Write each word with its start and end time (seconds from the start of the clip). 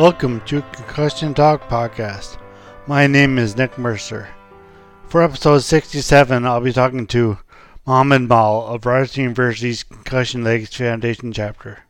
Welcome 0.00 0.40
to 0.46 0.62
Concussion 0.62 1.34
Talk 1.34 1.68
Podcast. 1.68 2.38
My 2.86 3.06
name 3.06 3.38
is 3.38 3.54
Nick 3.54 3.76
Mercer. 3.76 4.30
For 5.06 5.22
episode 5.22 5.58
67, 5.58 6.46
I'll 6.46 6.62
be 6.62 6.72
talking 6.72 7.06
to 7.08 7.36
Mohammed 7.86 8.26
Mal 8.26 8.66
of 8.66 8.86
Ryerson 8.86 9.24
University's 9.24 9.82
Concussion 9.82 10.42
Legacy 10.42 10.84
Foundation 10.84 11.34
chapter. 11.34 11.80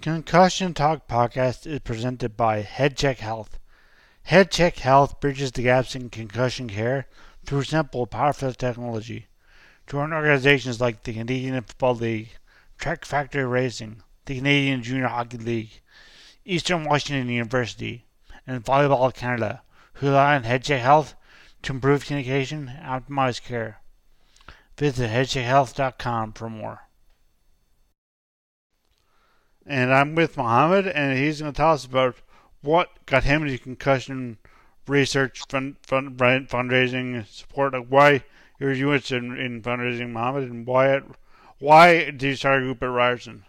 Concussion 0.00 0.74
Talk 0.74 1.08
Podcast 1.08 1.66
is 1.66 1.80
presented 1.80 2.36
by 2.36 2.62
HeadCheck 2.62 3.16
Health. 3.16 3.58
HeadCheck 4.28 4.78
Health 4.78 5.18
bridges 5.18 5.50
the 5.50 5.62
gaps 5.62 5.96
in 5.96 6.08
concussion 6.08 6.68
care 6.68 7.08
through 7.44 7.64
simple, 7.64 8.06
powerful 8.06 8.52
technology. 8.52 9.26
Join 9.88 10.12
organizations 10.12 10.80
like 10.80 11.02
the 11.02 11.14
Canadian 11.14 11.60
Football 11.64 11.96
League, 11.96 12.28
Trek 12.78 13.04
Factory 13.04 13.44
Racing, 13.44 14.04
the 14.26 14.36
Canadian 14.36 14.84
Junior 14.84 15.08
Hockey 15.08 15.38
League, 15.38 15.80
Eastern 16.48 16.84
Washington 16.84 17.28
University, 17.28 18.06
and 18.46 18.64
Volleyball 18.64 19.12
Canada, 19.12 19.62
who 19.94 20.06
rely 20.06 20.36
on 20.36 20.44
HeadCheck 20.44 20.80
Health 20.80 21.16
to 21.62 21.72
improve 21.72 22.06
communication 22.06 22.68
and 22.68 23.04
optimize 23.04 23.42
care. 23.42 23.80
Visit 24.78 25.10
headcheckhealth.com 25.10 26.34
for 26.34 26.48
more. 26.48 26.82
And 29.66 29.92
I'm 29.92 30.14
with 30.14 30.36
Mohammed, 30.36 30.86
and 30.86 31.18
he's 31.18 31.40
going 31.40 31.52
to 31.52 31.56
tell 31.56 31.72
us 31.72 31.84
about 31.84 32.14
what 32.60 33.04
got 33.06 33.24
him 33.24 33.42
into 33.42 33.58
concussion 33.58 34.38
research, 34.86 35.42
fund, 35.48 35.76
fund, 35.82 36.16
fundraising, 36.16 37.26
support, 37.26 37.72
like 37.72 37.88
why 37.88 38.24
you're 38.60 38.70
interested 38.70 39.24
in, 39.24 39.36
in 39.36 39.62
fundraising, 39.62 40.12
Mohammed, 40.12 40.48
and 40.48 40.64
why 40.64 40.94
it, 40.94 41.02
why 41.58 42.04
did 42.04 42.22
you 42.22 42.36
start 42.36 42.62
a 42.62 42.66
group 42.66 42.84
at 42.84 42.86
Ryerson? 42.86 43.45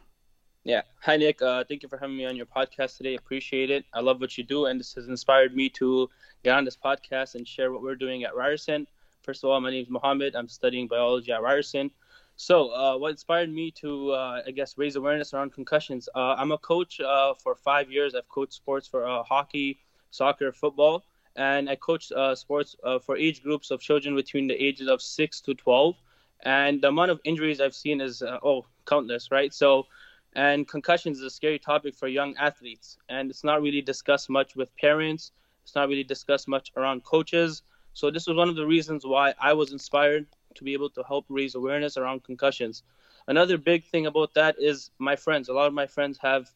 Yeah. 0.68 0.82
Hi, 1.04 1.16
Nick. 1.16 1.42
Uh, 1.42 1.64
thank 1.64 1.82
you 1.82 1.88
for 1.88 1.98
having 1.98 2.18
me 2.18 2.26
on 2.26 2.36
your 2.36 2.46
podcast 2.46 2.98
today. 2.98 3.16
Appreciate 3.16 3.70
it. 3.70 3.86
I 3.94 4.02
love 4.02 4.20
what 4.20 4.38
you 4.38 4.44
do, 4.44 4.66
and 4.66 4.78
this 4.78 4.96
has 4.96 5.08
inspired 5.08 5.56
me 5.56 5.70
to 5.70 6.10
get 6.44 6.58
on 6.58 6.66
this 6.66 6.76
podcast 6.76 7.36
and 7.36 7.48
share 7.48 7.72
what 7.72 7.82
we're 7.82 7.96
doing 7.96 8.26
at 8.26 8.36
Ryerson. 8.36 8.86
First 9.24 9.46
of 9.46 9.50
all, 9.50 9.62
my 9.62 9.72
name 9.72 9.84
is 9.84 9.90
Mohammed. 9.90 10.36
I'm 10.36 10.50
studying 10.50 10.90
biology 10.90 11.32
at 11.32 11.42
Ryerson. 11.42 11.90
So, 12.36 12.72
uh, 12.76 12.98
what 12.98 13.12
inspired 13.12 13.50
me 13.50 13.72
to, 13.80 14.12
uh, 14.12 14.42
I 14.46 14.52
guess, 14.52 14.78
raise 14.78 14.98
awareness 14.98 15.34
around 15.34 15.54
concussions? 15.54 16.10
Uh, 16.14 16.36
I'm 16.38 16.52
a 16.52 16.58
coach 16.58 17.00
uh, 17.00 17.34
for 17.36 17.56
five 17.56 17.90
years. 17.90 18.14
I've 18.14 18.28
coached 18.28 18.52
sports 18.52 18.90
for 18.90 19.08
uh, 19.08 19.24
hockey, 19.24 19.80
soccer, 20.12 20.52
football, 20.52 21.06
and 21.38 21.70
I 21.70 21.78
coach 21.78 22.12
sports 22.34 22.76
for 23.06 23.16
age 23.16 23.42
groups 23.42 23.72
of 23.72 23.80
children 23.80 24.18
between 24.18 24.48
the 24.48 24.62
ages 24.62 24.90
of 24.90 25.02
6 25.02 25.42
to 25.44 25.54
12. 25.54 25.96
And 26.44 26.82
the 26.82 26.90
amount 26.90 27.12
of 27.12 27.22
injuries 27.24 27.62
I've 27.62 27.74
seen 27.74 28.02
is, 28.02 28.22
oh, 28.22 28.66
countless, 28.86 29.32
right? 29.32 29.54
So, 29.54 29.88
and 30.38 30.68
concussions 30.68 31.18
is 31.18 31.24
a 31.24 31.32
scary 31.32 31.58
topic 31.58 31.96
for 31.96 32.08
young 32.08 32.38
athletes, 32.38 33.00
and 33.10 33.32
it's 33.32 33.44
not 33.44 33.60
really 33.60 33.82
discussed 33.82 34.30
much 34.30 34.56
with 34.56 34.76
parents. 34.78 35.32
It's 35.64 35.76
not 35.76 35.90
really 35.90 36.04
discussed 36.04 36.48
much 36.48 36.72
around 36.78 37.04
coaches. 37.04 37.64
So 37.94 38.12
this 38.12 38.28
was 38.28 38.38
one 38.38 38.48
of 38.48 38.56
the 38.56 38.68
reasons 38.68 39.04
why 39.04 39.34
I 39.42 39.54
was 39.54 39.72
inspired 39.72 40.28
to 40.54 40.64
be 40.64 40.74
able 40.74 40.92
to 40.92 41.02
help 41.02 41.26
raise 41.28 41.56
awareness 41.56 41.98
around 41.98 42.24
concussions. 42.24 42.84
Another 43.28 43.58
big 43.58 43.84
thing 43.86 44.06
about 44.06 44.36
that 44.36 44.56
is 44.60 44.92
my 45.00 45.16
friends. 45.16 45.50
A 45.50 45.54
lot 45.54 45.66
of 45.66 45.74
my 45.74 45.88
friends 45.88 46.20
have 46.22 46.52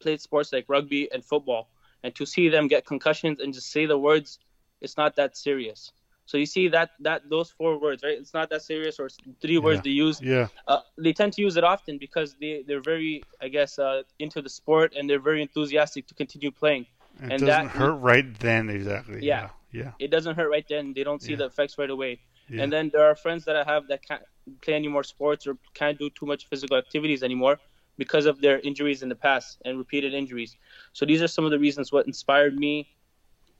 played 0.00 0.22
sports 0.22 0.50
like 0.50 0.64
rugby 0.66 1.12
and 1.12 1.22
football, 1.22 1.68
and 2.02 2.14
to 2.14 2.24
see 2.24 2.48
them 2.48 2.68
get 2.68 2.86
concussions 2.86 3.38
and 3.38 3.52
just 3.52 3.70
say 3.70 3.84
the 3.84 3.98
words, 3.98 4.38
it's 4.80 4.96
not 4.96 5.14
that 5.16 5.36
serious. 5.36 5.92
So 6.30 6.36
you 6.42 6.46
see 6.46 6.66
that 6.76 6.90
that 7.08 7.20
those 7.34 7.48
four 7.58 7.72
words, 7.84 8.00
right? 8.06 8.16
It's 8.22 8.34
not 8.38 8.46
that 8.52 8.62
serious, 8.72 8.94
or 9.02 9.08
three 9.42 9.54
Yeah. 9.58 9.66
words 9.66 9.80
they 9.86 9.96
use. 10.06 10.16
Yeah. 10.34 10.46
Uh, 10.72 10.80
they 11.04 11.12
tend 11.20 11.30
to 11.36 11.40
use 11.46 11.54
it 11.60 11.64
often 11.74 11.94
because 12.06 12.28
they 12.40 12.52
they're 12.66 12.86
very, 12.92 13.12
I 13.46 13.48
guess, 13.56 13.72
uh, 13.86 14.02
into 14.24 14.38
the 14.46 14.52
sport 14.60 14.88
and 14.96 15.02
they're 15.10 15.26
very 15.30 15.42
enthusiastic 15.48 16.02
to 16.10 16.14
continue 16.22 16.52
playing. 16.62 16.84
It 17.18 17.32
And 17.32 17.38
doesn't 17.48 17.68
that- 17.70 17.80
hurt 17.80 17.96
right 18.12 18.28
then, 18.46 18.62
exactly. 18.78 19.18
Yeah. 19.32 19.46
Yeah. 19.80 19.90
It 20.04 20.10
doesn't 20.14 20.34
hurt 20.38 20.50
right 20.56 20.68
then. 20.74 20.84
They 20.96 21.04
don't 21.08 21.22
see 21.26 21.32
Yeah. 21.34 21.42
the 21.42 21.46
effects 21.52 21.74
right 21.82 21.92
away. 21.96 22.12
Yeah. 22.48 22.62
And 22.62 22.68
then 22.74 22.84
there 22.92 23.04
are 23.10 23.16
friends 23.24 23.42
that 23.48 23.56
I 23.62 23.64
have 23.72 23.82
that 23.90 24.00
can't 24.08 24.22
play 24.64 24.74
any 24.82 24.90
more 24.96 25.06
sports 25.14 25.42
or 25.48 25.54
can't 25.80 25.98
do 26.04 26.08
too 26.18 26.26
much 26.32 26.42
physical 26.50 26.76
activities 26.84 27.20
anymore 27.28 27.54
because 28.02 28.26
of 28.32 28.36
their 28.44 28.58
injuries 28.68 29.00
in 29.04 29.08
the 29.14 29.20
past 29.28 29.48
and 29.64 29.72
repeated 29.84 30.12
injuries. 30.22 30.52
So 30.98 31.02
these 31.10 31.20
are 31.24 31.30
some 31.36 31.44
of 31.48 31.50
the 31.54 31.58
reasons 31.66 31.86
what 31.94 32.04
inspired 32.12 32.54
me 32.66 32.74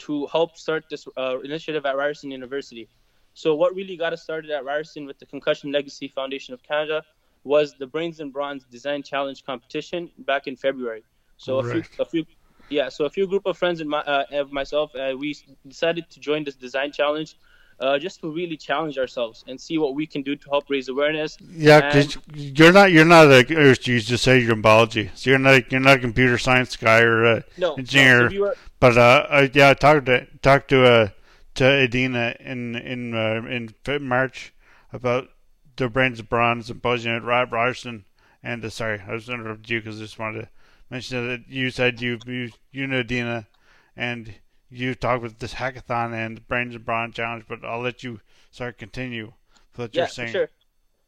to 0.01 0.27
help 0.27 0.57
start 0.57 0.85
this 0.91 1.07
uh, 1.17 1.41
initiative 1.41 1.87
at 1.87 1.97
Ryerson 1.97 2.31
University. 2.31 2.89
So 3.35 3.55
what 3.55 3.75
really 3.75 3.97
got 3.97 4.13
us 4.13 4.23
started 4.23 4.51
at 4.51 4.65
Ryerson 4.65 5.07
with 5.07 5.19
the 5.19 5.27
Concussion 5.27 5.71
Legacy 5.73 6.09
Foundation 6.09 6.53
of 6.55 6.63
Canada 6.63 7.03
was 7.45 7.75
the 7.79 7.87
Brains 7.87 8.21
and 8.21 8.33
Brawn 8.33 8.61
Design 8.71 9.03
Challenge 9.03 9.43
competition 9.45 10.11
back 10.19 10.47
in 10.47 10.57
February. 10.57 11.05
So 11.37 11.59
a 11.59 11.65
few, 11.65 11.83
a 11.99 12.05
few, 12.05 12.27
yeah. 12.69 12.89
So 12.91 13.07
a 13.07 13.11
few 13.11 13.27
group 13.27 13.47
of 13.47 13.57
friends 13.57 13.81
and 13.81 13.89
my, 13.89 14.01
uh, 14.01 14.25
of 14.33 14.53
myself, 14.53 14.95
uh, 14.95 15.15
we 15.17 15.37
decided 15.67 16.11
to 16.11 16.21
join 16.21 16.45
this 16.45 16.55
design 16.55 16.93
challenge, 16.93 17.37
uh, 17.81 17.99
just 17.99 18.21
to 18.21 18.31
really 18.31 18.57
challenge 18.57 18.99
ourselves 18.99 19.45
and 19.49 19.61
see 19.61 19.79
what 19.79 19.95
we 19.95 20.07
can 20.07 20.23
do 20.23 20.37
to 20.37 20.51
help 20.51 20.69
raise 20.69 20.89
awareness. 20.89 21.39
Yeah, 21.57 21.81
because 21.81 22.19
you're 22.35 22.73
not 22.73 22.93
you're 22.93 23.05
not 23.05 23.27
a 23.27 23.45
you 23.49 24.01
just 24.01 24.23
say 24.23 24.39
you're 24.39 24.53
in 24.53 24.61
biology, 24.61 25.11
so 25.15 25.31
you're 25.31 25.39
not 25.39 25.73
you're 25.73 25.81
not 25.81 25.97
a 25.97 26.01
computer 26.01 26.39
science 26.39 26.77
guy 26.77 27.01
or 27.01 27.25
a 27.25 27.45
No, 27.57 27.69
no, 27.69 27.79
engineer. 27.79 28.31
you 28.31 28.53
but 28.79 28.97
uh, 28.97 29.27
I, 29.29 29.51
yeah, 29.53 29.71
I 29.71 29.75
talked 29.75 30.07
to 30.07 30.27
talked 30.43 30.69
to 30.69 30.85
uh 30.85 31.09
to 31.55 31.65
Adina 31.65 32.37
in 32.41 32.77
in 32.77 33.15
uh, 33.15 33.43
in 33.47 33.75
March 34.03 34.53
about 34.93 35.29
the 35.77 35.89
Brains 35.89 36.21
of 36.21 36.29
Brawn 36.29 36.63
symposium 36.63 37.17
at 37.17 37.25
Ry- 37.25 37.45
Ryerson, 37.45 38.05
and 38.43 38.65
uh, 38.65 38.71
sorry, 38.71 39.03
I 39.07 39.13
was 39.13 39.29
interrupted 39.29 39.71
you 39.71 39.81
because 39.81 39.99
I 39.99 40.05
just 40.05 40.19
wanted 40.19 40.43
to 40.43 40.49
mention 40.91 41.27
that 41.29 41.49
you 41.49 41.71
said 41.71 42.03
you 42.03 42.19
you 42.27 42.51
you 42.73 42.87
know 42.87 43.01
Adina, 43.01 43.49
and 43.97 44.35
you 44.71 44.95
talked 44.95 45.23
with 45.23 45.39
this 45.39 45.55
hackathon 45.55 46.15
and 46.15 46.47
of 46.49 46.85
Brawn 46.85 47.13
challenge, 47.13 47.45
but 47.49 47.65
I'll 47.65 47.81
let 47.81 48.03
you 48.03 48.21
start 48.51 48.79
continue 48.79 49.33
what 49.77 49.95
yeah, 49.95 50.03
you're 50.03 50.09
saying. 50.09 50.33
sure. 50.33 50.51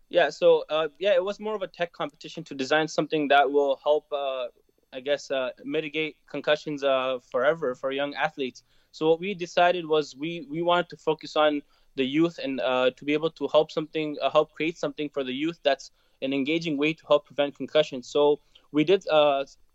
Yeah, 0.09 0.31
so 0.31 0.65
uh, 0.69 0.89
yeah, 0.99 1.15
it 1.15 1.25
was 1.25 1.41
more 1.41 1.55
of 1.55 1.63
a 1.63 1.67
tech 1.67 1.93
competition 1.93 2.45
to 2.45 2.55
design 2.55 2.87
something 2.89 3.29
that 3.29 3.51
will 3.51 3.81
help, 3.83 4.13
uh, 4.13 4.47
I 4.93 5.01
guess, 5.01 5.31
uh, 5.31 5.51
mitigate 5.65 6.17
concussions 6.29 6.85
uh, 6.85 7.19
forever 7.31 7.75
for 7.75 7.93
young 7.93 8.15
athletes. 8.15 8.63
So 8.91 9.09
what 9.09 9.21
we 9.21 9.33
decided 9.35 9.87
was 9.87 10.15
we 10.17 10.47
we 10.51 10.61
wanted 10.61 10.91
to 10.91 10.97
focus 10.97 11.35
on 11.37 11.63
the 11.95 12.05
youth 12.05 12.39
and 12.43 12.61
uh, 12.61 12.91
to 12.97 13.05
be 13.05 13.13
able 13.15 13.31
to 13.31 13.49
help 13.49 13.71
something, 13.71 14.17
uh, 14.21 14.31
help 14.31 14.53
create 14.53 14.77
something 14.77 15.09
for 15.09 15.25
the 15.25 15.33
youth 15.33 15.59
that's 15.63 15.91
an 16.21 16.33
engaging 16.33 16.77
way 16.77 16.93
to 16.93 17.07
help 17.07 17.27
prevent 17.27 17.57
concussions. 17.57 18.09
So 18.09 18.41
we 18.71 18.85
did. 18.85 19.07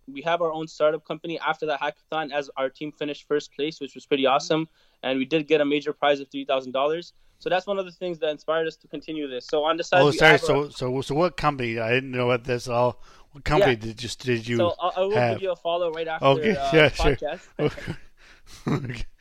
Uh, 0.07 0.11
we 0.13 0.21
have 0.21 0.41
our 0.41 0.51
own 0.51 0.67
startup 0.67 1.05
company 1.05 1.39
after 1.39 1.65
that 1.65 1.79
hackathon 1.81 2.31
as 2.31 2.49
our 2.57 2.69
team 2.69 2.91
finished 2.91 3.27
first 3.27 3.53
place, 3.53 3.79
which 3.79 3.95
was 3.95 4.05
pretty 4.05 4.25
awesome. 4.25 4.67
And 5.03 5.19
we 5.19 5.25
did 5.25 5.47
get 5.47 5.61
a 5.61 5.65
major 5.65 5.93
prize 5.93 6.19
of 6.19 6.29
three 6.29 6.45
thousand 6.45 6.71
dollars. 6.71 7.13
so 7.39 7.49
that's 7.49 7.67
one 7.67 7.77
of 7.77 7.85
the 7.85 7.91
things 7.91 8.17
that 8.19 8.29
inspired 8.29 8.67
us 8.67 8.75
to 8.77 8.87
continue 8.87 9.27
this. 9.27 9.45
So 9.47 9.63
on 9.63 9.77
the 9.77 9.83
side, 9.83 10.01
Oh, 10.01 10.11
sorry. 10.11 10.39
So, 10.39 10.63
our- 10.65 10.71
so, 10.71 11.01
so, 11.01 11.15
what 11.15 11.37
company? 11.37 11.79
I 11.79 11.91
didn't 11.91 12.11
know 12.11 12.25
what 12.27 12.43
this 12.43 12.67
all. 12.67 13.01
What 13.33 13.43
company 13.43 13.73
Yeah. 13.73 13.79
did 13.79 13.97
just 13.97 14.25
did 14.25 14.47
you 14.47 14.57
so 14.57 14.73
I, 14.81 14.87
I 14.97 14.99
will 15.01 15.11
have? 15.11 15.35
give 15.35 15.43
you 15.43 15.51
a 15.51 15.55
follow 15.55 15.91
right 15.91 16.07
after 16.07 16.25
Okay, 16.25 16.55
uh, 16.55 16.69
yeah, 16.73 16.89
the 16.89 16.95
sure. 16.95 17.15
podcast. 17.15 17.41
Okay. 18.67 19.03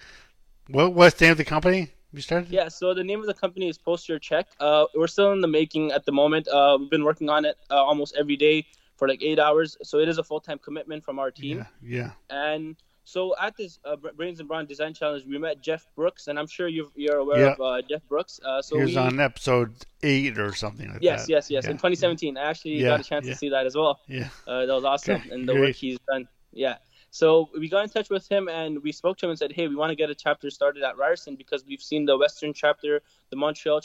What 0.68 0.94
what's 0.94 1.16
the 1.18 1.26
name 1.26 1.32
of 1.32 1.38
the 1.38 1.44
company 1.44 1.90
you 2.12 2.20
started? 2.20 2.48
Yeah, 2.50 2.68
so 2.68 2.92
the 2.94 3.04
name 3.04 3.20
of 3.20 3.26
the 3.26 3.34
company 3.34 3.68
is 3.68 3.78
Post 3.78 4.08
Your 4.08 4.18
Check. 4.18 4.46
Uh, 4.58 4.86
we're 4.96 5.06
still 5.06 5.32
in 5.32 5.40
the 5.40 5.46
making 5.48 5.92
at 5.92 6.04
the 6.06 6.12
moment. 6.12 6.48
Uh, 6.48 6.76
we've 6.80 6.90
been 6.90 7.04
working 7.04 7.28
on 7.28 7.44
it 7.44 7.56
uh, 7.70 7.74
almost 7.76 8.16
every 8.16 8.36
day 8.36 8.66
for 8.96 9.06
like 9.08 9.22
eight 9.22 9.38
hours. 9.38 9.76
So 9.82 9.98
it 9.98 10.08
is 10.08 10.18
a 10.18 10.24
full 10.24 10.40
time 10.40 10.58
commitment 10.58 11.04
from 11.04 11.18
our 11.18 11.30
team. 11.30 11.66
Yeah. 11.82 11.98
yeah. 11.98 12.10
And 12.30 12.76
so 13.04 13.34
at 13.40 13.56
this 13.56 13.78
uh, 13.84 13.94
Brains 14.16 14.40
and 14.40 14.48
Brawn 14.48 14.66
Design 14.66 14.92
Challenge, 14.92 15.24
we 15.26 15.38
met 15.38 15.60
Jeff 15.60 15.86
Brooks, 15.94 16.26
and 16.26 16.38
I'm 16.38 16.48
sure 16.48 16.66
you've, 16.66 16.90
you're 16.96 17.18
aware 17.18 17.40
Yeah. 17.40 17.52
of 17.52 17.60
uh, 17.60 17.82
Jeff 17.88 18.02
Brooks. 18.08 18.40
Uh, 18.44 18.60
so 18.60 18.76
he 18.76 18.82
was 18.82 18.90
we, 18.92 18.96
on 18.96 19.20
episode 19.20 19.74
eight 20.02 20.38
or 20.38 20.52
something 20.54 20.88
like 20.88 21.02
yes, 21.02 21.26
that. 21.26 21.30
yes, 21.30 21.50
yes. 21.50 21.64
Yeah. 21.64 21.70
In 21.70 21.76
2017, 21.76 22.36
I 22.36 22.50
actually 22.50 22.82
got 22.82 23.00
a 23.00 23.04
chance 23.04 23.26
to 23.26 23.34
see 23.34 23.50
that 23.50 23.64
as 23.64 23.76
well. 23.76 24.00
Yeah. 24.08 24.28
Uh, 24.46 24.66
that 24.66 24.74
was 24.74 24.84
awesome, 24.84 25.22
and 25.30 25.48
the 25.48 25.54
work 25.54 25.76
he's 25.76 25.98
done. 26.10 26.26
Yeah. 26.52 26.78
So 27.10 27.48
we 27.58 27.68
got 27.68 27.84
in 27.84 27.88
touch 27.88 28.10
with 28.10 28.28
him 28.28 28.48
and 28.48 28.82
we 28.82 28.92
spoke 28.92 29.16
to 29.18 29.26
him 29.26 29.30
and 29.30 29.38
said, 29.38 29.50
"Hey, 29.52 29.68
we 29.68 29.76
want 29.76 29.90
to 29.90 29.96
get 29.96 30.10
a 30.10 30.14
chapter 30.14 30.50
started 30.50 30.82
at 30.82 30.98
Ryerson 30.98 31.36
because 31.36 31.64
we've 31.64 31.80
seen 31.80 32.04
the 32.04 32.18
Western 32.18 32.52
chapter, 32.52 33.00
the 33.30 33.36
Montreal, 33.36 33.80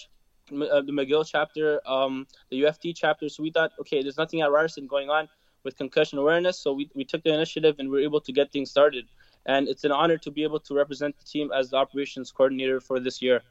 uh, 0.52 0.82
the 0.82 0.92
McGill 0.92 1.26
chapter, 1.28 1.82
um, 1.88 2.28
the 2.50 2.58
U 2.58 2.68
of 2.68 2.80
T 2.80 2.94
chapter. 2.94 3.30
So 3.30 3.44
we 3.44 3.52
thought, 3.52 3.72
okay, 3.82 4.02
there's 4.02 4.18
nothing 4.18 4.42
at 4.42 4.52
Ryerson 4.52 4.88
going 4.88 5.10
on 5.10 5.28
with 5.64 5.78
concussion 5.78 6.18
awareness. 6.18 6.60
So 6.60 6.74
we, 6.74 6.90
we 6.94 7.04
took 7.04 7.24
the 7.24 7.34
initiative 7.34 7.76
and 7.80 7.90
we 7.90 7.98
were 7.98 8.04
able 8.04 8.22
to 8.22 8.32
get 8.32 8.52
things 8.52 8.70
started. 8.70 9.06
And 9.46 9.68
it's 9.68 9.84
an 9.84 9.92
honor 9.92 10.18
to 10.20 10.32
be 10.32 10.44
able 10.44 10.60
to 10.62 10.76
represent 10.76 11.18
the 11.18 11.26
team 11.26 11.52
as 11.52 11.70
the 11.70 11.78
operations 11.78 12.32
coordinator 12.32 12.80
for 12.80 13.00
this 13.00 13.22
year. 13.22 13.42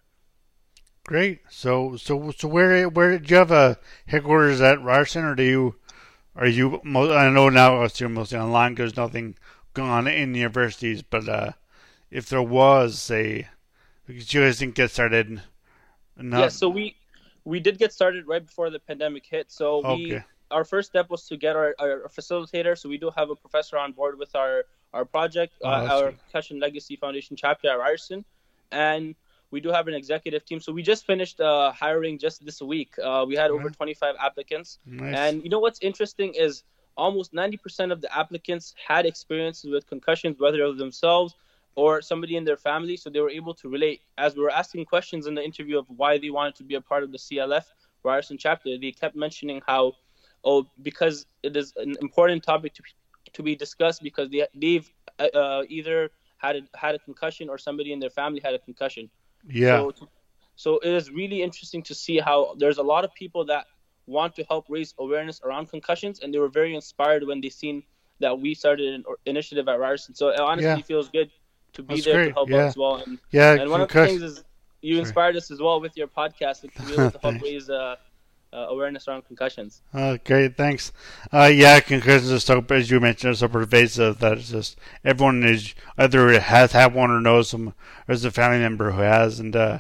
Great. 1.07 1.41
So 1.49 1.97
so 1.97 2.31
so 2.37 2.47
where 2.47 2.89
where 2.89 3.19
do 3.19 3.29
you 3.29 3.37
have 3.37 3.51
a 3.51 3.79
headquarters 4.07 4.61
at 4.61 4.83
Ryerson, 4.83 5.25
or 5.25 5.35
do 5.35 5.43
you 5.43 5.75
are 6.37 6.47
you? 6.47 6.81
I 6.85 7.31
know 7.31 7.49
now 7.49 7.89
you're 7.97 8.09
mostly 8.09 8.39
online 8.39 8.75
because 8.75 8.97
nothing 8.97 9.35
going 9.75 9.91
on 9.91 10.07
in 10.07 10.35
universities, 10.35 11.03
but 11.03 11.29
uh, 11.29 11.53
if 12.11 12.29
there 12.29 12.43
was 12.43 13.01
say, 13.01 13.49
because 14.07 14.33
you 14.33 14.43
guys 14.43 14.59
didn't 14.59 14.75
get 14.75 14.91
started. 14.91 15.43
Not, 16.21 16.41
yeah, 16.41 16.49
so 16.49 16.69
we 16.69 16.97
we 17.45 17.61
did 17.61 17.79
get 17.79 17.93
started 17.93 18.27
right 18.27 18.45
before 18.45 18.71
the 18.71 18.79
pandemic 18.81 19.27
hit. 19.27 19.51
So 19.51 19.81
we 19.81 20.17
Okay. 20.17 20.25
our 20.51 20.65
first 20.65 20.89
step 20.91 21.09
was 21.11 21.27
to 21.29 21.37
get 21.37 21.57
our, 21.57 21.75
our 21.79 22.09
facilitator. 22.09 22.77
So 22.79 22.89
we 22.89 22.99
do 22.99 23.11
have 23.17 23.31
a 23.31 23.37
professor 23.37 23.79
on 23.79 23.93
board 23.93 24.19
with 24.19 24.35
our 24.35 24.65
our 24.93 25.05
project, 25.05 25.55
Oh, 25.63 25.69
uh, 25.69 25.83
our. 25.91 26.13
Concussion 26.13 26.59
Legacy 26.61 26.97
Foundation 26.97 27.37
chapter 27.37 27.69
at 27.71 27.79
Ryerson, 27.79 28.25
and 28.71 29.15
we 29.51 29.61
do 29.61 29.71
have 29.71 29.89
an 29.89 29.95
executive 29.95 30.45
team. 30.45 30.61
So 30.61 30.73
we 30.73 30.83
just 30.83 31.07
finished 31.07 31.41
uh, 31.41 31.73
hiring 31.73 32.19
just 32.19 32.45
this 32.45 32.61
week. 32.61 32.95
Uh, 32.99 33.25
we 33.27 33.35
had 33.37 33.51
over 33.51 33.69
Mhm. 33.69 33.77
25 33.77 34.17
applicants, 34.19 34.79
nice. 34.87 35.15
and 35.15 35.43
you 35.45 35.51
know 35.51 35.59
what's 35.61 35.81
interesting 35.81 36.35
is 36.35 36.63
almost 36.97 37.33
90% 37.33 37.93
of 37.93 38.01
the 38.01 38.11
applicants 38.17 38.75
had 38.87 39.07
experiences 39.07 39.71
with 39.71 39.87
concussions, 39.87 40.39
whether 40.39 40.63
of 40.63 40.79
themselves 40.79 41.35
or 41.81 41.91
somebody 42.11 42.35
in 42.41 42.45
their 42.49 42.61
family, 42.71 42.97
so 43.01 43.07
they 43.09 43.23
were 43.27 43.35
able 43.41 43.55
to 43.63 43.67
relate. 43.77 43.99
As 44.27 44.31
we 44.37 44.43
were 44.47 44.57
asking 44.63 44.83
questions 44.95 45.23
in 45.29 45.35
the 45.39 45.45
interview 45.51 45.77
of 45.83 45.87
why 46.01 46.13
they 46.23 46.31
wanted 46.39 46.55
to 46.61 46.65
be 46.71 46.75
a 46.83 46.85
part 46.91 47.03
of 47.07 47.11
the 47.15 47.21
CLF 47.27 47.65
Ryerson 48.09 48.37
chapter, 48.47 48.69
they 48.83 48.93
kept 49.03 49.17
mentioning 49.27 49.59
how, 49.71 49.83
oh, 50.45 50.61
because 50.89 51.17
it 51.43 51.55
is 51.63 51.73
an 51.85 51.93
important 52.07 52.41
topic 52.53 52.73
to 52.79 52.83
to 53.37 53.43
be 53.49 53.55
discussed 53.65 54.01
because 54.09 54.29
they 54.35 54.43
they've 54.63 54.89
uh, 55.25 55.29
uh, 55.43 55.63
either 55.79 55.99
had 56.45 56.55
a, 56.61 56.63
had 56.85 56.93
a 56.99 57.01
concussion 57.09 57.45
or 57.53 57.57
somebody 57.67 57.91
in 57.95 57.99
their 58.05 58.15
family 58.21 58.41
had 58.49 58.55
a 58.61 58.63
concussion. 58.69 59.05
yeah. 59.63 59.79
So, 59.81 60.09
so 60.65 60.71
it 60.89 60.93
is 61.01 61.07
really 61.21 61.41
interesting 61.49 61.83
to 61.91 61.95
see 62.05 62.17
how 62.29 62.39
there's 62.61 62.81
a 62.85 62.89
lot 62.93 63.03
of 63.07 63.11
people 63.23 63.43
that 63.53 63.65
want 64.07 64.33
to 64.39 64.43
help 64.53 64.65
raise 64.77 64.91
awareness 65.05 65.41
around 65.47 65.65
concussions, 65.77 66.21
and 66.21 66.29
they 66.33 66.41
were 66.45 66.55
very 66.61 66.73
inspired 66.81 67.23
when 67.29 67.39
they 67.45 67.53
seen 67.63 67.77
that 68.21 68.35
we 68.43 68.55
started 68.55 68.89
an 68.97 69.05
initiative 69.25 69.67
at 69.73 69.79
Ryerson. 69.85 70.15
So 70.15 70.29
it 70.29 70.41
honestly 70.51 70.83
Yeah. 70.83 70.91
feels 70.91 71.09
good 71.19 71.31
to 71.75 71.83
be 71.83 71.95
That's 71.95 72.05
there 72.05 72.15
great, 72.15 72.29
to 72.29 72.33
help 72.35 72.49
yeah. 72.49 72.57
out 72.57 72.63
as 72.69 72.77
well. 72.77 72.97
And, 72.97 73.19
yeah. 73.31 73.53
and 73.55 73.71
one 73.71 73.81
of 73.81 73.89
the 73.89 74.07
things 74.07 74.23
is 74.23 74.45
you 74.83 74.95
Sorry. 74.95 75.01
inspired 75.01 75.37
us 75.37 75.51
as 75.51 75.61
well 75.61 75.81
with 75.81 75.97
your 75.97 76.09
podcast 76.09 76.61
to 76.63 76.69
be 76.87 76.93
able 76.95 77.11
to 77.11 77.19
help 77.19 77.43
raise 77.43 77.69
uh, 77.69 77.97
uh, 78.53 78.67
awareness 78.69 79.07
around 79.07 79.27
concussions. 79.27 79.83
Uh, 79.93 80.17
great, 80.25 80.57
thanks. 80.57 80.93
Uh, 81.33 81.51
yeah, 81.53 81.81
concussions 81.81 82.33
are 82.33 82.41
so, 82.41 82.65
as 82.71 82.91
you 82.91 82.99
mentioned, 83.01 83.33
are 83.33 83.37
so 83.37 83.49
pervasive 83.49 84.19
that 84.19 84.39
it's 84.39 84.51
just 84.51 84.79
everyone 85.05 85.45
is 85.45 85.75
either 85.99 86.41
has 86.41 86.73
had 86.73 86.95
one 86.95 87.11
or 87.11 87.21
knows 87.21 87.51
some, 87.51 87.69
or 87.69 87.75
has 88.09 88.25
a 88.25 88.31
family 88.31 88.59
member 88.59 88.93
who 88.93 89.03
has, 89.03 89.39
and 89.39 89.55
uh, 89.55 89.79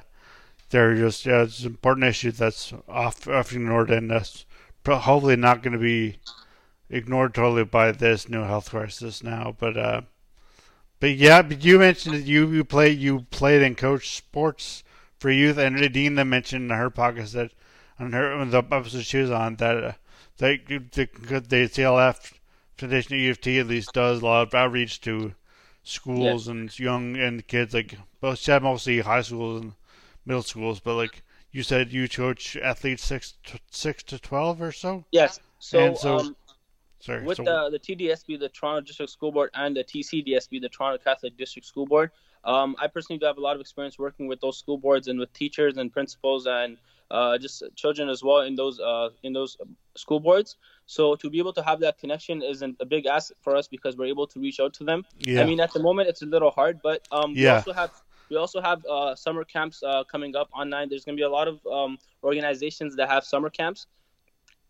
they're 0.70 0.94
just 0.94 1.26
yeah, 1.26 1.42
it's 1.42 1.60
an 1.60 1.66
important 1.66 2.06
issue 2.06 2.30
that's 2.30 2.72
often 2.88 3.62
ignored, 3.62 3.90
and 3.90 4.10
that's 4.10 4.44
hopefully 4.86 5.36
not 5.36 5.62
going 5.62 5.72
to 5.72 5.78
be 5.78 6.18
ignored 6.88 7.34
totally 7.34 7.64
by 7.64 7.92
this 7.92 8.28
new 8.28 8.42
health 8.42 8.70
crisis 8.70 9.22
now. 9.22 9.54
But 9.58 9.76
uh, 9.76 10.02
but 11.00 11.10
yeah, 11.16 11.42
but 11.42 11.64
you 11.64 11.78
mentioned 11.78 12.14
that 12.14 12.26
you 12.26 12.48
you 12.50 12.64
play 12.64 12.90
you 12.90 13.26
played 13.30 13.62
and 13.62 13.76
coached 13.76 14.14
sports 14.16 14.84
for 15.18 15.30
youth, 15.30 15.58
and 15.58 15.76
Adina 15.82 16.24
mentioned 16.24 16.70
in 16.70 16.76
her 16.76 16.90
podcast 16.90 17.32
that 17.32 17.52
on 17.98 18.12
her 18.12 18.32
on 18.32 18.50
the 18.50 18.58
episode 18.58 19.04
she 19.04 19.18
was 19.18 19.30
on 19.30 19.56
that 19.56 19.76
uh, 19.84 19.92
that 20.38 20.66
the 20.66 20.78
the 20.88 21.06
CLF 21.68 22.32
Foundation 22.76 23.14
at 23.14 23.20
U 23.20 23.30
of 23.30 23.40
T 23.40 23.58
at 23.58 23.66
least 23.66 23.92
does 23.92 24.22
a 24.22 24.24
lot 24.24 24.48
of 24.48 24.54
outreach 24.54 25.00
to 25.02 25.34
schools 25.82 26.46
and 26.48 26.78
young 26.78 27.16
and 27.16 27.46
kids 27.46 27.74
like 27.74 27.96
well 28.20 28.34
she 28.34 28.50
had 28.50 28.62
mostly 28.62 29.00
high 29.00 29.22
schools 29.22 29.62
and 29.62 29.72
middle 30.24 30.42
schools, 30.42 30.80
but 30.80 30.94
like 30.94 31.22
you 31.52 31.62
said 31.62 31.92
you 31.92 32.08
coach 32.08 32.56
athletes 32.56 33.04
six 33.04 33.34
to, 33.44 33.58
six 33.70 34.02
to 34.04 34.18
twelve 34.18 34.62
or 34.62 34.72
so. 34.72 35.04
Yes. 35.10 35.40
So, 35.58 35.94
so- 35.94 36.18
um, 36.18 36.36
Sorry, 37.00 37.24
with 37.24 37.38
so, 37.38 37.44
the 37.44 37.70
the 37.70 37.78
TDSB, 37.78 38.38
the 38.38 38.48
Toronto 38.48 38.82
District 38.82 39.10
School 39.10 39.32
Board, 39.32 39.50
and 39.54 39.76
the 39.76 39.84
TCDSB, 39.84 40.60
the 40.60 40.68
Toronto 40.68 41.02
Catholic 41.02 41.36
District 41.36 41.66
School 41.66 41.86
Board. 41.86 42.10
Um, 42.44 42.76
I 42.78 42.86
personally 42.86 43.18
do 43.18 43.26
have 43.26 43.38
a 43.38 43.40
lot 43.40 43.54
of 43.54 43.60
experience 43.60 43.98
working 43.98 44.26
with 44.26 44.40
those 44.40 44.58
school 44.58 44.78
boards 44.78 45.08
and 45.08 45.18
with 45.18 45.32
teachers 45.32 45.76
and 45.76 45.92
principals 45.92 46.46
and 46.46 46.78
uh, 47.10 47.36
just 47.38 47.62
children 47.74 48.08
as 48.08 48.22
well 48.22 48.40
in 48.40 48.54
those 48.54 48.80
uh, 48.80 49.08
in 49.22 49.32
those 49.32 49.56
school 49.96 50.20
boards. 50.20 50.56
So 50.86 51.16
to 51.16 51.30
be 51.30 51.38
able 51.38 51.52
to 51.54 51.62
have 51.62 51.80
that 51.80 51.98
connection 51.98 52.42
is 52.42 52.62
an, 52.62 52.76
a 52.80 52.86
big 52.86 53.06
asset 53.06 53.36
for 53.40 53.56
us 53.56 53.68
because 53.68 53.96
we're 53.96 54.06
able 54.06 54.26
to 54.28 54.40
reach 54.40 54.60
out 54.60 54.72
to 54.74 54.84
them. 54.84 55.04
yeah, 55.18 55.42
I 55.42 55.44
mean, 55.44 55.60
at 55.60 55.72
the 55.72 55.80
moment 55.80 56.08
it's 56.08 56.22
a 56.22 56.26
little 56.26 56.50
hard, 56.50 56.80
but 56.82 57.06
um, 57.10 57.34
we 57.34 57.46
also 57.48 57.72
have 57.72 57.90
we 58.30 58.36
also 58.36 58.60
have 58.60 58.84
uh, 58.86 59.14
summer 59.14 59.44
camps 59.44 59.82
uh, 59.82 60.04
coming 60.04 60.36
up 60.36 60.48
online. 60.54 60.88
There's 60.88 61.04
going 61.04 61.16
to 61.16 61.20
be 61.20 61.24
a 61.24 61.30
lot 61.30 61.48
of 61.48 61.66
um, 61.66 61.98
organizations 62.22 62.96
that 62.96 63.08
have 63.08 63.24
summer 63.24 63.50
camps. 63.50 63.86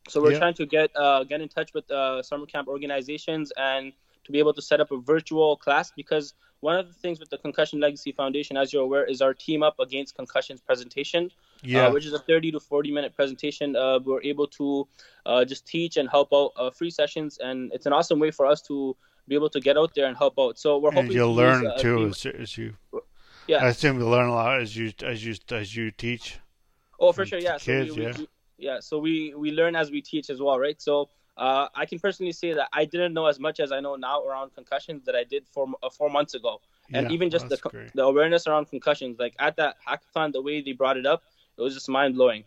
So 0.08 0.20
we're 0.20 0.32
Yeah. 0.32 0.38
trying 0.38 0.54
to 0.54 0.66
get 0.66 0.90
uh, 0.96 1.24
get 1.24 1.40
in 1.40 1.48
touch 1.48 1.72
with 1.74 1.90
uh, 1.90 2.22
summer 2.22 2.46
camp 2.46 2.68
organizations 2.68 3.52
and 3.56 3.92
to 4.24 4.32
be 4.32 4.38
able 4.38 4.52
to 4.54 4.62
set 4.62 4.80
up 4.80 4.90
a 4.90 4.96
virtual 4.98 5.56
class 5.56 5.90
because 5.96 6.34
one 6.60 6.76
of 6.76 6.86
the 6.88 6.92
things 6.92 7.18
with 7.18 7.30
the 7.30 7.38
Concussion 7.38 7.80
Legacy 7.80 8.12
Foundation, 8.12 8.56
as 8.58 8.70
you're 8.70 8.82
aware, 8.82 9.04
is 9.04 9.22
our 9.22 9.32
team 9.32 9.62
up 9.62 9.80
against 9.80 10.14
concussions 10.14 10.60
presentation, 10.60 11.30
yeah, 11.62 11.86
uh, 11.86 11.90
which 11.92 12.04
is 12.04 12.12
a 12.12 12.18
30 12.18 12.52
to 12.52 12.60
40 12.60 12.92
minute 12.92 13.14
presentation. 13.16 13.74
Uh, 13.74 13.98
we're 14.04 14.22
able 14.22 14.46
to 14.48 14.86
uh, 15.24 15.42
just 15.44 15.66
teach 15.66 15.96
and 15.96 16.08
help 16.10 16.28
out 16.34 16.52
uh, 16.56 16.70
free 16.70 16.90
sessions, 16.90 17.38
and 17.38 17.72
it's 17.72 17.86
an 17.86 17.94
awesome 17.94 18.18
way 18.20 18.30
for 18.30 18.44
us 18.44 18.60
to 18.62 18.94
be 19.26 19.34
able 19.34 19.48
to 19.48 19.60
get 19.60 19.78
out 19.78 19.94
there 19.94 20.06
and 20.06 20.16
help 20.18 20.34
out. 20.38 20.58
So 20.58 20.76
we're 20.76 20.90
hoping 20.90 21.06
and 21.06 21.14
you'll 21.14 21.34
to 21.34 21.40
use, 21.42 21.62
learn 21.62 21.66
uh, 21.66 21.78
too 21.78 22.06
as, 22.08 22.26
as 22.26 22.58
you. 22.58 22.76
Yeah. 23.46 23.64
I 23.64 23.68
assume 23.68 23.98
you 23.98 24.06
learn 24.06 24.28
a 24.28 24.34
lot 24.34 24.60
as 24.60 24.76
you 24.76 24.92
as 25.02 25.24
you 25.24 25.34
as 25.50 25.74
you 25.74 25.90
teach. 25.90 26.38
Oh, 26.98 27.12
for 27.12 27.24
sure, 27.24 27.38
yeah. 27.38 27.56
Kids, 27.56 27.96
we, 27.96 28.02
we, 28.02 28.06
yeah. 28.10 28.18
we- 28.18 28.28
yeah, 28.60 28.78
so 28.80 28.98
we 28.98 29.34
we 29.34 29.50
learn 29.50 29.74
as 29.74 29.90
we 29.90 30.00
teach 30.02 30.30
as 30.30 30.40
well, 30.40 30.58
right? 30.58 30.80
So 30.80 31.08
uh, 31.36 31.68
I 31.74 31.86
can 31.86 31.98
personally 31.98 32.32
say 32.32 32.52
that 32.52 32.68
I 32.72 32.84
didn't 32.84 33.14
know 33.14 33.26
as 33.26 33.38
much 33.40 33.58
as 33.60 33.72
I 33.72 33.80
know 33.80 33.94
now 33.96 34.22
around 34.22 34.54
concussions 34.54 35.04
that 35.06 35.16
I 35.16 35.24
did 35.24 35.46
four 35.48 35.66
uh, 35.82 35.88
four 35.90 36.10
months 36.10 36.34
ago, 36.34 36.60
and 36.92 37.06
Yeah, 37.06 37.12
even 37.14 37.30
just 37.30 37.48
the 37.48 37.56
great. 37.56 37.92
the 37.94 38.04
awareness 38.04 38.46
around 38.46 38.66
concussions, 38.66 39.18
like 39.18 39.34
at 39.38 39.56
that 39.56 39.76
hackathon, 39.86 40.32
the 40.32 40.42
way 40.42 40.60
they 40.60 40.72
brought 40.72 40.96
it 40.96 41.06
up, 41.06 41.22
it 41.56 41.62
was 41.62 41.74
just 41.74 41.88
mind 41.88 42.14
blowing. 42.14 42.44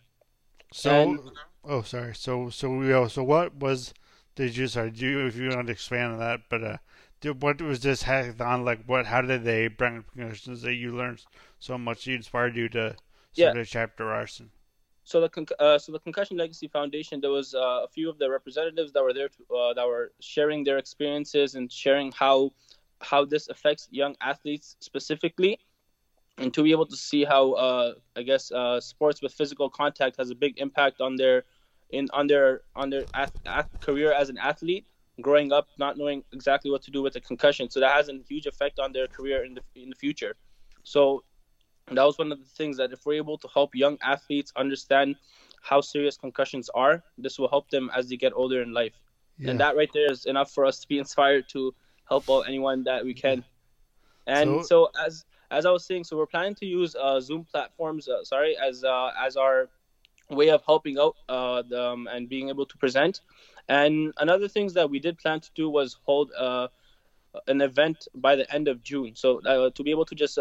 So, 0.72 0.90
And- 0.90 1.20
oh, 1.64 1.82
sorry. 1.82 2.14
So, 2.14 2.50
so 2.50 2.70
we. 2.70 2.92
Oh, 2.92 3.08
so 3.08 3.22
what 3.22 3.56
was? 3.56 3.94
Did 4.36 4.56
you? 4.56 4.66
Sorry, 4.66 4.90
do 4.90 5.06
you, 5.06 5.26
if 5.26 5.36
you 5.36 5.48
want 5.50 5.66
to 5.68 5.72
expand 5.72 6.14
on 6.14 6.18
that, 6.18 6.40
but 6.48 6.62
uh, 6.64 6.76
did, 7.20 7.42
what 7.42 7.60
was 7.62 7.80
this 7.80 8.02
hackathon 8.04 8.64
like? 8.64 8.84
What? 8.86 9.06
How 9.06 9.22
did 9.22 9.44
they 9.44 9.68
bring 9.68 9.98
up 9.98 10.04
concussions 10.12 10.62
that 10.62 10.74
you 10.74 10.96
learned 10.96 11.24
so 11.58 11.78
much? 11.78 12.06
You 12.06 12.14
inspired 12.16 12.56
you 12.56 12.68
to 12.70 12.96
Yeah. 13.34 13.50
start 13.50 13.56
a 13.56 13.64
chapter 13.64 14.12
arson. 14.12 14.50
So 15.04 15.20
the 15.20 15.28
con- 15.28 15.46
uh, 15.58 15.78
so 15.78 15.92
the 15.92 15.98
Concussion 15.98 16.36
Legacy 16.38 16.66
Foundation, 16.66 17.20
there 17.20 17.30
was 17.30 17.54
uh, 17.54 17.84
a 17.84 17.88
few 17.88 18.08
of 18.08 18.18
the 18.18 18.28
representatives 18.30 18.92
that 18.92 19.02
were 19.02 19.12
there 19.12 19.28
to, 19.28 19.54
uh, 19.54 19.74
that 19.74 19.86
were 19.86 20.12
sharing 20.20 20.64
their 20.64 20.78
experiences 20.78 21.54
and 21.54 21.70
sharing 21.70 22.10
how 22.12 22.52
how 23.02 23.24
this 23.24 23.48
affects 23.48 23.88
young 23.90 24.16
athletes 24.22 24.76
specifically, 24.80 25.58
and 26.38 26.54
to 26.54 26.62
be 26.62 26.70
able 26.72 26.86
to 26.86 26.96
see 26.96 27.24
how 27.24 27.52
uh, 27.52 27.92
I 28.16 28.22
guess 28.22 28.50
uh, 28.50 28.80
sports 28.80 29.20
with 29.20 29.32
physical 29.34 29.68
contact 29.68 30.16
has 30.16 30.30
a 30.30 30.34
big 30.34 30.58
impact 30.58 31.00
on 31.00 31.16
their 31.16 31.44
in 31.90 32.08
on 32.12 32.26
their 32.26 32.62
on 32.74 32.88
their 32.90 33.04
ath- 33.12 33.40
ath- 33.46 33.68
career 33.80 34.12
as 34.12 34.30
an 34.30 34.38
athlete. 34.38 34.86
Growing 35.20 35.52
up, 35.52 35.68
not 35.78 35.96
knowing 35.96 36.24
exactly 36.32 36.72
what 36.72 36.82
to 36.82 36.90
do 36.90 37.00
with 37.00 37.14
a 37.14 37.20
concussion, 37.20 37.70
so 37.70 37.78
that 37.78 37.92
has 37.92 38.08
a 38.08 38.18
huge 38.28 38.46
effect 38.46 38.80
on 38.80 38.92
their 38.92 39.06
career 39.06 39.44
in 39.44 39.54
the 39.54 39.62
in 39.76 39.88
the 39.90 39.94
future. 39.94 40.34
So 40.82 41.22
that 41.88 42.02
was 42.02 42.18
one 42.18 42.32
of 42.32 42.38
the 42.38 42.44
things 42.44 42.76
that 42.78 42.92
if 42.92 43.04
we're 43.04 43.14
able 43.14 43.38
to 43.38 43.48
help 43.52 43.74
young 43.74 43.98
athletes 44.02 44.52
understand 44.56 45.16
how 45.62 45.80
serious 45.80 46.16
concussions 46.16 46.70
are, 46.74 47.02
this 47.18 47.38
will 47.38 47.48
help 47.48 47.70
them 47.70 47.90
as 47.94 48.08
they 48.08 48.16
get 48.16 48.32
older 48.34 48.62
in 48.62 48.72
life. 48.72 48.94
Yeah. 49.38 49.50
And 49.50 49.60
that 49.60 49.76
right 49.76 49.90
there 49.92 50.10
is 50.10 50.26
enough 50.26 50.50
for 50.50 50.64
us 50.64 50.80
to 50.80 50.88
be 50.88 50.98
inspired 51.04 51.48
to 51.50 51.74
help 52.08 52.28
out 52.30 52.42
anyone 52.48 52.84
that 52.84 53.04
we 53.04 53.14
can. 53.14 53.44
And 54.26 54.64
so, 54.64 54.88
so 54.94 55.04
as 55.04 55.24
as 55.50 55.66
I 55.66 55.70
was 55.70 55.84
saying, 55.84 56.04
so 56.04 56.16
we're 56.16 56.26
planning 56.26 56.54
to 56.56 56.66
use 56.66 56.96
uh, 56.96 57.20
Zoom 57.20 57.44
platforms, 57.44 58.08
uh, 58.08 58.24
sorry, 58.24 58.56
as 58.56 58.82
uh, 58.82 59.10
as 59.20 59.36
our 59.36 59.68
way 60.30 60.48
of 60.48 60.62
helping 60.64 60.98
out 60.98 61.16
uh, 61.28 61.62
the, 61.68 61.90
um, 61.90 62.08
and 62.10 62.28
being 62.28 62.48
able 62.48 62.66
to 62.66 62.76
present. 62.78 63.20
And 63.68 64.12
another 64.18 64.48
things 64.48 64.72
that 64.74 64.88
we 64.88 64.98
did 64.98 65.18
plan 65.18 65.40
to 65.40 65.50
do 65.54 65.68
was 65.68 65.98
hold 66.04 66.32
uh, 66.36 66.68
an 67.46 67.60
event 67.60 68.08
by 68.14 68.34
the 68.36 68.52
end 68.52 68.68
of 68.68 68.82
June. 68.82 69.14
So 69.14 69.40
uh, 69.42 69.70
to 69.70 69.82
be 69.82 69.90
able 69.90 70.06
to 70.06 70.14
just, 70.14 70.38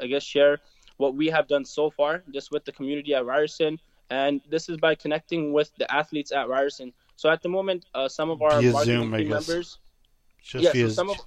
I 0.00 0.06
guess, 0.06 0.22
share 0.22 0.58
what 0.96 1.14
we 1.14 1.28
have 1.28 1.48
done 1.48 1.64
so 1.64 1.90
far, 1.90 2.22
just 2.32 2.50
with 2.50 2.64
the 2.64 2.72
community 2.72 3.14
at 3.14 3.24
Ryerson, 3.24 3.78
and 4.10 4.40
this 4.48 4.68
is 4.68 4.76
by 4.76 4.94
connecting 4.94 5.52
with 5.52 5.74
the 5.78 5.92
athletes 5.92 6.32
at 6.32 6.48
Ryerson. 6.48 6.92
So 7.16 7.30
at 7.30 7.42
the 7.42 7.48
moment, 7.48 7.86
some 8.08 8.30
of 8.30 8.42
our 8.42 8.60
via 8.60 8.72
marketing 8.72 9.02
Zoom, 9.02 9.12
team 9.16 9.28
members, 9.28 9.78
just 10.42 10.74
yeah, 10.74 10.86
so 10.86 10.88
some 10.88 11.10
of 11.10 11.18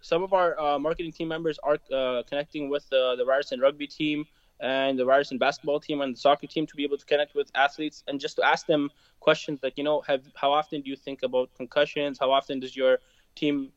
some 0.00 0.22
of 0.22 0.34
our 0.34 0.60
uh, 0.60 0.78
marketing 0.78 1.12
team 1.12 1.28
members 1.28 1.58
are 1.62 1.78
uh, 1.90 2.22
connecting 2.28 2.68
with 2.68 2.84
uh, 2.92 3.16
the 3.16 3.24
Ryerson 3.24 3.58
rugby 3.58 3.86
team 3.86 4.26
and 4.60 4.98
the 4.98 5.06
Ryerson 5.06 5.38
basketball 5.38 5.80
team 5.80 6.02
and 6.02 6.14
the 6.14 6.20
soccer 6.20 6.46
team 6.46 6.66
to 6.66 6.76
be 6.76 6.84
able 6.84 6.98
to 6.98 7.06
connect 7.06 7.34
with 7.34 7.50
athletes 7.54 8.04
and 8.06 8.20
just 8.20 8.36
to 8.36 8.42
ask 8.44 8.66
them 8.66 8.90
questions 9.20 9.60
like, 9.62 9.78
you 9.78 9.84
know, 9.84 10.02
have 10.02 10.22
how 10.34 10.52
often 10.52 10.82
do 10.82 10.90
you 10.90 10.96
think 10.96 11.22
about 11.22 11.48
concussions? 11.54 12.18
How 12.18 12.30
often 12.30 12.60
does 12.60 12.76
your 12.76 12.98
team 13.34 13.72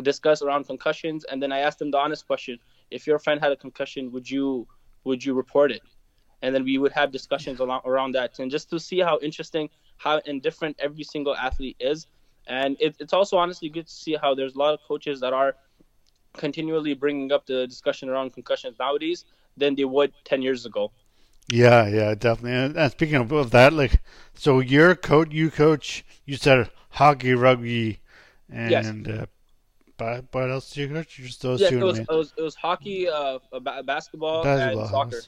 discuss 0.00 0.40
around 0.40 0.64
concussions? 0.64 1.24
And 1.24 1.42
then 1.42 1.52
I 1.52 1.58
ask 1.58 1.76
them 1.76 1.90
the 1.90 1.98
honest 1.98 2.26
question: 2.26 2.58
If 2.90 3.06
your 3.06 3.18
friend 3.18 3.40
had 3.40 3.52
a 3.52 3.56
concussion, 3.56 4.10
would 4.12 4.30
you 4.30 4.66
would 5.04 5.24
you 5.24 5.34
report 5.34 5.70
it? 5.72 5.82
And 6.42 6.54
then 6.54 6.64
we 6.64 6.78
would 6.78 6.92
have 6.92 7.10
discussions 7.10 7.60
around, 7.60 7.82
around 7.84 8.12
that, 8.12 8.38
and 8.38 8.50
just 8.50 8.70
to 8.70 8.78
see 8.78 9.00
how 9.00 9.18
interesting, 9.20 9.68
how 9.96 10.18
indifferent 10.24 10.76
every 10.78 11.02
single 11.02 11.34
athlete 11.34 11.76
is 11.80 12.06
and 12.48 12.76
it, 12.80 12.96
it's 12.98 13.12
also 13.12 13.36
honestly 13.36 13.68
good 13.68 13.86
to 13.86 13.92
see 13.92 14.16
how 14.20 14.34
there's 14.34 14.54
a 14.54 14.58
lot 14.58 14.74
of 14.74 14.80
coaches 14.88 15.20
that 15.20 15.32
are 15.32 15.54
continually 16.32 16.94
bringing 16.94 17.30
up 17.30 17.46
the 17.46 17.66
discussion 17.66 18.08
around 18.08 18.32
concussions 18.32 18.76
nowadays 18.78 19.24
than 19.56 19.74
they 19.74 19.84
would 19.84 20.12
10 20.24 20.42
years 20.42 20.64
ago. 20.64 20.90
Yeah, 21.50 21.86
yeah, 21.86 22.14
definitely. 22.14 22.52
And, 22.52 22.76
and 22.76 22.90
speaking 22.90 23.16
of, 23.16 23.32
of, 23.32 23.50
that, 23.50 23.72
like, 23.72 24.02
so 24.34 24.60
your 24.60 24.94
coach, 24.94 25.28
you 25.30 25.50
coach, 25.50 26.04
you 26.24 26.36
said 26.36 26.70
hockey, 26.90 27.34
rugby, 27.34 28.00
and 28.50 28.70
yes. 28.70 28.86
uh, 28.86 29.26
but 29.98 30.24
what 30.30 30.50
else 30.50 30.70
do 30.70 30.80
you 30.80 30.88
coach? 30.88 31.16
Just 31.16 31.42
those 31.42 31.60
yeah, 31.60 31.70
two. 31.70 31.80
It 31.80 31.84
was, 31.84 31.98
it 31.98 32.08
was, 32.08 32.32
it 32.38 32.42
was 32.42 32.54
hockey, 32.54 33.08
uh, 33.08 33.38
basketball, 33.84 34.44
basketball, 34.44 34.82
and 34.82 34.90
soccer. 34.90 35.20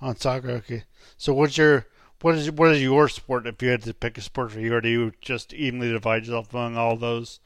On 0.00 0.16
soccer, 0.16 0.50
okay. 0.50 0.84
So 1.18 1.34
what's 1.34 1.58
your 1.58 1.86
what 2.22 2.36
is 2.36 2.50
what 2.52 2.72
is 2.72 2.82
your 2.82 3.08
sport? 3.08 3.46
If 3.46 3.60
you 3.62 3.68
had 3.68 3.82
to 3.82 3.92
pick 3.92 4.16
a 4.16 4.20
sport 4.20 4.52
for 4.52 4.60
you, 4.60 4.74
or 4.74 4.80
do 4.80 4.88
you 4.88 5.12
just 5.20 5.52
evenly 5.52 5.90
divide 5.90 6.24
yourself 6.24 6.54
among 6.54 6.76
all 6.76 6.96
those 6.96 7.40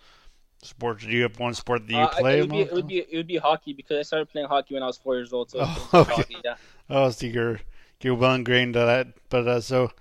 sports? 0.62 1.04
Do 1.04 1.10
you 1.10 1.22
have 1.22 1.38
one 1.38 1.54
sport 1.54 1.86
that 1.86 1.92
you 1.92 1.98
uh, 1.98 2.08
play? 2.08 2.38
It 2.38 2.42
would, 2.42 2.50
be, 2.50 2.60
it 2.60 2.72
would, 2.72 2.86
be, 2.86 2.98
it 2.98 3.16
would 3.16 3.26
be 3.26 3.36
hockey 3.38 3.72
because 3.72 3.98
I 3.98 4.02
started 4.02 4.28
playing 4.28 4.48
hockey 4.48 4.74
when 4.74 4.82
I 4.82 4.86
was 4.86 4.98
four 4.98 5.16
years 5.16 5.32
old. 5.32 5.50
So 5.50 5.60
oh, 5.62 5.90
okay. 5.94 6.14
Hockey, 6.14 6.36
yeah. 6.44 6.56
Oh, 6.90 7.10
so 7.10 7.26
you're 7.26 7.60
you're 8.02 8.14
well 8.14 8.34
ingrained 8.34 8.74
to 8.74 8.80
that. 8.80 9.08
But 9.30 9.48
uh, 9.48 9.60
so 9.60 9.92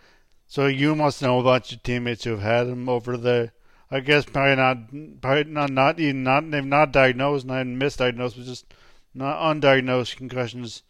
so 0.46 0.68
you 0.68 0.94
must 0.94 1.22
know 1.22 1.40
about 1.40 1.72
your 1.72 1.80
teammates 1.84 2.26
who've 2.26 2.42
had 2.42 2.66
them 2.66 2.90
over 2.90 3.18
the. 3.18 3.52
I 3.92 4.00
guess 4.00 4.26
probably 4.26 4.56
not, 4.56 5.22
probably 5.22 5.52
not, 5.52 5.70
not 5.72 6.00
even 6.00 6.24
not 6.24 6.50
they've 6.50 6.66
not 6.66 6.92
diagnosed, 6.92 7.46
not 7.46 7.66
misdiagnosed, 7.66 8.36
but 8.36 8.46
just 8.46 8.66
not 9.14 9.38
undiagnosed 9.40 10.18
concussions. 10.18 10.84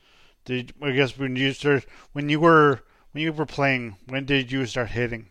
Did 0.45 0.73
I 0.81 0.91
guess 0.91 1.17
when 1.17 1.35
you 1.35 1.53
start 1.53 1.85
when 2.13 2.29
you 2.29 2.39
were 2.39 2.81
when 3.11 3.23
you 3.23 3.33
were 3.33 3.45
playing, 3.45 3.97
when 4.07 4.25
did 4.25 4.51
you 4.51 4.65
start 4.65 4.89
hitting? 4.89 5.29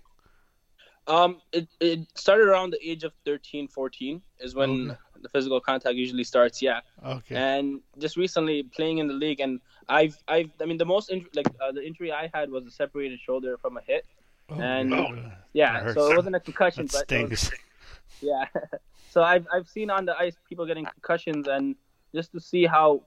Um, 1.07 1.41
it, 1.53 1.69
it 1.81 2.01
started 2.15 2.49
around 2.49 2.71
the 2.71 2.89
age 2.89 3.05
of 3.05 3.13
13, 3.27 3.69
14 3.69 4.23
is 4.41 4.55
when 4.55 4.91
okay. 4.91 4.99
the 5.21 5.29
physical 5.29 5.61
contact 5.61 5.95
usually 5.97 6.25
starts. 6.25 6.63
Yeah. 6.63 6.81
Okay. 7.05 7.37
And 7.37 7.81
just 7.99 8.17
recently 8.17 8.63
playing 8.63 8.99
in 8.99 9.07
the 9.07 9.13
league, 9.13 9.41
and 9.41 9.61
I've, 9.89 10.17
I've, 10.29 10.51
I 10.63 10.65
mean, 10.65 10.79
the 10.79 10.87
most 10.87 11.13
like 11.35 11.47
uh, 11.61 11.73
the 11.73 11.87
injury 11.87 12.11
I 12.11 12.31
had 12.33 12.51
was 12.51 12.67
a 12.67 12.71
separated 12.71 13.21
shoulder 13.21 13.59
from 13.59 13.77
a 13.77 13.83
hit, 13.83 14.07
oh, 14.51 14.61
and 14.61 15.33
yeah, 15.53 15.93
so 15.93 16.11
it 16.11 16.17
wasn't 16.17 16.37
a 16.37 16.41
concussion, 16.41 16.87
that 16.87 17.07
but 17.09 17.31
was, 17.31 17.51
yeah. 18.21 18.47
so 19.11 19.23
I've, 19.23 19.47
I've 19.53 19.69
seen 19.69 19.91
on 19.91 20.05
the 20.05 20.17
ice 20.17 20.37
people 20.49 20.67
getting 20.67 20.85
concussions, 20.85 21.47
and 21.49 21.77
just 22.15 22.33
to 22.33 22.41
see 22.41 22.65
how 22.67 23.03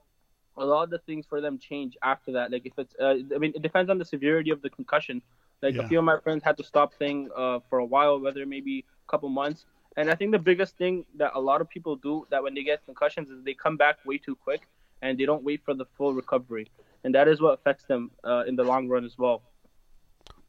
a 0.56 0.64
lot 0.64 0.84
of 0.84 0.90
the 0.90 0.98
things 0.98 1.24
for 1.26 1.40
them 1.40 1.58
change 1.58 1.96
after 2.02 2.32
that. 2.32 2.50
Like 2.50 2.66
if 2.66 2.72
it's, 2.78 2.94
uh, 3.00 3.14
I 3.34 3.38
mean, 3.38 3.52
it 3.54 3.62
depends 3.62 3.90
on 3.90 3.98
the 3.98 4.04
severity 4.04 4.50
of 4.50 4.60
the 4.62 4.70
concussion. 4.70 5.22
Like 5.62 5.74
yeah. 5.74 5.82
a 5.82 5.88
few 5.88 5.98
of 5.98 6.04
my 6.04 6.18
friends 6.20 6.42
had 6.44 6.56
to 6.58 6.64
stop 6.64 6.94
playing 6.94 7.30
uh, 7.36 7.60
for 7.68 7.78
a 7.78 7.84
while, 7.84 8.20
whether 8.20 8.44
maybe 8.46 8.84
a 9.06 9.10
couple 9.10 9.28
months. 9.28 9.66
And 9.96 10.10
I 10.10 10.14
think 10.14 10.30
the 10.32 10.38
biggest 10.38 10.76
thing 10.76 11.04
that 11.16 11.32
a 11.34 11.40
lot 11.40 11.60
of 11.60 11.68
people 11.68 11.96
do 11.96 12.26
that 12.30 12.42
when 12.42 12.54
they 12.54 12.62
get 12.62 12.84
concussions 12.84 13.30
is 13.30 13.42
they 13.44 13.54
come 13.54 13.76
back 13.76 13.96
way 14.04 14.18
too 14.18 14.36
quick 14.36 14.62
and 15.02 15.18
they 15.18 15.24
don't 15.24 15.42
wait 15.42 15.60
for 15.64 15.74
the 15.74 15.86
full 15.96 16.12
recovery, 16.12 16.68
and 17.04 17.14
that 17.14 17.28
is 17.28 17.40
what 17.40 17.54
affects 17.54 17.84
them 17.84 18.10
uh, 18.24 18.44
in 18.46 18.56
the 18.56 18.64
long 18.64 18.88
run 18.88 19.04
as 19.04 19.16
well. 19.16 19.42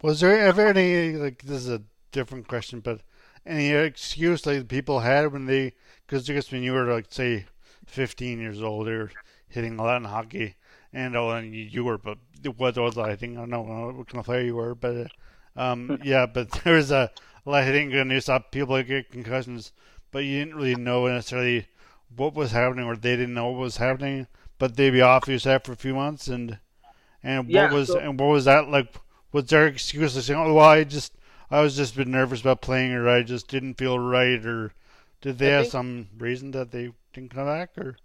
Was 0.02 0.22
there 0.22 0.38
ever 0.38 0.68
any 0.68 1.14
like 1.14 1.44
this 1.44 1.64
is 1.64 1.70
a 1.70 1.82
different 2.12 2.48
question, 2.48 2.80
but 2.80 3.02
any 3.46 3.72
excuse 3.72 4.46
like 4.46 4.68
people 4.68 5.02
had 5.02 5.32
when 5.34 5.46
they 5.46 5.74
because 6.06 6.30
I 6.30 6.34
guess 6.34 6.52
when 6.52 6.64
you 6.64 6.74
were 6.74 6.92
like 6.92 7.08
say 7.10 7.46
15 7.88 8.40
years 8.40 8.62
old 8.62 8.88
or 8.88 9.12
hitting 9.48 9.78
a 9.78 9.84
lot 9.84 9.98
in 9.98 10.06
hockey, 10.06 10.56
and 10.94 11.16
oh, 11.16 11.32
and 11.32 11.54
you 11.54 11.84
were, 11.84 11.98
but 11.98 12.18
what 12.56 12.78
was 12.78 12.98
I 12.98 13.16
think 13.16 13.38
I 13.38 13.42
don't 13.42 13.50
know 13.50 13.94
what 13.96 14.08
kind 14.08 14.20
of 14.20 14.26
player 14.26 14.42
you 14.42 14.56
were, 14.56 14.76
but 14.76 15.12
um, 15.56 16.00
yeah, 16.04 16.26
but 16.26 16.52
there 16.64 16.76
was 16.76 16.92
a, 16.92 17.12
a 17.46 17.50
lot 17.50 17.62
of 17.62 17.66
hitting, 17.66 17.94
and 17.94 18.12
you 18.12 18.22
saw 18.22 18.40
people 18.40 18.82
get 18.84 19.12
concussions, 19.12 19.72
but 20.12 20.20
you 20.20 20.40
didn't 20.40 20.56
really 20.56 20.76
know 20.76 21.08
necessarily 21.08 21.68
what 22.16 22.34
was 22.34 22.52
happening, 22.52 22.86
or 22.86 22.96
they 22.96 23.16
didn't 23.16 23.34
know 23.34 23.50
what 23.52 23.60
was 23.60 23.78
happening, 23.78 24.28
but 24.58 24.76
they'd 24.76 24.92
be 24.92 25.02
off 25.02 25.28
your 25.28 25.40
set 25.40 25.66
for 25.66 25.74
a 25.74 25.78
few 25.78 25.94
months, 25.94 26.28
and 26.28 26.60
and 27.22 27.50
yeah, 27.50 27.64
what 27.64 27.74
was 27.74 27.88
so, 27.90 28.00
and 28.00 28.20
what 28.20 28.28
was 28.28 28.46
that 28.46 28.70
like? 28.70 28.94
Was 29.32 29.46
their 29.46 29.68
excuse 29.68 30.14
to 30.14 30.22
saying, 30.22 30.40
"Oh, 30.40 30.54
well, 30.54 30.70
I 30.70 30.84
just 30.84 31.14
I 31.52 31.62
was 31.62 31.76
just 31.76 31.94
a 31.94 31.98
bit 31.98 32.08
nervous 32.08 32.42
about 32.42 32.62
playing, 32.62 32.94
or 32.94 33.08
I 33.08 33.24
just 33.24 33.48
didn't 33.48 33.76
feel 33.76 34.00
right," 34.00 34.44
or 34.46 34.74
did 35.22 35.38
they 35.38 35.50
I 35.50 35.58
have 35.58 35.64
think, 35.66 35.72
some 35.72 36.08
reason 36.18 36.52
that 36.52 36.72
they 36.72 36.92
didn't 37.14 37.32
come 37.32 37.46
back, 37.46 37.78
or? 37.78 37.98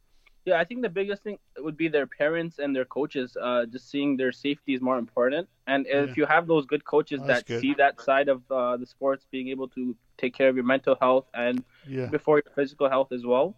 Yeah, 0.44 0.60
I 0.60 0.64
think 0.64 0.82
the 0.82 0.90
biggest 0.90 1.22
thing 1.22 1.38
would 1.58 1.76
be 1.76 1.88
their 1.88 2.06
parents 2.06 2.58
and 2.58 2.76
their 2.76 2.84
coaches. 2.84 3.34
Uh, 3.40 3.64
just 3.64 3.90
seeing 3.90 4.18
their 4.18 4.30
safety 4.30 4.74
is 4.74 4.82
more 4.82 4.98
important. 4.98 5.48
And 5.66 5.86
if 5.86 6.08
yeah. 6.08 6.14
you 6.16 6.26
have 6.26 6.46
those 6.46 6.66
good 6.66 6.84
coaches 6.84 7.20
oh, 7.22 7.26
that 7.28 7.46
good. 7.46 7.62
see 7.62 7.72
that 7.74 7.98
side 8.02 8.28
of 8.28 8.42
uh, 8.50 8.76
the 8.76 8.84
sports, 8.84 9.24
being 9.30 9.48
able 9.48 9.68
to 9.68 9.96
take 10.18 10.34
care 10.34 10.50
of 10.50 10.54
your 10.54 10.64
mental 10.64 10.96
health 11.00 11.24
and 11.32 11.64
yeah. 11.88 12.06
before 12.06 12.42
your 12.44 12.52
physical 12.54 12.90
health 12.90 13.10
as 13.10 13.24
well. 13.24 13.56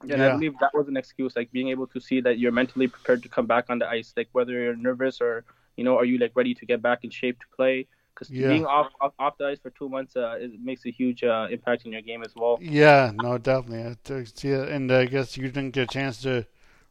And 0.00 0.10
yeah. 0.10 0.28
I 0.28 0.32
believe 0.32 0.54
that 0.60 0.74
was 0.74 0.88
an 0.88 0.96
excuse, 0.96 1.36
like 1.36 1.52
being 1.52 1.68
able 1.68 1.86
to 1.88 2.00
see 2.00 2.20
that 2.22 2.38
you're 2.38 2.52
mentally 2.52 2.88
prepared 2.88 3.22
to 3.22 3.28
come 3.28 3.46
back 3.46 3.66
on 3.68 3.78
the 3.78 3.88
ice, 3.88 4.12
like 4.16 4.28
whether 4.32 4.52
you're 4.52 4.74
nervous 4.74 5.20
or 5.20 5.44
you 5.80 5.84
know, 5.86 5.96
are 5.96 6.04
you 6.04 6.18
like 6.18 6.32
ready 6.34 6.54
to 6.54 6.66
get 6.66 6.82
back 6.82 7.04
in 7.04 7.10
shape 7.10 7.40
to 7.40 7.46
play? 7.56 7.86
because 8.20 8.30
yeah. 8.30 8.48
being 8.48 8.66
off, 8.66 8.92
off, 9.00 9.12
off 9.18 9.38
the 9.38 9.46
ice 9.46 9.58
for 9.58 9.70
two 9.70 9.88
months 9.88 10.14
uh, 10.14 10.36
it 10.38 10.50
makes 10.62 10.84
a 10.84 10.90
huge 10.90 11.24
uh, 11.24 11.46
impact 11.50 11.86
in 11.86 11.92
your 11.92 12.02
game 12.02 12.22
as 12.22 12.34
well. 12.36 12.58
Yeah, 12.60 13.12
no, 13.14 13.38
definitely. 13.38 13.96
I 14.14 14.24
see 14.24 14.52
and 14.52 14.92
I 14.92 15.06
guess 15.06 15.36
you 15.36 15.44
didn't 15.44 15.70
get 15.70 15.84
a 15.84 15.92
chance 15.92 16.20
to 16.22 16.46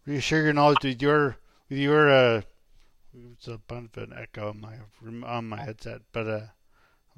reassure 0.05 0.41
your 0.43 0.53
knowledge 0.53 0.83
with 0.83 1.01
your 1.01 1.37
with 1.69 1.79
your. 1.79 2.09
Uh, 2.09 2.41
it's 3.33 3.47
a 3.47 3.57
bunch 3.57 3.97
of 3.97 4.03
an 4.03 4.13
echo 4.17 4.49
on 4.49 4.61
my 4.61 5.27
on 5.27 5.47
my 5.47 5.61
headset, 5.61 6.01
but 6.11 6.27
uh, 6.27 6.41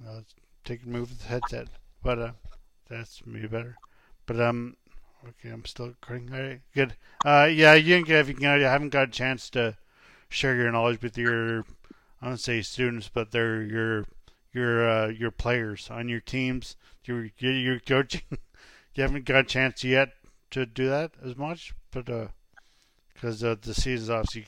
I'll 0.05 0.25
take 0.65 0.83
a 0.83 0.89
move 0.89 1.09
with 1.09 1.19
the 1.21 1.27
headset, 1.27 1.67
but 2.03 2.19
uh, 2.19 2.31
that's 2.89 3.25
me 3.25 3.45
better. 3.47 3.77
But 4.25 4.41
um, 4.41 4.75
okay, 5.27 5.49
I'm 5.49 5.65
still 5.65 5.87
recording. 5.87 6.33
All 6.33 6.39
right, 6.39 6.61
good. 6.75 6.95
Uh, 7.25 7.49
yeah, 7.51 7.75
you 7.75 7.95
didn't 7.95 8.07
get 8.07 8.19
if 8.19 8.27
you, 8.27 8.33
can, 8.33 8.59
you 8.59 8.65
haven't 8.65 8.89
got 8.89 9.07
a 9.07 9.11
chance 9.11 9.49
to 9.51 9.77
share 10.31 10.55
your 10.55 10.71
knowledge 10.71 11.01
with 11.01 11.17
your 11.17 11.65
I 12.21 12.27
don't 12.27 12.38
say 12.38 12.61
students, 12.61 13.09
but 13.11 13.31
they're 13.31 13.61
your 13.61 14.05
your 14.53 14.89
uh, 14.89 15.07
your 15.07 15.31
players 15.31 15.89
on 15.89 16.07
your 16.07 16.19
teams. 16.19 16.75
You're 17.05 17.29
you're 17.38 17.79
coaching. 17.79 18.21
you 18.95 19.03
haven't 19.03 19.25
got 19.25 19.39
a 19.39 19.43
chance 19.43 19.83
yet 19.83 20.09
to 20.51 20.65
do 20.65 20.88
that 20.89 21.11
as 21.23 21.35
much, 21.35 21.73
but 21.91 22.05
because 23.13 23.43
uh, 23.43 23.51
uh, 23.51 23.55
the 23.61 23.73
season's 23.73 24.09
obviously 24.09 24.45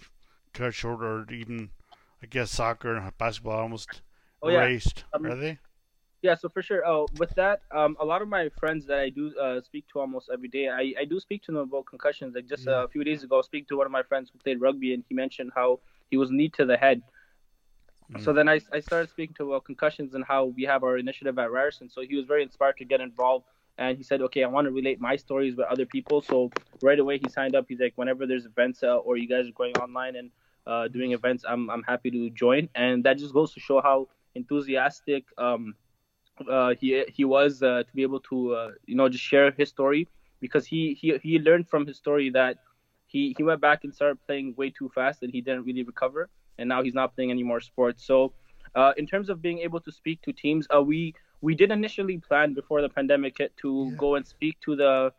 cut 0.54 0.74
short, 0.74 1.02
or 1.04 1.26
even 1.32 1.70
I 2.22 2.28
guess 2.28 2.52
soccer 2.52 2.96
and 2.96 3.18
basketball 3.18 3.60
almost 3.60 4.02
oh, 4.42 4.50
yeah. 4.50 4.64
erased. 4.64 5.04
Um, 5.14 5.26
are 5.26 5.36
they? 5.36 5.58
Yeah, 6.24 6.36
so 6.36 6.50
for 6.50 6.64
sure. 6.64 6.88
Oh, 6.88 7.08
with 7.18 7.36
that, 7.36 7.62
um, 7.72 7.96
a 8.00 8.06
lot 8.06 8.22
of 8.22 8.28
my 8.28 8.50
friends 8.58 8.88
that 8.88 8.98
I 8.98 9.10
do 9.10 9.32
uh, 9.38 9.62
speak 9.62 9.86
to 9.94 10.00
almost 10.00 10.30
every 10.34 10.48
day, 10.48 10.70
I, 10.70 10.94
I 11.02 11.06
do 11.06 11.20
speak 11.20 11.44
to 11.44 11.52
them 11.52 11.62
about 11.62 11.86
concussions. 11.86 12.34
Like 12.34 12.48
just 12.48 12.66
yeah. 12.66 12.86
a 12.86 12.88
few 12.88 13.04
days 13.04 13.24
ago, 13.24 13.40
I 13.40 13.42
speak 13.42 13.68
to 13.68 13.78
one 13.78 13.86
of 13.86 13.92
my 13.92 14.04
friends 14.04 14.32
who 14.32 14.40
played 14.40 14.60
rugby, 14.62 14.94
and 14.94 15.04
he 15.08 15.14
mentioned 15.14 15.52
how 15.54 15.82
he 16.10 16.18
was 16.18 16.32
knee 16.32 16.50
to 16.58 16.66
the 16.66 16.78
head 16.78 17.04
so 18.20 18.32
mm. 18.32 18.36
then 18.36 18.50
I, 18.50 18.60
I 18.72 18.80
started 18.80 19.10
speaking 19.10 19.36
to 19.36 19.54
about 19.54 19.66
concussions 19.66 20.14
and 20.14 20.24
how 20.24 20.46
we 20.46 20.64
have 20.64 20.84
our 20.84 20.98
initiative 20.98 21.38
at 21.40 21.52
Ryerson. 21.52 21.90
So 21.90 22.02
he 22.02 22.16
was 22.16 22.26
very 22.26 22.44
inspired 22.44 22.78
to 22.78 22.86
get 22.86 23.02
involved 23.02 23.46
and 23.78 23.98
he 23.98 24.04
said, 24.04 24.22
okay, 24.22 24.44
I 24.44 24.48
want 24.48 24.66
to 24.66 24.72
relate 24.72 25.00
my 25.02 25.16
stories 25.16 25.56
with 25.56 25.66
other 25.68 25.86
people. 25.86 26.22
So 26.22 26.52
right 26.82 27.00
away 27.00 27.18
he 27.18 27.30
signed 27.30 27.56
up. 27.56 27.66
He's 27.68 27.80
like, 27.80 27.94
whenever 27.96 28.28
there's 28.28 28.46
events 28.46 28.84
uh, 28.84 28.98
or 28.98 29.18
you 29.18 29.28
guys 29.28 29.48
are 29.48 29.52
going 29.52 29.76
online 29.78 30.16
and 30.16 30.32
uh, 30.68 30.88
doing 30.88 31.12
events, 31.12 31.44
I'm 31.48 31.70
I'm 31.70 31.84
happy 31.84 32.12
to 32.12 32.30
join. 32.30 32.70
And 32.76 33.04
that 33.04 33.18
just 33.18 33.34
goes 33.34 33.54
to 33.54 33.60
show 33.60 33.82
how 33.82 34.08
enthusiastic 34.36 35.26
um, 35.38 35.76
uh, 36.50 36.74
he 36.80 37.04
he 37.08 37.26
was 37.26 37.62
uh, 37.62 37.84
to 37.84 37.94
be 37.94 38.02
able 38.02 38.20
to 38.20 38.54
uh, 38.56 38.72
you 38.86 38.96
know 38.96 39.10
just 39.10 39.24
share 39.24 39.52
his 39.52 39.70
story 39.70 40.08
because 40.40 40.66
he 40.66 40.94
he 41.00 41.18
he 41.22 41.40
learned 41.40 41.68
from 41.68 41.86
his 41.86 41.98
story 41.98 42.30
that 42.30 42.58
he 43.08 43.34
he 43.38 43.44
went 43.44 43.62
back 43.62 43.84
and 43.84 43.94
started 43.94 44.18
playing 44.26 44.54
way 44.58 44.70
too 44.70 44.90
fast 44.94 45.24
and 45.24 45.32
he 45.32 45.42
didn't 45.42 45.64
really 45.64 45.84
recover 45.84 46.30
and 46.58 46.70
now 46.70 46.82
he's 46.84 46.94
not 46.94 47.16
playing 47.16 47.32
any 47.32 47.44
more 47.44 47.62
sports. 47.62 48.06
So 48.06 48.34
uh, 48.76 48.94
in 48.98 49.06
terms 49.06 49.30
of 49.30 49.42
being 49.42 49.60
able 49.60 49.80
to 49.82 49.92
speak 49.92 50.22
to 50.24 50.34
teams, 50.34 50.68
uh, 50.76 50.82
we 50.82 51.14
we 51.42 51.56
did 51.56 51.72
initially 51.72 52.18
plan 52.18 52.54
before 52.54 52.82
the 52.82 52.90
pandemic 52.90 53.38
hit 53.38 53.56
to 53.58 53.90
yeah. 53.90 53.98
go 53.98 54.16
and 54.16 54.26
speak 54.26 54.60
to 54.62 54.76
the 54.76 55.12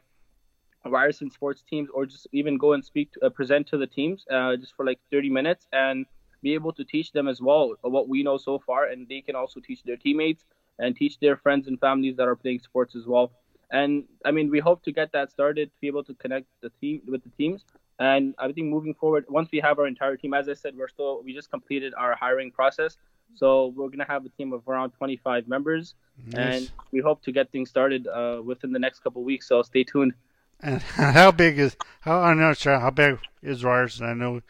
virus 0.85 1.21
Ryerson 1.21 1.31
sports 1.31 1.63
teams 1.69 1.89
or 1.95 2.05
just 2.05 2.27
even 2.33 2.59
go 2.59 2.75
and 2.75 2.85
speak 2.85 3.13
to, 3.13 3.27
uh, 3.27 3.31
present 3.31 3.67
to 3.69 3.79
the 3.79 3.87
teams 3.87 4.27
uh, 4.31 4.57
just 4.57 4.75
for 4.77 4.85
like 4.85 5.01
30 5.11 5.31
minutes 5.31 5.67
and 5.73 6.05
be 6.43 6.53
able 6.53 6.73
to 6.75 6.85
teach 6.85 7.13
them 7.13 7.27
as 7.27 7.41
well 7.41 7.75
what 7.81 8.07
we 8.07 8.23
know 8.23 8.37
so 8.37 8.59
far 8.59 8.85
and 8.85 9.09
they 9.09 9.23
can 9.23 9.35
also 9.35 9.61
teach 9.61 9.83
their 9.85 9.97
teammates 9.97 10.45
and 10.79 10.97
teach 10.97 11.19
their 11.21 11.37
friends 11.37 11.67
and 11.69 11.79
families 11.81 12.17
that 12.17 12.29
are 12.29 12.37
playing 12.37 12.59
sports 12.59 12.95
as 12.97 13.07
well 13.07 13.33
and 13.71 14.05
i 14.25 14.31
mean 14.31 14.51
we 14.51 14.59
hope 14.59 14.83
to 14.83 14.93
get 14.93 15.13
that 15.13 15.31
started 15.31 15.71
to 15.71 15.81
be 15.81 15.87
able 15.87 16.05
to 16.05 16.15
connect 16.15 16.47
the 16.61 16.71
team 16.81 17.01
with 17.07 17.23
the 17.23 17.31
teams 17.31 17.65
and 17.99 18.35
i 18.39 18.51
think 18.51 18.67
moving 18.67 18.95
forward 18.95 19.25
once 19.29 19.49
we 19.53 19.61
have 19.61 19.79
our 19.79 19.87
entire 19.87 20.17
team 20.17 20.35
as 20.35 20.49
i 20.49 20.55
said 20.55 20.77
we're 20.77 20.89
still 20.89 21.23
we 21.23 21.33
just 21.33 21.51
completed 21.51 21.93
our 21.97 22.15
hiring 22.15 22.51
process 22.51 22.97
so 23.37 23.69
we're 23.69 23.89
going 23.89 23.99
to 23.99 24.05
have 24.05 24.25
a 24.25 24.29
team 24.31 24.53
of 24.53 24.67
around 24.69 24.93
25 24.93 25.49
members, 25.49 25.95
nice. 26.27 26.57
and 26.57 26.71
we 26.93 27.01
hope 27.01 27.23
to 27.25 27.33
get 27.33 27.51
things 27.51 27.69
started 27.69 28.07
uh, 28.07 28.41
within 28.45 28.73
the 28.73 28.79
next 28.79 29.01
couple 29.01 29.23
of 29.23 29.27
weeks. 29.27 29.49
So 29.49 29.63
stay 29.63 29.85
tuned. 29.85 30.15
And 30.61 30.81
how 30.83 31.33
big 31.33 31.59
is 31.59 31.77
how 32.01 32.21
I'm 32.21 32.39
not 32.39 32.59
sure 32.59 32.79
how 32.79 32.91
big 32.91 33.19
is 33.43 33.65
Ryerson? 33.65 34.07
I 34.07 34.15
know 34.15 34.41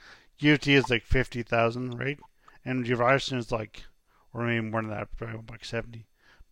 UT 0.45 0.67
is 0.67 0.91
like 0.91 1.05
50,000, 1.05 1.99
right? 1.99 2.19
And 2.65 2.87
Ryerson 2.87 3.39
is 3.39 3.51
like, 3.51 3.85
or 4.33 4.45
maybe 4.45 4.69
more 4.69 4.83
than 4.83 4.91
that, 4.91 5.09
probably 5.17 5.41
like 5.51 5.65
70. 5.65 6.05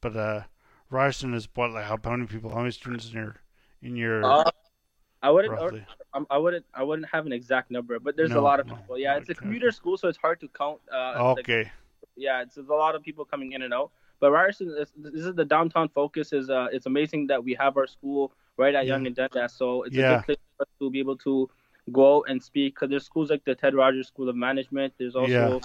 But 0.03 0.17
uh, 0.17 0.43
Ryerson 0.91 1.33
is 1.33 1.49
what 1.55 1.71
like 1.71 1.87
how 1.87 1.99
many 2.05 2.27
people? 2.27 2.51
How 2.51 2.59
many 2.59 2.73
students 2.73 3.09
in 3.09 3.15
your 3.15 3.37
in 3.81 3.97
your? 3.97 4.23
Uh, 4.23 4.51
I 5.23 5.31
wouldn't. 5.31 5.85
Um, 6.13 6.27
I 6.29 6.37
wouldn't. 6.37 6.67
I 6.75 6.83
wouldn't 6.83 7.09
have 7.11 7.25
an 7.25 7.33
exact 7.33 7.71
number, 7.71 7.99
but 7.99 8.17
there's 8.17 8.31
no, 8.31 8.41
a 8.41 8.43
lot 8.43 8.61
of 8.61 8.67
people. 8.67 8.99
Yeah, 8.99 9.17
it's 9.17 9.31
a 9.31 9.35
commuter 9.35 9.73
school, 9.73 9.97
so 9.97 10.09
it's 10.09 10.19
hard 10.19 10.41
to 10.41 10.49
count. 10.49 10.81
Uh, 10.93 11.35
okay 11.39 11.71
yeah, 12.17 12.43
it's, 12.43 12.57
a 12.57 12.63
lot 12.63 12.95
of 12.95 13.03
people 13.03 13.25
coming 13.25 13.53
in 13.53 13.63
and 13.63 13.73
out. 13.75 13.91
But 14.21 14.31
Ryerson, 14.31 14.69
this, 14.69 14.93
this 14.97 15.25
is 15.25 15.35
the 15.35 15.45
downtown 15.45 15.89
focus. 15.89 16.33
is 16.33 16.49
uh, 16.49 16.69
It's 16.73 16.87
amazing 16.87 17.27
that 17.29 17.43
we 17.43 17.55
have 17.55 17.77
our 17.77 17.87
school 17.87 18.33
right 18.57 18.75
at 18.75 18.87
yeah. 18.87 18.95
Yonge 18.95 19.09
and 19.09 19.17
Dundas, 19.17 19.53
so 19.53 19.83
it's 19.83 19.97
yeah. 19.97 20.13
a 20.13 20.17
good 20.17 20.25
place 20.27 20.39
for 20.57 20.63
us 20.63 20.69
to 20.79 20.91
be 20.91 21.01
able 21.01 21.17
to 21.19 21.51
go 21.91 22.25
and 22.29 22.43
speak. 22.43 22.75
Because 22.75 22.91
there's 22.91 23.05
schools 23.05 23.31
like 23.31 23.45
the 23.45 23.55
Ted 23.55 23.75
Rogers 23.75 24.07
School 24.07 24.29
of 24.29 24.37
Management. 24.37 24.93
There's 24.99 25.17
also 25.17 25.31
yeah. 25.31 25.59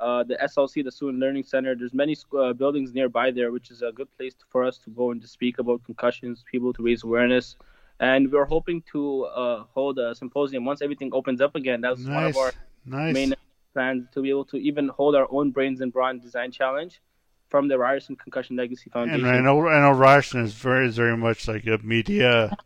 Uh, 0.00 0.24
the 0.24 0.36
SLC, 0.42 0.82
the 0.82 0.90
Student 0.90 1.20
Learning 1.20 1.44
Center. 1.44 1.74
There's 1.74 1.94
many 1.94 2.16
uh, 2.36 2.52
buildings 2.54 2.94
nearby 2.94 3.30
there, 3.30 3.52
which 3.52 3.70
is 3.70 3.82
a 3.82 3.92
good 3.92 4.08
place 4.16 4.34
for 4.48 4.64
us 4.64 4.78
to 4.78 4.90
go 4.90 5.10
and 5.10 5.20
to 5.20 5.28
speak 5.28 5.58
about 5.58 5.84
concussions, 5.84 6.44
people 6.50 6.72
to 6.72 6.82
raise 6.82 7.04
awareness. 7.04 7.56
And 8.00 8.32
we're 8.32 8.46
hoping 8.46 8.82
to 8.92 9.24
uh, 9.24 9.64
hold 9.74 9.98
a 9.98 10.14
symposium 10.14 10.64
once 10.64 10.80
everything 10.80 11.10
opens 11.12 11.40
up 11.40 11.54
again. 11.54 11.82
That's 11.82 12.00
nice. 12.00 12.14
one 12.14 12.24
of 12.24 12.36
our 12.36 12.52
nice. 12.86 13.14
main 13.14 13.34
plans 13.74 14.08
to 14.14 14.22
be 14.22 14.30
able 14.30 14.46
to 14.46 14.56
even 14.56 14.88
hold 14.88 15.14
our 15.14 15.28
own 15.30 15.50
Brains 15.50 15.82
and 15.82 15.92
Brawn 15.92 16.18
Design 16.18 16.50
Challenge 16.50 17.00
from 17.48 17.68
the 17.68 17.78
Ryerson 17.78 18.16
Concussion 18.16 18.56
Legacy 18.56 18.88
Foundation. 18.90 19.26
And 19.26 19.36
I 19.36 19.40
know, 19.40 19.68
I 19.68 19.80
know 19.80 19.98
Ryerson 19.98 20.44
is 20.44 20.54
very, 20.54 20.88
is 20.88 20.96
very 20.96 21.16
much 21.16 21.46
like 21.46 21.66
a 21.66 21.78
media 21.82 22.56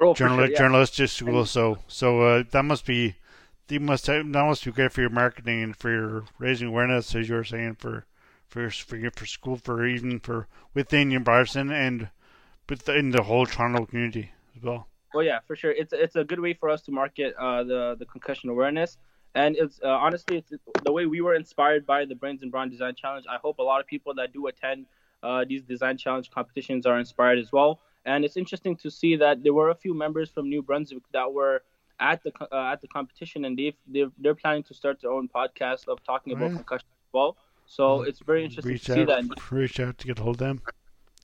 oh, 0.00 0.14
journal, 0.14 0.38
sure, 0.38 0.50
yeah. 0.50 0.58
journalistic 0.58 1.10
school. 1.10 1.44
So, 1.44 1.78
so 1.88 2.22
uh, 2.22 2.44
that 2.52 2.64
must 2.64 2.86
be, 2.86 3.16
you 3.70 3.80
must 3.80 4.06
that 4.06 4.24
must 4.24 4.64
be 4.64 4.70
great 4.70 4.92
for 4.92 5.00
your 5.00 5.10
marketing 5.10 5.62
and 5.62 5.76
for 5.76 5.90
your 5.90 6.24
raising 6.38 6.68
awareness, 6.68 7.14
as 7.14 7.28
you 7.28 7.34
were 7.34 7.44
saying, 7.44 7.76
for 7.76 8.06
for 8.48 8.70
for, 8.70 8.98
for 9.16 9.26
school, 9.26 9.56
for 9.56 9.86
even 9.86 10.20
for 10.20 10.46
within 10.74 11.10
your 11.10 11.22
Ryerson 11.22 11.70
and 11.70 12.08
within 12.68 13.10
the 13.10 13.22
whole 13.22 13.46
Toronto 13.46 13.86
community 13.86 14.32
as 14.56 14.62
well. 14.62 14.86
Well, 15.12 15.24
yeah, 15.24 15.40
for 15.46 15.56
sure. 15.56 15.72
It's 15.72 15.92
it's 15.92 16.16
a 16.16 16.24
good 16.24 16.40
way 16.40 16.54
for 16.54 16.68
us 16.68 16.82
to 16.82 16.92
market 16.92 17.34
uh, 17.38 17.64
the 17.64 17.96
the 17.98 18.06
concussion 18.06 18.50
awareness 18.50 18.98
and 19.34 19.56
it's 19.56 19.80
uh, 19.84 19.88
honestly 19.88 20.38
it's 20.38 20.52
the 20.84 20.92
way 20.92 21.06
we 21.06 21.20
were 21.20 21.34
inspired 21.34 21.86
by 21.86 22.04
the 22.04 22.14
Brains 22.14 22.42
and 22.42 22.50
Brawn 22.50 22.68
Design 22.68 22.94
Challenge. 22.94 23.26
I 23.30 23.36
hope 23.36 23.58
a 23.58 23.62
lot 23.62 23.80
of 23.80 23.86
people 23.86 24.14
that 24.14 24.32
do 24.32 24.46
attend 24.46 24.86
uh, 25.22 25.44
these 25.48 25.62
design 25.62 25.96
challenge 25.98 26.30
competitions 26.30 26.86
are 26.86 26.98
inspired 26.98 27.38
as 27.38 27.52
well. 27.52 27.80
And 28.06 28.24
it's 28.24 28.36
interesting 28.36 28.76
to 28.76 28.90
see 28.90 29.16
that 29.16 29.42
there 29.42 29.52
were 29.52 29.70
a 29.70 29.74
few 29.74 29.94
members 29.94 30.30
from 30.30 30.48
New 30.48 30.62
Brunswick 30.62 31.02
that 31.12 31.32
were 31.32 31.62
at 32.00 32.22
the 32.22 32.32
uh, 32.50 32.72
at 32.72 32.80
the 32.80 32.88
competition, 32.88 33.44
and 33.44 33.58
they've, 33.58 33.76
they're 33.86 34.10
they're 34.18 34.34
planning 34.34 34.62
to 34.64 34.74
start 34.74 35.00
their 35.00 35.12
own 35.12 35.28
podcast 35.28 35.88
of 35.88 36.02
talking 36.04 36.32
about 36.32 36.52
concussion 36.52 36.88
as 36.88 37.12
well. 37.12 37.36
So 37.66 38.02
it's 38.02 38.20
very 38.20 38.44
interesting 38.44 38.78
to 38.78 38.84
see 38.84 39.04
that. 39.04 39.24
Reach 39.50 39.78
out 39.78 39.98
to 39.98 40.06
get 40.06 40.18
a 40.18 40.22
hold 40.22 40.36
of 40.36 40.38
them. 40.40 40.62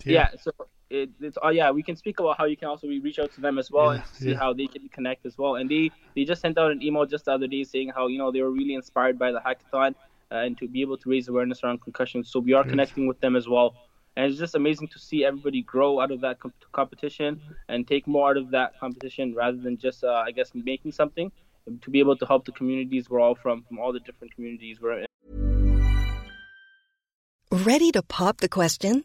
Yeah. 0.05 0.13
yeah 0.13 0.29
so 0.41 0.53
it, 0.91 1.11
it's 1.21 1.39
oh 1.43 1.49
yeah 1.49 1.71
we 1.71 1.83
can 1.83 1.97
speak 1.97 2.21
about 2.21 2.39
how 2.39 2.45
you 2.45 2.57
can 2.57 2.69
also 2.69 2.87
reach 2.87 3.19
out 3.19 3.33
to 3.35 3.41
them 3.41 3.59
as 3.59 3.71
well 3.71 3.95
yeah, 3.95 4.01
and 4.01 4.11
see 4.13 4.31
yeah. 4.31 4.39
how 4.39 4.53
they 4.53 4.67
can 4.67 4.89
connect 4.89 5.27
as 5.27 5.37
well 5.37 5.57
and 5.57 5.71
they 5.71 5.91
they 6.15 6.25
just 6.25 6.41
sent 6.41 6.59
out 6.59 6.71
an 6.71 6.83
email 6.83 7.07
just 7.07 7.25
the 7.25 7.33
other 7.33 7.47
day 7.47 7.65
saying 7.65 7.91
how 7.95 8.07
you 8.07 8.19
know 8.19 8.31
they 8.31 8.43
were 8.43 8.51
really 8.51 8.75
inspired 8.75 9.19
by 9.19 9.33
the 9.33 9.41
hackathon 9.41 9.95
uh, 10.31 10.37
and 10.37 10.59
to 10.59 10.69
be 10.69 10.81
able 10.81 10.97
to 10.97 11.09
raise 11.09 11.29
awareness 11.29 11.65
around 11.65 11.81
concussions 11.81 12.31
so 12.31 12.39
we 12.39 12.53
are 12.53 12.63
connecting 12.63 13.07
with 13.07 13.19
them 13.21 13.35
as 13.35 13.49
well 13.49 13.75
and 14.17 14.31
it's 14.31 14.39
just 14.39 14.55
amazing 14.55 14.89
to 14.89 14.99
see 14.99 15.25
everybody 15.25 15.63
grow 15.63 16.01
out 16.01 16.11
of 16.11 16.21
that 16.21 16.41
comp- 16.41 16.65
competition 16.73 17.41
and 17.69 17.87
take 17.87 18.07
more 18.07 18.31
out 18.31 18.37
of 18.37 18.51
that 18.51 18.79
competition 18.81 19.35
rather 19.35 19.59
than 19.59 19.77
just 19.77 20.05
uh, 20.05 20.25
i 20.27 20.31
guess 20.31 20.51
making 20.55 20.93
something 20.93 21.31
to 21.83 21.91
be 21.91 21.99
able 21.99 22.17
to 22.17 22.27
help 22.27 22.45
the 22.45 22.53
communities 22.53 23.11
we're 23.11 23.21
all 23.21 23.35
from 23.35 23.63
from 23.63 23.79
all 23.79 23.93
the 23.93 24.01
different 24.01 24.35
communities 24.35 24.81
we're 24.81 25.01
in. 25.01 25.07
Ready 27.53 27.91
to 27.93 28.03
pop 28.03 28.39
the 28.39 28.49
question 28.49 29.05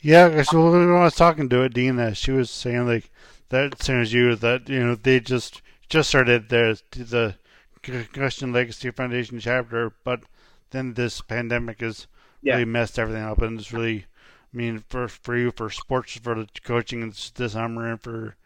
Yeah, 0.00 0.42
so 0.42 0.70
when 0.70 0.90
I 0.94 1.02
was 1.04 1.14
talking 1.14 1.48
to 1.48 1.62
Adina, 1.64 2.14
she 2.14 2.30
was 2.32 2.50
saying 2.50 2.86
like 2.86 3.10
that 3.50 3.82
same 3.82 4.00
as 4.00 4.12
you 4.12 4.34
that 4.36 4.68
you 4.68 4.80
know 4.84 4.94
they 4.94 5.20
just 5.20 5.62
just 5.88 6.08
started 6.08 6.48
their 6.48 6.74
the 6.92 7.34
Concussion 7.82 8.52
Legacy 8.52 8.90
Foundation 8.90 9.40
chapter, 9.40 9.92
but 10.04 10.22
then 10.70 10.94
this 10.94 11.20
pandemic 11.20 11.80
has 11.80 12.06
Yeah. 12.42 12.54
really 12.54 12.64
messed 12.64 12.98
everything 12.98 13.22
up, 13.22 13.40
and 13.42 13.58
it's 13.58 13.72
really, 13.72 14.06
I 14.52 14.56
mean, 14.56 14.84
for 14.88 15.08
for 15.08 15.36
you 15.36 15.50
for 15.52 15.70
sports, 15.70 16.16
for 16.18 16.34
the 16.34 16.48
coaching 16.62 17.08
this 17.34 17.52
summer, 17.52 17.90
and 17.90 18.00
for 18.00 18.36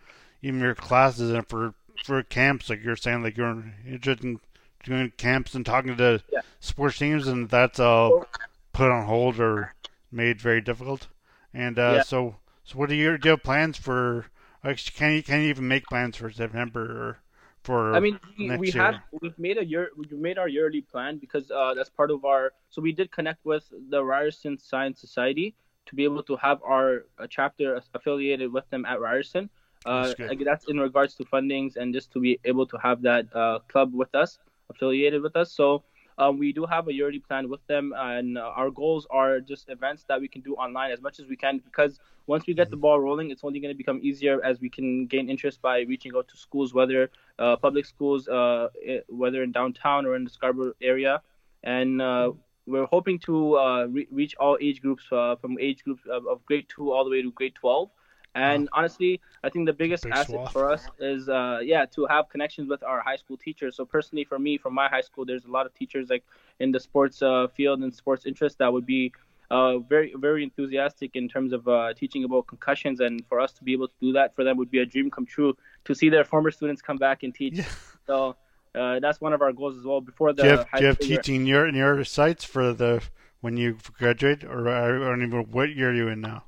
even 0.43 0.61
your 0.61 0.75
classes, 0.75 1.31
and 1.31 1.47
for 1.49 1.75
for 2.05 2.23
camps, 2.23 2.71
like 2.71 2.83
you're 2.83 2.97
saying, 2.97 3.23
like 3.23 3.37
you're 3.37 3.73
interested 3.87 4.25
in 4.25 4.41
doing 4.85 5.13
camps 5.19 5.55
and 5.55 5.65
talking 5.67 5.97
to 5.99 6.23
Yeah. 6.33 6.41
sports 6.61 6.99
teams, 6.99 7.27
and 7.27 7.49
that's 7.51 7.79
all 7.79 8.27
put 8.73 8.91
on 8.91 9.05
hold 9.07 9.39
or 9.39 9.75
made 10.11 10.41
very 10.41 10.61
difficult. 10.63 11.09
And 11.55 11.79
uh, 11.79 11.99
Yeah. 11.99 12.01
so, 12.01 12.37
so 12.65 12.79
what 12.79 12.89
do 12.89 12.95
you 12.95 13.19
do? 13.19 13.29
You 13.29 13.31
have 13.33 13.43
plans 13.43 13.79
for? 13.79 14.27
Actually, 14.65 14.93
can 14.97 15.13
you 15.13 15.23
can 15.23 15.43
you 15.43 15.49
even 15.49 15.69
make 15.69 15.89
plans 15.89 16.17
for 16.17 16.31
September 16.31 16.83
or 16.83 17.19
for? 17.63 17.81
I 17.93 18.01
mean, 18.01 18.19
we, 18.39 18.51
we 18.53 18.71
had 18.71 18.97
we've 19.21 19.39
made 19.39 19.59
a 19.59 19.65
year 19.65 19.91
we 19.97 20.07
made 20.17 20.39
our 20.39 20.49
yearly 20.49 20.81
plan 20.83 21.19
because 21.19 21.51
uh, 21.51 21.75
that's 21.75 21.91
part 21.91 22.11
of 22.11 22.25
our. 22.25 22.53
So 22.71 22.81
we 22.83 22.93
did 22.93 23.11
connect 23.11 23.45
with 23.45 23.71
the 23.91 24.03
Ryerson 24.05 24.59
Science 24.59 25.01
Society 25.01 25.55
to 25.87 25.95
be 25.95 26.05
able 26.05 26.23
to 26.25 26.37
have 26.37 26.61
our 26.63 27.05
chapter 27.29 27.81
affiliated 27.95 28.53
with 28.53 28.69
them 28.71 28.85
at 28.85 29.01
Ryerson. 29.01 29.51
Uh, 29.85 30.15
That's 30.27 30.43
that's 30.45 30.65
in 30.69 30.79
regards 30.79 31.15
to 31.17 31.25
fundings 31.25 31.77
and 31.77 31.93
just 31.93 32.13
to 32.13 32.21
be 32.21 32.39
able 32.45 32.67
to 32.67 32.79
have 32.79 33.03
that 33.03 33.27
uh, 33.35 33.59
club 33.69 33.93
with 33.95 34.15
us, 34.15 34.39
affiliated 34.71 35.23
with 35.23 35.37
us. 35.37 35.53
So 35.53 35.85
um, 36.19 36.39
we 36.39 36.53
do 36.53 36.67
have 36.67 36.89
a 36.89 36.93
yearly 36.93 37.19
plan 37.19 37.49
with 37.49 37.67
them, 37.67 37.93
and 37.97 38.39
uh, 38.39 38.53
our 38.55 38.71
goals 38.71 39.07
are 39.11 39.41
just 39.41 39.69
events 39.69 40.05
that 40.09 40.21
we 40.21 40.29
can 40.29 40.43
do 40.43 40.55
online 40.55 40.91
as 40.91 41.01
much 41.01 41.19
as 41.21 41.27
we 41.27 41.37
can 41.37 41.59
because 41.59 41.99
once 42.27 42.47
we 42.47 42.55
get 42.55 42.71
the 42.71 42.77
ball 42.77 43.01
rolling, 43.01 43.31
it's 43.31 43.43
only 43.45 43.61
going 43.61 43.73
to 43.73 43.77
become 43.77 44.01
easier 44.03 44.43
as 44.45 44.61
we 44.61 44.69
can 44.69 45.07
gain 45.07 45.29
interest 45.29 45.61
by 45.61 45.81
reaching 45.81 46.13
out 46.17 46.29
to 46.29 46.37
schools, 46.37 46.73
whether 46.73 47.11
uh, 47.39 47.57
public 47.57 47.85
schools, 47.85 48.29
uh, 48.29 48.69
whether 49.09 49.43
in 49.43 49.53
downtown 49.53 50.07
or 50.07 50.15
in 50.15 50.25
the 50.25 50.31
Scarborough 50.31 50.75
area, 50.81 51.21
and 51.65 52.01
uh, 52.01 52.33
we're 52.67 52.87
hoping 52.87 53.19
to 53.19 53.59
uh, 53.59 53.87
re- 53.87 54.09
reach 54.11 54.35
all 54.37 54.57
age 54.61 54.81
groups 54.81 55.05
uh, 55.11 55.37
from 55.37 55.59
age 55.59 55.83
groups 55.85 56.03
of, 56.11 56.27
of 56.27 56.45
grade 56.47 56.67
two 56.69 56.93
all 56.93 57.05
the 57.05 57.11
way 57.11 57.23
to 57.23 57.31
grade 57.33 57.55
12. 57.55 57.91
And 58.35 58.69
honestly, 58.73 59.21
I 59.45 59.51
think 59.51 59.67
the 59.67 59.73
biggest 59.73 60.05
Big 60.05 60.13
asset 60.13 60.37
swath. 60.37 60.53
for 60.53 60.71
us 60.71 60.89
is, 60.99 61.29
uh, 61.29 61.59
yeah, 61.63 61.85
to 61.95 62.07
have 62.07 62.29
connections 62.31 62.69
with 62.69 62.83
our 62.83 63.01
high 63.01 63.17
school 63.17 63.37
teachers. 63.37 63.77
So 63.77 63.85
personally, 63.85 64.25
for 64.25 64.39
me, 64.39 64.57
from 64.57 64.73
my 64.75 64.89
high 64.89 65.03
school, 65.03 65.25
there's 65.27 65.45
a 65.45 65.51
lot 65.51 65.67
of 65.67 65.75
teachers 65.75 66.09
like 66.09 66.25
in 66.59 66.73
the 66.73 66.81
sports 66.81 67.21
uh, 67.23 67.49
field 67.55 67.81
and 67.81 67.95
sports 67.95 68.25
interest 68.25 68.59
that 68.59 68.73
would 68.73 68.87
be 68.87 69.13
uh, 69.51 69.79
very, 69.81 70.15
very 70.17 70.43
enthusiastic 70.43 71.11
in 71.15 71.29
terms 71.29 71.53
of 71.53 71.69
uh, 71.69 71.93
teaching 71.93 72.25
about 72.25 72.47
concussions. 72.47 73.01
And 73.01 73.23
for 73.27 73.39
us 73.39 73.53
to 73.53 73.65
be 73.65 73.75
able 73.75 73.89
to 73.89 73.95
do 74.01 74.13
that 74.13 74.35
for 74.35 74.45
them 74.45 74.57
would 74.57 74.71
be 74.71 74.79
a 74.79 74.87
dream 74.87 75.11
come 75.11 75.27
true 75.27 75.55
to 75.85 75.95
see 75.95 76.09
their 76.09 76.25
former 76.25 76.51
students 76.51 76.81
come 76.81 76.97
back 76.97 77.23
and 77.23 77.35
teach. 77.35 77.61
So 78.05 78.35
uh, 78.75 78.99
that's 78.99 79.21
one 79.21 79.33
of 79.33 79.43
our 79.43 79.53
goals 79.53 79.77
as 79.79 79.85
well. 79.85 80.01
Before 80.01 80.33
the 80.33 80.43
do 80.43 80.49
you 80.49 80.57
have, 80.57 80.69
high 80.69 80.79
do 80.79 80.85
you 80.85 80.89
have 80.89 80.99
teaching 80.99 81.37
in 81.37 81.47
your 81.47 81.69
in 81.69 81.75
your 81.75 82.03
sites 82.05 82.45
for 82.45 82.73
the 82.73 83.01
when 83.41 83.57
you 83.57 83.77
graduate, 83.97 84.43
or 84.43 84.69
I 84.69 84.89
don't 84.89 85.23
even 85.23 85.51
what 85.51 85.71
year 85.71 85.91
are 85.91 85.95
you 85.95 86.09
in 86.09 86.21
now? 86.21 86.45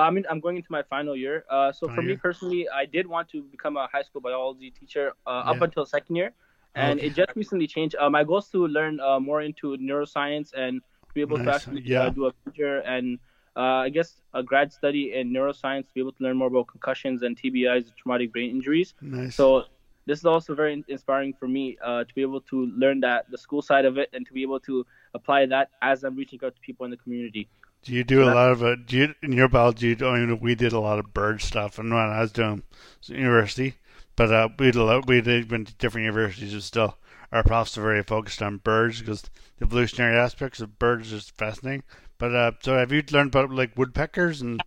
I 0.00 0.10
mean, 0.10 0.24
I'm 0.30 0.40
going 0.40 0.56
into 0.56 0.70
my 0.70 0.82
final 0.82 1.16
year. 1.16 1.44
Uh, 1.50 1.72
so 1.72 1.88
for 1.88 2.02
me 2.02 2.08
year? 2.10 2.18
personally, 2.22 2.68
I 2.68 2.84
did 2.86 3.06
want 3.06 3.28
to 3.30 3.42
become 3.42 3.76
a 3.76 3.86
high 3.92 4.02
school 4.02 4.20
biology 4.20 4.70
teacher 4.70 5.12
uh, 5.26 5.30
up 5.50 5.60
until 5.62 5.84
second 5.86 6.16
year, 6.16 6.32
and 6.74 6.98
Okay. 6.98 7.08
it 7.08 7.14
just 7.14 7.30
recently 7.36 7.66
changed. 7.66 7.96
Uh, 7.98 8.08
my 8.10 8.24
goal 8.24 8.38
is 8.38 8.48
to 8.48 8.66
learn 8.66 9.00
uh, 9.00 9.18
more 9.20 9.42
into 9.42 9.76
neuroscience 9.78 10.52
and 10.56 10.80
to 10.80 11.12
be 11.14 11.20
able 11.20 11.38
to 11.38 11.50
actually 11.50 11.82
Yeah. 11.84 12.02
uh, 12.06 12.10
do 12.10 12.26
a 12.26 12.32
major 12.46 12.78
and 12.80 13.18
uh, 13.56 13.82
I 13.86 13.88
guess 13.90 14.22
a 14.32 14.42
grad 14.42 14.72
study 14.72 15.12
in 15.14 15.32
neuroscience 15.32 15.86
to 15.88 15.94
be 15.94 16.00
able 16.00 16.12
to 16.12 16.22
learn 16.22 16.36
more 16.36 16.46
about 16.48 16.68
concussions 16.68 17.22
and 17.22 17.36
TBIs, 17.36 17.92
traumatic 17.96 18.32
brain 18.32 18.50
injuries. 18.50 18.94
Nice. 19.00 19.34
So 19.36 19.64
this 20.06 20.18
is 20.20 20.24
also 20.24 20.54
very 20.54 20.84
inspiring 20.88 21.34
for 21.34 21.48
me 21.48 21.76
uh, 21.84 22.04
to 22.04 22.14
be 22.14 22.22
able 22.22 22.40
to 22.42 22.66
learn 22.76 23.00
that 23.00 23.26
the 23.30 23.36
school 23.38 23.60
side 23.60 23.84
of 23.84 23.98
it 23.98 24.08
and 24.12 24.24
to 24.26 24.32
be 24.32 24.42
able 24.42 24.60
to 24.60 24.86
apply 25.14 25.46
that 25.46 25.70
as 25.82 26.04
I'm 26.04 26.14
reaching 26.16 26.38
out 26.44 26.54
to 26.54 26.60
people 26.60 26.84
in 26.84 26.90
the 26.90 26.96
community. 26.96 27.48
Do 27.82 27.92
you 27.92 28.04
do 28.04 28.24
a 28.24 28.30
lot 28.30 28.50
of 28.52 28.62
uh, 28.62 28.76
do 28.76 28.96
you, 28.96 29.14
in 29.22 29.32
your 29.32 29.48
biology? 29.48 29.94
I 30.02 30.18
mean, 30.18 30.40
we 30.40 30.54
did 30.54 30.72
a 30.72 30.80
lot 30.80 30.98
of 30.98 31.12
bird 31.12 31.42
stuff, 31.42 31.78
and 31.78 31.92
when 31.92 32.00
I 32.08 32.20
was 32.22 32.32
doing 32.32 32.62
university, 33.06 33.74
but 34.16 34.32
uh, 34.32 34.48
we 34.58 34.66
did 34.66 34.76
a 34.76 34.84
lot, 34.84 35.06
we 35.06 35.20
did 35.20 35.50
went 35.50 35.68
to 35.68 35.74
different 35.74 36.04
universities, 36.06 36.54
and 36.54 36.62
still 36.62 36.96
our 37.32 37.42
profs 37.42 37.76
are 37.76 37.82
very 37.82 38.02
focused 38.02 38.40
on 38.40 38.58
birds 38.58 39.00
because 39.00 39.22
the 39.22 39.30
evolutionary 39.66 40.16
aspects 40.16 40.60
of 40.60 40.78
birds 40.78 41.12
is 41.12 41.28
fascinating. 41.30 41.82
But 42.16 42.34
uh, 42.34 42.52
so 42.62 42.76
have 42.78 42.92
you 42.92 43.02
learned 43.10 43.34
about 43.34 43.50
like 43.50 43.76
woodpeckers 43.76 44.40
and 44.40 44.64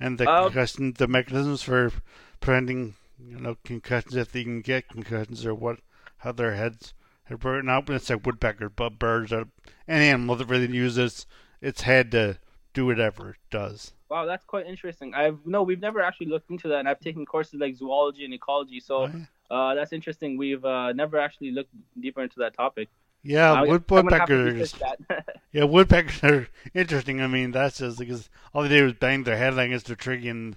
and 0.00 0.18
the 0.18 0.28
Uh, 0.28 0.42
concussion, 0.44 0.94
the 0.98 1.08
mechanisms 1.08 1.62
for 1.62 1.92
preventing 2.40 2.94
you 3.18 3.38
know 3.38 3.56
concussions 3.64 4.16
if 4.16 4.32
they 4.32 4.44
can 4.44 4.60
get 4.62 4.88
concussions 4.88 5.46
or 5.46 5.54
what 5.54 5.78
how 6.18 6.32
their 6.32 6.54
heads 6.54 6.94
are 7.30 7.36
broken 7.36 7.68
out? 7.68 7.88
It's 7.90 8.10
like 8.10 8.26
woodpeckers, 8.26 8.72
but 8.76 8.98
birds 8.98 9.32
are 9.32 9.46
any 9.88 10.06
animal 10.06 10.36
that 10.36 10.46
really 10.48 10.72
uses 10.74 11.26
its 11.60 11.82
head 11.82 12.10
to 12.12 12.38
do 12.74 12.86
whatever 12.86 13.30
it 13.30 13.36
does. 13.50 13.92
Wow, 14.08 14.26
that's 14.26 14.44
quite 14.44 14.66
interesting. 14.66 15.14
I've 15.14 15.38
no, 15.46 15.62
we've 15.62 15.80
never 15.80 16.00
actually 16.00 16.26
looked 16.26 16.50
into 16.50 16.68
that, 16.68 16.78
and 16.80 16.88
I've 16.88 17.00
taken 17.00 17.24
courses 17.26 17.60
like 17.60 17.74
zoology 17.76 18.24
and 18.24 18.34
ecology. 18.34 18.80
So 18.80 19.10
uh, 19.50 19.74
that's 19.74 19.92
interesting. 19.92 20.36
We've 20.36 20.64
uh, 20.64 20.92
never 20.92 21.18
actually 21.18 21.50
looked 21.52 21.70
deeper 21.98 22.22
into 22.22 22.38
that 22.40 22.54
topic. 22.54 22.88
Yeah, 23.22 23.52
I- 23.52 23.62
wood, 23.62 23.84
I'm 23.90 24.04
gonna 24.08 24.18
have 24.18 24.28
to 24.28 24.34
woodpeckers 24.34 24.40
are 24.40 24.54
research 24.58 24.80
just 24.80 25.08
that. 25.08 25.38
yeah, 25.52 25.64
woodpeckers 25.64 26.24
are 26.24 26.48
interesting. 26.74 27.20
I 27.22 27.26
mean, 27.26 27.52
that's 27.52 27.78
just 27.78 27.98
because 27.98 28.28
all 28.52 28.62
they 28.64 28.68
do 28.68 28.86
is 28.88 28.94
bang 28.94 29.24
their 29.24 29.36
head 29.36 29.56
against 29.58 29.86
the 29.86 29.96
tree 29.96 30.28
and 30.28 30.56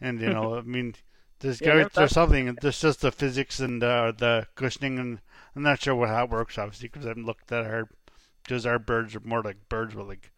and 0.00 0.20
you 0.20 0.30
know, 0.30 0.56
I 0.56 0.62
mean, 0.62 0.94
there's 1.40 1.60
Yeah, 1.60 1.66
got- 1.68 1.76
never 1.76 1.90
there's 1.94 2.12
thought- 2.12 2.28
something. 2.28 2.56
There's 2.60 2.80
just 2.80 3.00
the 3.02 3.12
physics 3.12 3.60
and 3.60 3.82
uh, 3.82 4.12
the 4.16 4.46
cushioning, 4.54 4.98
and 4.98 5.20
I'm 5.54 5.62
not 5.62 5.80
sure 5.80 5.94
what 5.94 6.08
how 6.08 6.24
it 6.24 6.30
works 6.30 6.58
obviously 6.58 6.88
because 6.88 7.06
I 7.06 7.10
haven't 7.10 7.26
looked 7.26 7.50
at 7.52 7.64
our 7.64 7.88
because 8.42 8.66
our 8.66 8.78
birds 8.78 9.14
are 9.14 9.20
more 9.20 9.42
like 9.42 9.68
birds 9.68 9.94
with 9.94 10.06
like 10.08 10.30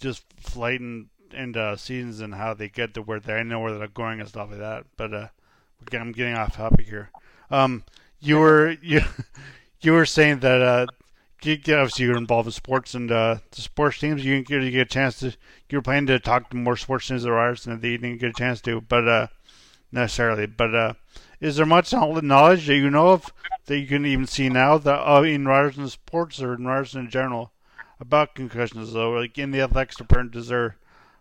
just 0.00 0.24
flight 0.40 0.80
and 0.80 1.08
and 1.32 1.56
uh, 1.56 1.76
seasons 1.76 2.20
and 2.20 2.34
how 2.34 2.54
they 2.54 2.68
get 2.68 2.94
to 2.94 3.02
where 3.02 3.20
they 3.20 3.34
I 3.34 3.42
know 3.42 3.60
where 3.60 3.76
they're 3.76 3.88
going 3.88 4.20
and 4.20 4.28
stuff 4.28 4.50
like 4.50 4.58
that. 4.58 4.86
But 4.96 5.14
uh, 5.14 5.28
again, 5.86 6.00
I'm 6.00 6.12
getting 6.12 6.34
off 6.34 6.56
topic 6.56 6.86
here. 6.86 7.10
Um, 7.50 7.84
you 8.18 8.38
were 8.38 8.76
you 8.82 9.02
you 9.80 9.92
were 9.92 10.06
saying 10.06 10.40
that 10.40 10.60
uh, 10.60 10.86
you, 11.42 11.54
obviously 11.54 12.04
you're 12.04 12.16
involved 12.16 12.48
in 12.48 12.52
sports 12.52 12.94
and 12.94 13.10
uh, 13.10 13.36
the 13.50 13.60
sports 13.60 13.98
teams. 13.98 14.24
You 14.24 14.42
get, 14.42 14.62
you 14.62 14.70
get 14.70 14.80
a 14.80 14.84
chance 14.90 15.20
to. 15.20 15.34
You 15.68 15.78
were 15.78 15.82
planning 15.82 16.06
to 16.08 16.18
talk 16.18 16.50
to 16.50 16.56
more 16.56 16.76
sports 16.76 17.06
teams 17.06 17.24
at 17.24 17.30
Ryerson 17.30 17.80
that 17.80 17.88
you 17.88 17.98
didn't 17.98 18.20
get 18.20 18.30
a 18.30 18.34
chance 18.34 18.60
to, 18.62 18.80
but 18.80 19.06
uh, 19.06 19.26
necessarily. 19.92 20.46
But 20.46 20.74
uh, 20.74 20.92
is 21.40 21.56
there 21.56 21.66
much 21.66 21.92
knowledge 21.92 22.66
that 22.66 22.76
you 22.76 22.90
know 22.90 23.08
of 23.08 23.32
that 23.66 23.78
you 23.78 23.86
can 23.86 24.04
even 24.04 24.26
see 24.26 24.48
now 24.48 24.78
that 24.78 25.08
uh, 25.08 25.22
in 25.22 25.46
Ryerson 25.46 25.88
sports 25.88 26.42
or 26.42 26.54
in 26.54 26.66
Ryerson 26.66 27.02
in 27.02 27.10
general 27.10 27.52
about 28.00 28.34
concussions? 28.34 28.92
Though, 28.92 29.10
like 29.12 29.38
in 29.38 29.50
the 29.50 29.60
athletics 29.60 29.96
department, 29.96 30.36
is 30.36 30.48
there 30.48 30.76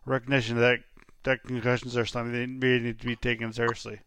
recognition 0.06 0.58
that 0.58 0.80
that 1.24 1.44
concussions 1.44 1.98
are 1.98 2.06
something 2.06 2.60
that 2.60 2.66
really 2.66 2.84
need 2.84 3.00
to 3.00 3.06
be 3.06 3.16
taken 3.16 3.52
seriously? 3.52 4.00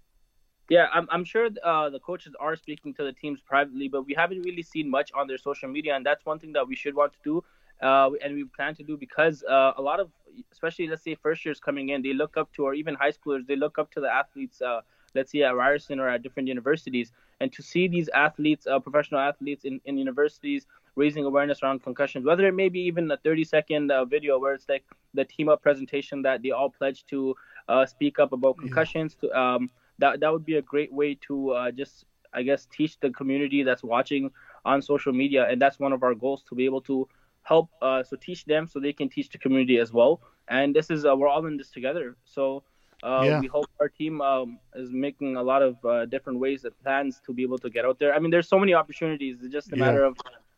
Yeah, 0.68 0.86
I'm, 0.92 1.06
I'm 1.10 1.24
sure 1.24 1.50
uh, 1.62 1.90
the 1.90 2.00
coaches 2.00 2.34
are 2.40 2.56
speaking 2.56 2.94
to 2.94 3.04
the 3.04 3.12
teams 3.12 3.40
privately, 3.40 3.88
but 3.88 4.06
we 4.06 4.14
haven't 4.14 4.42
really 4.42 4.62
seen 4.62 4.88
much 4.88 5.10
on 5.12 5.26
their 5.26 5.36
social 5.36 5.68
media, 5.68 5.94
and 5.94 6.06
that's 6.06 6.24
one 6.24 6.38
thing 6.38 6.52
that 6.54 6.66
we 6.66 6.74
should 6.74 6.94
want 6.94 7.12
to 7.12 7.18
do, 7.22 7.44
uh, 7.86 8.10
and 8.24 8.34
we 8.34 8.44
plan 8.44 8.74
to 8.76 8.82
do 8.82 8.96
because 8.96 9.44
uh, 9.50 9.72
a 9.76 9.82
lot 9.82 10.00
of, 10.00 10.10
especially 10.50 10.86
let's 10.88 11.02
say 11.02 11.14
first 11.14 11.44
years 11.44 11.60
coming 11.60 11.90
in, 11.90 12.00
they 12.00 12.14
look 12.14 12.36
up 12.38 12.50
to, 12.54 12.64
or 12.64 12.72
even 12.72 12.94
high 12.94 13.10
schoolers, 13.10 13.46
they 13.46 13.56
look 13.56 13.78
up 13.78 13.90
to 13.90 14.00
the 14.00 14.08
athletes, 14.08 14.62
uh, 14.62 14.80
let's 15.14 15.32
say 15.32 15.42
at 15.42 15.54
Ryerson 15.54 16.00
or 16.00 16.08
at 16.08 16.22
different 16.22 16.48
universities, 16.48 17.12
and 17.40 17.52
to 17.52 17.62
see 17.62 17.86
these 17.86 18.08
athletes, 18.14 18.66
uh, 18.66 18.78
professional 18.78 19.20
athletes 19.20 19.64
in, 19.64 19.78
in 19.84 19.98
universities 19.98 20.66
raising 20.96 21.24
awareness 21.24 21.62
around 21.62 21.82
concussions, 21.82 22.24
whether 22.24 22.46
it 22.46 22.54
may 22.54 22.68
be 22.68 22.80
even 22.80 23.10
a 23.10 23.16
30 23.16 23.44
second 23.44 23.90
uh, 23.90 24.04
video 24.04 24.38
where 24.38 24.54
it's 24.54 24.68
like 24.68 24.84
the 25.14 25.24
team 25.24 25.48
up 25.48 25.62
presentation 25.62 26.22
that 26.22 26.42
they 26.42 26.50
all 26.50 26.70
pledge 26.70 27.04
to 27.06 27.34
uh, 27.68 27.84
speak 27.86 28.18
up 28.18 28.32
about 28.32 28.58
concussions, 28.58 29.14
to 29.16 29.30
um, 29.38 29.70
that 29.98 30.20
that 30.20 30.32
would 30.32 30.44
be 30.44 30.56
a 30.56 30.62
great 30.62 30.92
way 30.92 31.14
to 31.26 31.50
uh, 31.50 31.70
just 31.70 32.04
I 32.32 32.42
guess 32.42 32.66
teach 32.66 32.98
the 33.00 33.10
community 33.10 33.62
that's 33.62 33.82
watching 33.82 34.30
on 34.64 34.80
social 34.82 35.12
media, 35.12 35.46
and 35.48 35.60
that's 35.60 35.78
one 35.78 35.92
of 35.92 36.02
our 36.02 36.14
goals 36.14 36.42
to 36.48 36.54
be 36.54 36.64
able 36.64 36.80
to 36.82 37.08
help 37.42 37.70
uh, 37.82 38.02
so 38.02 38.16
teach 38.16 38.44
them 38.44 38.66
so 38.66 38.78
they 38.80 38.92
can 38.92 39.08
teach 39.08 39.28
the 39.30 39.38
community 39.38 39.78
as 39.78 39.92
well. 39.92 40.20
And 40.48 40.74
this 40.74 40.90
is 40.90 41.04
uh, 41.04 41.14
we're 41.16 41.28
all 41.28 41.44
in 41.46 41.56
this 41.56 41.70
together. 41.70 42.16
So 42.24 42.64
Uh, 43.02 43.24
Yeah. 43.26 43.40
We 43.42 43.46
hope 43.48 43.68
our 43.80 43.88
team 43.88 44.20
um, 44.20 44.58
is 44.82 44.90
making 44.92 45.36
a 45.36 45.42
lot 45.42 45.62
of 45.68 45.74
uh, 45.84 46.06
different 46.06 46.38
ways 46.38 46.64
and 46.64 46.74
plans 46.84 47.20
to 47.26 47.32
be 47.34 47.42
able 47.42 47.58
to 47.58 47.70
get 47.76 47.84
out 47.84 47.98
there. 47.98 48.14
I 48.14 48.18
mean, 48.20 48.30
there's 48.30 48.48
so 48.48 48.58
many 48.64 48.74
opportunities. 48.74 49.34
It's 49.42 49.52
just 49.58 49.72
a 49.72 49.76
Yeah. 49.76 49.84
matter 49.84 50.02
of 50.10 50.14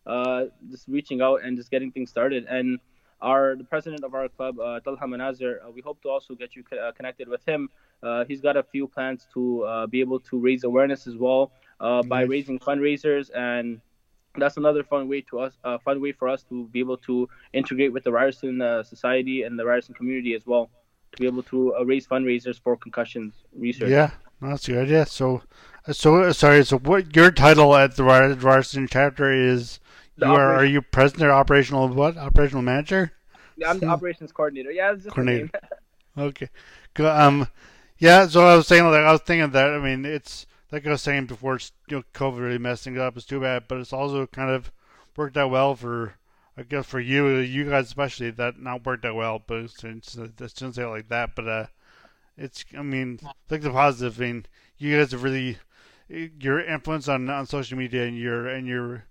uh, 0.07 0.45
just 0.71 0.87
reaching 0.89 1.21
out 1.21 1.43
and 1.43 1.57
just 1.57 1.71
getting 1.71 1.91
things 1.93 2.11
started. 2.11 2.47
And 2.49 2.79
our 3.21 3.57
the 3.57 3.65
president 3.65 4.05
of 4.05 4.15
our 4.15 4.29
club, 4.29 4.59
uh, 4.61 4.81
Talha 4.81 5.07
Manazir, 5.07 5.65
uh, 5.67 5.71
we 5.71 5.81
hope 5.81 6.03
to 6.03 6.09
also 6.09 6.35
get 6.35 6.55
you 6.57 6.63
co- 6.63 6.77
uh, 6.77 6.93
connected 6.93 7.29
with 7.29 7.45
him. 7.47 7.69
Uh, 8.03 8.25
he's 8.27 8.41
got 8.41 8.57
a 8.57 8.63
few 8.63 8.87
plans 8.87 9.27
to 9.35 9.63
uh, 9.65 9.87
be 9.87 10.01
able 10.01 10.21
to 10.21 10.39
raise 10.39 10.65
awareness 10.65 11.07
as 11.07 11.17
well 11.17 11.53
uh, 11.81 12.03
by 12.03 12.21
Nice. 12.21 12.29
raising 12.29 12.59
fundraisers 12.59 13.31
and 13.35 13.81
that's 14.37 14.57
another 14.57 14.83
fun 14.83 15.09
way 15.09 15.21
to 15.23 15.41
us, 15.41 15.57
uh, 15.65 15.79
fun 15.79 16.01
way 16.01 16.13
for 16.13 16.29
us 16.29 16.43
to 16.45 16.67
be 16.69 16.81
able 16.81 16.97
to 16.99 17.29
integrate 17.53 17.93
with 17.93 18.05
the 18.05 18.13
Ryerson 18.13 18.61
uh, 18.61 18.83
society 18.83 19.43
and 19.43 19.59
the 19.59 19.65
Ryerson 19.65 19.95
community 19.95 20.35
as 20.35 20.45
well, 20.47 20.71
to 21.13 21.19
be 21.19 21.27
able 21.27 21.43
to 21.45 21.75
uh, 21.77 21.85
raise 21.85 22.07
fundraisers 22.07 22.61
for 22.61 22.77
concussions 22.77 23.45
research. 23.57 23.91
Yeah, 23.91 24.11
that's 24.41 24.69
a 24.69 24.73
good 24.73 24.85
idea. 24.85 25.07
So, 25.07 25.43
so 25.91 26.33
sorry. 26.33 26.65
So, 26.65 26.79
what 26.79 27.15
your 27.15 27.31
title 27.31 27.77
at 27.77 27.97
the 27.97 28.05
Ryerson 28.05 28.89
chapter 28.91 29.33
is? 29.33 29.79
The 30.17 30.27
you 30.27 30.33
are 30.33 30.55
are 30.55 30.65
you 30.65 30.83
president 30.83 31.29
or 31.29 31.33
operational 31.33 31.89
what? 31.89 32.17
Operational 32.17 32.63
manager? 32.63 33.13
Yeah, 33.57 33.71
I'm 33.71 33.79
the 33.79 33.87
operations 33.87 34.33
coordinator. 34.33 34.71
Yeah, 34.71 34.93
it's 34.93 35.05
just 35.05 35.15
Coordinator. 35.15 35.51
Okay. 36.17 36.49
Um, 36.97 37.49
yeah. 37.99 38.29
So 38.29 38.47
I 38.47 38.55
was 38.55 38.69
saying, 38.69 38.85
like, 38.85 39.01
I 39.01 39.11
was 39.11 39.23
thinking 39.23 39.51
that. 39.51 39.71
I 39.71 39.79
mean, 39.79 40.05
it's 40.05 40.47
like 40.71 40.87
I 40.87 40.91
was 40.91 41.03
saying 41.03 41.27
before. 41.27 41.57
It's, 41.57 41.73
you 41.89 41.97
know, 41.97 42.05
COVID 42.15 42.39
really 42.39 42.59
messed 42.59 42.85
things 42.85 42.99
up. 42.99 43.17
It's 43.17 43.27
too 43.27 43.41
bad, 43.41 43.65
but 43.67 43.79
it's 43.79 43.93
also 43.93 44.25
kind 44.29 44.51
of 44.51 44.71
worked 45.17 45.37
out 45.37 45.51
well 45.51 45.75
for, 45.75 46.15
I 46.57 46.63
guess, 46.63 46.87
for 46.87 47.01
you, 47.01 47.39
you 47.39 47.69
guys 47.69 47.87
especially. 47.87 48.31
That 48.31 48.61
not 48.61 48.87
worked 48.87 49.05
out 49.05 49.17
well, 49.17 49.43
but 49.45 49.59
it's, 49.59 49.85
I 49.85 50.47
shouldn't 50.47 50.77
say 50.77 50.85
it 50.85 50.87
like 50.87 51.09
that. 51.09 51.35
But 51.35 51.49
uh, 51.49 51.67
it's. 52.37 52.65
I 52.79 52.83
mean, 52.83 53.19
look 53.51 53.63
the 53.63 53.71
positive. 53.71 54.21
I 54.21 54.25
mean, 54.27 54.47
you 54.79 54.97
guys 54.97 55.11
have 55.11 55.25
really 55.25 55.59
your 56.09 56.61
influence 56.61 57.09
on 57.09 57.29
on 57.29 57.47
social 57.47 57.77
media 57.77 58.05
and 58.05 58.17
your 58.17 58.47
and 58.47 58.69
your 58.69 59.05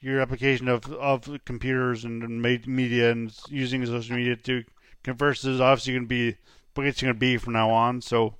your 0.00 0.20
application 0.20 0.68
of 0.68 0.90
of 0.92 1.28
computers 1.44 2.04
and, 2.04 2.42
media 2.66 3.10
and 3.10 3.36
using 3.48 3.84
social 3.84 4.16
media 4.16 4.36
to 4.36 4.64
converse 5.02 5.44
is 5.44 5.60
obviously 5.60 5.92
going 5.94 6.04
to 6.04 6.08
be 6.08 6.36
what 6.74 6.86
it's 6.86 7.02
going 7.02 7.12
to 7.12 7.18
be 7.18 7.36
from 7.36 7.52
now 7.52 7.70
on. 7.70 8.00
So, 8.00 8.36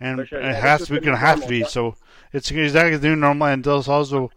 and 0.00 0.26
sure, 0.26 0.40
it 0.40 0.54
has 0.54 0.86
to 0.86 0.94
be 0.94 1.00
going 1.00 1.14
to 1.14 1.20
have 1.20 1.42
to 1.42 1.48
be. 1.48 1.64
So 1.64 1.96
it's 2.32 2.50
exactly 2.50 2.96
the 2.96 3.08
new 3.08 3.16
normal, 3.16 3.48
and 3.48 3.66
it's 3.66 3.88
also 3.88 4.30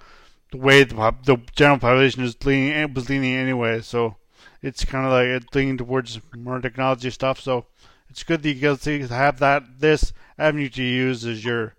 the 0.51 0.57
way 0.57 0.83
the 0.83 0.95
pop, 0.95 1.25
the 1.25 1.37
general 1.55 1.79
population 1.79 2.23
is 2.23 2.43
leaning 2.45 2.93
was 2.93 3.09
leaning 3.09 3.33
anyway. 3.35 3.81
So 3.81 4.17
it's 4.61 4.85
kind 4.85 5.05
of 5.05 5.11
like 5.11 5.27
it's 5.27 5.55
leaning 5.55 5.77
towards 5.77 6.19
more 6.35 6.59
technology 6.59 7.09
stuff. 7.09 7.39
So 7.39 7.67
it's 8.09 8.23
good 8.23 8.43
that 8.43 8.49
you 8.49 8.61
guys 8.61 9.09
have 9.09 9.39
that 9.39 9.79
this 9.79 10.13
avenue 10.37 10.69
to 10.69 10.83
use 10.83 11.25
as 11.25 11.45
your 11.45 11.75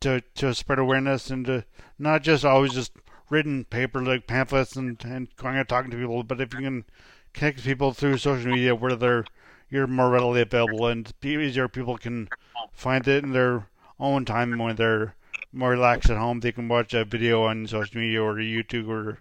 to 0.00 0.22
to 0.36 0.54
spread 0.54 0.78
awareness 0.78 1.30
and 1.30 1.44
to 1.46 1.64
not 1.98 2.22
just 2.22 2.44
always 2.44 2.72
just 2.72 2.92
written 3.30 3.64
paper 3.64 4.02
like 4.02 4.26
pamphlets 4.26 4.76
and 4.76 5.02
and 5.04 5.34
going 5.36 5.56
out 5.56 5.68
talking 5.68 5.90
to 5.90 5.96
people, 5.96 6.22
but 6.22 6.40
if 6.40 6.54
you 6.54 6.60
can 6.62 6.84
connect 7.32 7.64
people 7.64 7.92
through 7.92 8.18
social 8.18 8.50
media 8.50 8.74
where 8.74 8.94
they're 8.96 9.28
you're 9.68 9.86
more 9.86 10.10
readily 10.10 10.40
available 10.42 10.86
and 10.86 11.12
easier 11.22 11.68
people 11.68 11.96
can 11.98 12.28
find 12.72 13.06
it 13.08 13.24
in 13.24 13.32
their 13.32 13.66
own 13.98 14.24
time 14.24 14.58
when 14.58 14.76
they're 14.76 15.14
more 15.52 15.70
relaxed 15.70 16.10
at 16.10 16.16
home. 16.16 16.40
They 16.40 16.52
can 16.52 16.68
watch 16.68 16.94
a 16.94 17.04
video 17.04 17.44
on 17.44 17.66
social 17.66 18.00
media 18.00 18.22
or 18.22 18.34
YouTube 18.34 18.88
or 18.88 19.18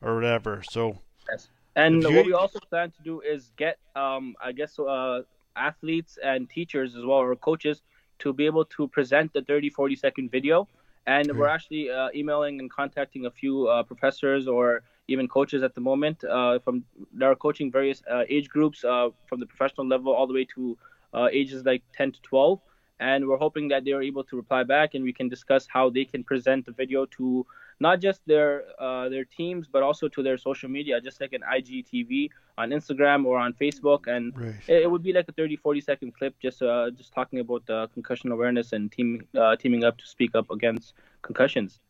or 0.00 0.14
whatever. 0.14 0.62
So 0.62 0.98
yes. 1.28 1.48
And 1.76 2.02
you- 2.02 2.16
what 2.16 2.26
we 2.26 2.32
also 2.32 2.60
plan 2.60 2.90
to 2.92 3.02
do 3.02 3.20
is 3.20 3.50
get, 3.56 3.78
um, 3.94 4.34
I 4.42 4.52
guess, 4.52 4.78
uh, 4.78 5.22
athletes 5.56 6.18
and 6.22 6.48
teachers 6.48 6.94
as 6.96 7.04
well, 7.04 7.18
or 7.18 7.34
coaches, 7.36 7.82
to 8.20 8.32
be 8.32 8.46
able 8.46 8.64
to 8.66 8.88
present 8.88 9.32
the 9.32 9.42
30, 9.42 9.70
40 9.70 9.96
second 9.96 10.30
video. 10.30 10.68
And 11.06 11.36
we're 11.36 11.48
actually 11.48 11.90
uh, 11.90 12.08
emailing 12.14 12.60
and 12.60 12.70
contacting 12.70 13.26
a 13.26 13.30
few 13.30 13.66
uh, 13.66 13.82
professors 13.82 14.46
or 14.46 14.82
even 15.08 15.26
coaches 15.26 15.62
at 15.62 15.74
the 15.74 15.80
moment 15.80 16.22
uh, 16.24 16.60
from 16.60 16.84
that 17.14 17.26
are 17.26 17.34
coaching 17.34 17.72
various 17.72 18.02
uh, 18.10 18.22
age 18.28 18.48
groups 18.48 18.84
uh, 18.84 19.08
from 19.26 19.40
the 19.40 19.46
professional 19.46 19.86
level 19.86 20.12
all 20.12 20.26
the 20.26 20.34
way 20.34 20.46
to 20.54 20.78
uh, 21.12 21.28
ages 21.32 21.64
like 21.64 21.82
10 21.92 22.12
to 22.12 22.22
12. 22.22 22.60
And 23.00 23.26
we're 23.26 23.36
hoping 23.36 23.66
that 23.68 23.84
they 23.84 23.92
are 23.92 24.02
able 24.02 24.22
to 24.24 24.36
reply 24.36 24.62
back 24.62 24.94
and 24.94 25.02
we 25.02 25.12
can 25.12 25.28
discuss 25.28 25.66
how 25.68 25.90
they 25.90 26.04
can 26.04 26.22
present 26.22 26.66
the 26.66 26.72
video 26.72 27.04
to 27.18 27.44
not 27.82 28.00
just 28.00 28.22
their 28.26 28.64
uh, 28.80 29.08
their 29.10 29.24
teams 29.24 29.68
but 29.68 29.82
also 29.82 30.08
to 30.08 30.22
their 30.22 30.38
social 30.38 30.70
media 30.70 31.00
just 31.00 31.20
like 31.20 31.32
an 31.34 31.42
IGTV 31.44 32.30
on 32.58 32.70
Instagram 32.70 33.26
or 33.26 33.38
on 33.38 33.54
Facebook 33.54 34.06
and 34.06 34.34
Right. 34.34 34.62
it, 34.68 34.82
it 34.84 34.90
would 34.90 35.02
be 35.02 35.12
like 35.12 35.28
a 35.28 35.32
30 35.32 35.56
40 35.56 35.80
second 35.80 36.14
clip 36.14 36.34
just 36.40 36.62
uh, 36.62 36.90
just 36.90 37.12
talking 37.14 37.40
about 37.40 37.68
uh, 37.70 37.86
concussion 37.94 38.32
awareness 38.32 38.72
and 38.72 38.92
team 38.92 39.26
uh, 39.38 39.56
teaming 39.56 39.84
up 39.84 39.98
to 39.98 40.06
speak 40.06 40.34
up 40.36 40.50
against 40.50 40.94
concussions 41.22 41.80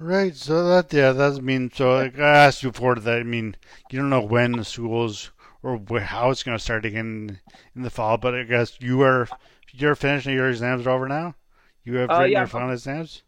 Right, 0.00 0.34
so 0.34 0.66
that 0.68 0.92
yeah, 0.92 1.12
that 1.12 1.42
mean 1.42 1.70
so 1.70 1.94
like 1.94 2.18
I 2.18 2.46
asked 2.46 2.62
you 2.62 2.70
before 2.72 2.96
that 2.96 3.18
I 3.20 3.22
mean 3.24 3.56
you 3.90 3.98
don't 4.00 4.10
know 4.10 4.22
when 4.22 4.56
the 4.56 4.64
schools 4.64 5.30
or 5.62 5.78
how 6.00 6.30
it's 6.30 6.42
going 6.42 6.56
to 6.58 6.62
start 6.62 6.84
again 6.86 7.40
in 7.74 7.82
the 7.82 7.90
fall, 7.90 8.16
but 8.18 8.34
I 8.34 8.44
guess 8.44 8.80
you 8.80 9.02
are 9.02 9.28
you're 9.72 9.94
finishing 9.96 10.34
your 10.34 10.48
exams 10.50 10.86
are 10.86 10.90
over 10.90 11.08
now. 11.08 11.36
You 11.84 11.96
have 11.96 12.16
Uh, 12.16 12.24
written 12.24 12.36
yeah, 12.36 12.38
your 12.38 12.48
final 12.48 12.72
exams. 12.72 13.22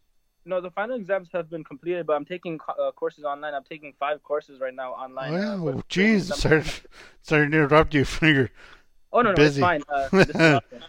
No 0.50 0.60
the 0.60 0.70
final 0.80 0.96
exams 1.02 1.28
have 1.32 1.48
been 1.54 1.64
completed 1.72 2.06
but 2.06 2.14
I'm 2.18 2.24
taking 2.34 2.58
uh, 2.68 2.90
courses 3.00 3.24
online 3.32 3.54
I'm 3.58 3.64
taking 3.74 3.92
five 4.04 4.18
courses 4.30 4.60
right 4.64 4.74
now 4.82 4.90
online 5.04 5.32
Oh, 5.32 5.36
uh, 5.36 5.40
yeah, 5.40 5.54
well, 5.64 5.82
jeez, 5.88 6.22
sorry, 6.44 6.64
sorry 7.22 7.44
to 7.50 7.56
interrupt 7.56 7.94
you 7.94 8.04
your 8.36 8.50
oh 9.12 9.22
no 9.22 9.30
no 9.30 9.36
busy. 9.36 9.60
it's 9.60 9.68
fine 9.68 9.82
uh, 9.88 10.08
this 10.12 10.28
is 10.30 10.36
awesome. 10.58 10.84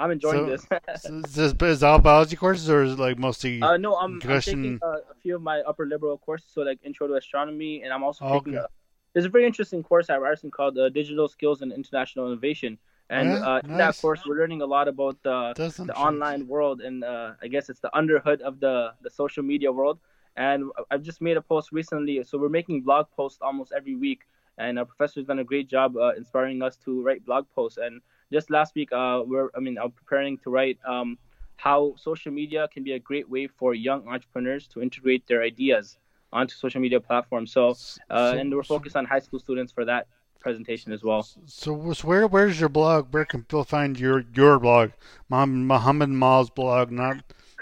I'm 0.00 0.12
enjoying 0.12 0.46
So- 0.46 0.50
this 0.52 0.66
so 1.02 1.14
is 1.44 1.54
this 1.54 1.70
is 1.76 1.82
all 1.82 1.98
biology 1.98 2.36
courses 2.36 2.70
or 2.70 2.82
is 2.84 2.92
it 2.92 2.98
like 3.00 3.18
mostly? 3.18 3.60
Uh, 3.60 3.76
no, 3.76 3.96
I'm, 3.96 4.20
I'm 4.24 4.40
taking 4.40 4.78
uh, 4.80 4.98
a 5.14 5.14
few 5.22 5.34
of 5.36 5.42
my 5.42 5.58
upper 5.70 5.86
liberal 5.86 6.16
courses, 6.18 6.48
so 6.54 6.60
like 6.62 6.78
Intro 6.84 7.08
to 7.08 7.14
Astronomy, 7.14 7.82
and 7.82 7.92
I'm 7.92 8.04
also 8.04 8.24
Oh, 8.24 8.34
taking. 8.38 8.54
okay. 8.56 8.64
A, 8.64 8.68
there's 9.12 9.24
a 9.26 9.28
very 9.36 9.46
interesting 9.46 9.82
course 9.82 10.08
at 10.10 10.20
Ryerson 10.20 10.50
called 10.52 10.78
uh, 10.78 10.88
Digital 10.90 11.26
Skills 11.26 11.62
and 11.62 11.72
International 11.72 12.24
Innovation, 12.30 12.78
and 13.10 13.30
Yeah, 13.30 13.36
uh, 13.48 13.60
in 13.64 13.76
that 13.78 13.96
course 14.00 14.20
we're 14.26 14.36
learning 14.38 14.62
a 14.62 14.66
lot 14.66 14.86
about 14.88 15.16
the 15.22 15.54
fun. 15.70 15.90
online 16.06 16.46
world, 16.46 16.80
and 16.80 17.04
uh, 17.04 17.32
I 17.42 17.48
guess 17.48 17.68
it's 17.70 17.80
the 17.80 17.94
underhood 17.96 18.40
of 18.42 18.60
the 18.60 18.92
the 19.02 19.10
social 19.10 19.42
media 19.42 19.70
world. 19.72 19.98
And 20.36 20.70
I've 20.90 21.02
just 21.02 21.20
made 21.20 21.36
a 21.36 21.42
post 21.42 21.72
recently, 21.72 22.22
so 22.22 22.38
we're 22.38 22.48
making 22.60 22.82
blog 22.82 23.06
posts 23.16 23.40
almost 23.42 23.72
every 23.72 23.96
week, 23.96 24.20
and 24.56 24.78
our 24.78 24.84
professor's 24.84 25.26
done 25.26 25.40
a 25.40 25.44
great 25.44 25.68
job 25.68 25.96
uh, 25.96 26.12
inspiring 26.16 26.62
us 26.62 26.76
to 26.84 27.02
write 27.02 27.24
blog 27.24 27.46
posts. 27.56 27.78
And 27.78 28.00
just 28.30 28.48
last 28.50 28.74
week, 28.76 28.92
uh, 28.92 29.22
we're 29.26 29.48
I 29.56 29.60
mean 29.60 29.76
I'm 29.78 29.90
preparing 29.90 30.38
to 30.44 30.50
write 30.50 30.78
um, 30.86 31.18
how 31.56 31.94
social 31.96 32.30
media 32.32 32.68
can 32.72 32.84
be 32.84 32.92
a 32.92 32.98
great 33.00 33.28
way 33.28 33.46
for 33.48 33.74
young 33.74 34.06
entrepreneurs 34.06 34.68
to 34.68 34.80
integrate 34.80 35.26
their 35.26 35.42
ideas 35.42 35.98
onto 36.32 36.54
social 36.54 36.80
media 36.80 37.00
platforms. 37.00 37.50
So, 37.52 37.70
uh, 37.70 37.72
So- 37.74 38.38
and 38.38 38.54
we're 38.54 38.62
focused 38.62 38.96
on 38.96 39.04
high 39.06 39.18
school 39.26 39.40
students 39.40 39.72
for 39.72 39.84
that 39.86 40.06
presentation 40.40 40.92
as 40.92 41.02
well. 41.02 41.22
So, 41.22 41.92
so 41.92 42.06
where 42.06 42.26
where's 42.26 42.58
your 42.60 42.68
blog? 42.68 43.12
Where 43.12 43.24
can 43.24 43.42
people 43.42 43.64
find 43.64 43.98
your 43.98 44.24
your 44.34 44.58
blog? 44.58 44.90
Mohammed 45.28 45.66
Muhammad 45.66 46.10
Mal's 46.10 46.50
blog, 46.50 46.90
not 46.90 47.16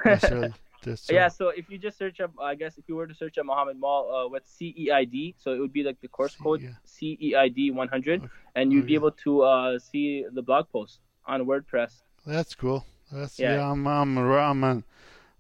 necessarily 0.05 0.53
this. 0.83 1.09
uh, 1.11 1.15
Yeah, 1.15 1.29
so 1.29 1.49
if 1.49 1.71
you 1.71 1.79
just 1.79 1.99
search 1.99 2.21
up, 2.21 2.33
I 2.41 2.55
guess 2.55 2.79
if 2.79 2.85
you 2.89 2.97
were 2.97 3.07
to 3.07 3.15
search 3.15 3.39
up 3.39 3.47
Muhammad 3.47 3.79
Mall 3.79 4.13
uh, 4.15 4.29
with 4.29 4.45
CEID, 4.47 5.35
so 5.39 5.53
it 5.53 5.59
would 5.59 5.73
be 5.73 5.83
like 5.83 6.01
the 6.01 6.09
course 6.09 6.37
code 6.37 6.63
CEID 6.87 7.75
100, 7.75 8.31
and 8.55 8.73
you'd 8.73 8.87
be 8.87 8.95
able 8.95 9.13
to 9.13 9.43
uh, 9.43 9.79
see 9.79 10.25
the 10.33 10.43
blog 10.43 10.69
post 10.71 11.01
on 11.27 11.45
WordPress. 11.47 12.03
That's 12.27 12.55
cool. 12.55 12.85
That's 13.13 13.39
yeah. 13.39 13.57
Yeah. 13.57 13.71
I'm 13.71 13.87
I'm 13.87 14.19
I'm 14.19 14.65
on 14.65 14.85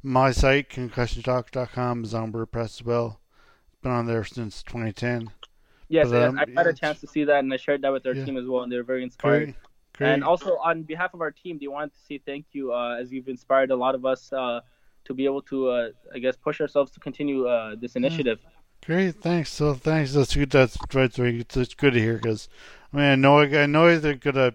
my 0.02 0.30
site 0.30 0.70
concussiontalk.com 0.70 2.04
is 2.04 2.14
on 2.14 2.32
WordPress 2.32 2.80
as 2.80 2.84
well. 2.84 3.20
It's 3.66 3.80
been 3.82 3.90
on 3.92 4.06
there 4.06 4.24
since 4.24 4.62
2010. 4.62 5.30
Yes, 5.88 6.08
yes, 6.12 6.30
um, 6.30 6.38
I 6.38 6.46
had 6.56 6.66
a 6.66 6.72
chance 6.72 7.00
to 7.00 7.06
see 7.06 7.24
that, 7.24 7.38
and 7.38 7.52
I 7.52 7.56
shared 7.56 7.82
that 7.82 7.92
with 7.92 8.06
our 8.06 8.14
Yeah. 8.14 8.24
team 8.24 8.36
as 8.36 8.46
well, 8.46 8.62
and 8.62 8.72
they're 8.72 8.82
very 8.82 9.02
inspired. 9.02 9.44
Great, 9.44 9.54
great. 9.96 10.12
And 10.12 10.24
also 10.24 10.56
on 10.56 10.82
behalf 10.82 11.14
of 11.14 11.20
our 11.20 11.30
team, 11.30 11.58
they 11.60 11.68
wanted 11.68 11.92
to 11.92 12.00
say 12.00 12.18
thank 12.18 12.46
you, 12.52 12.72
uh, 12.72 12.96
as 13.00 13.12
you've 13.12 13.28
inspired 13.28 13.70
a 13.70 13.76
lot 13.76 13.94
of 13.94 14.04
us 14.04 14.32
uh, 14.32 14.60
to 15.04 15.14
be 15.14 15.24
able 15.24 15.42
to, 15.42 15.68
uh, 15.68 15.88
I 16.12 16.18
guess, 16.18 16.36
push 16.36 16.60
ourselves 16.60 16.90
to 16.92 17.00
continue 17.00 17.46
uh, 17.46 17.76
this 17.78 17.94
initiative. 17.94 18.40
Great, 18.84 19.16
thanks. 19.16 19.50
So 19.50 19.74
thanks. 19.74 20.12
That's 20.12 20.36
good. 20.36 20.50
That's 20.50 20.78
right. 20.90 21.34
It's, 21.34 21.74
good 21.74 21.94
to 21.94 22.00
hear 22.00 22.14
because 22.18 22.48
I 22.92 22.96
mean 22.96 23.06
I 23.06 23.14
know 23.16 23.40
I 23.40 23.66
know 23.66 23.98
they've 23.98 24.20
got 24.20 24.36
a 24.36 24.54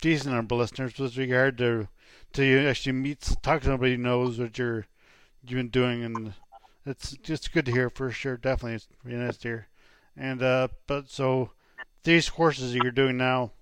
decent 0.00 0.34
number 0.34 0.54
of 0.54 0.60
listeners, 0.60 0.98
really 0.98 1.32
hard 1.32 1.58
to 1.58 1.88
to 2.34 2.44
you 2.44 2.68
actually 2.68 2.92
meet 2.92 3.20
talk 3.42 3.62
to 3.62 3.66
somebody 3.66 3.92
who 3.92 4.02
knows 4.02 4.38
what 4.38 4.56
you're 4.56 4.86
you've 5.42 5.56
been 5.56 5.68
doing, 5.68 6.04
and 6.04 6.34
it's 6.84 7.16
just 7.16 7.52
good 7.52 7.66
to 7.66 7.72
hear 7.72 7.90
for 7.90 8.10
sure. 8.10 8.36
Definitely, 8.36 8.74
it's 8.74 8.88
really 9.02 9.18
nice 9.18 9.38
to 9.38 9.48
hear. 9.48 9.66
And 10.16 10.42
uh, 10.42 10.68
but 10.86 11.10
so 11.10 11.50
these 12.04 12.30
courses 12.30 12.72
that 12.72 12.80
you're 12.80 12.90
doing 12.90 13.16
now, 13.16 13.52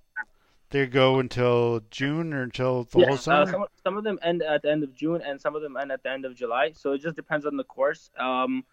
they 0.70 0.86
go 0.86 1.18
until 1.18 1.80
June 1.90 2.32
or 2.32 2.42
until 2.42 2.84
the 2.84 2.98
Yeah, 2.98 3.06
whole 3.06 3.16
uh, 3.16 3.18
summer. 3.18 3.46
some, 3.46 3.64
some 3.82 3.96
of 3.96 4.04
them 4.04 4.18
end 4.22 4.42
at 4.42 4.62
the 4.62 4.70
end 4.70 4.84
of 4.84 4.94
June, 4.94 5.20
and 5.22 5.40
some 5.40 5.56
of 5.56 5.62
them 5.62 5.76
end 5.76 5.90
at 5.90 6.02
the 6.02 6.10
end 6.10 6.24
of 6.24 6.34
July. 6.34 6.72
So 6.72 6.92
it 6.92 6.98
just 7.02 7.16
depends 7.16 7.44
on 7.44 7.56
the 7.56 7.64
course. 7.64 8.10
Um, 8.18 8.64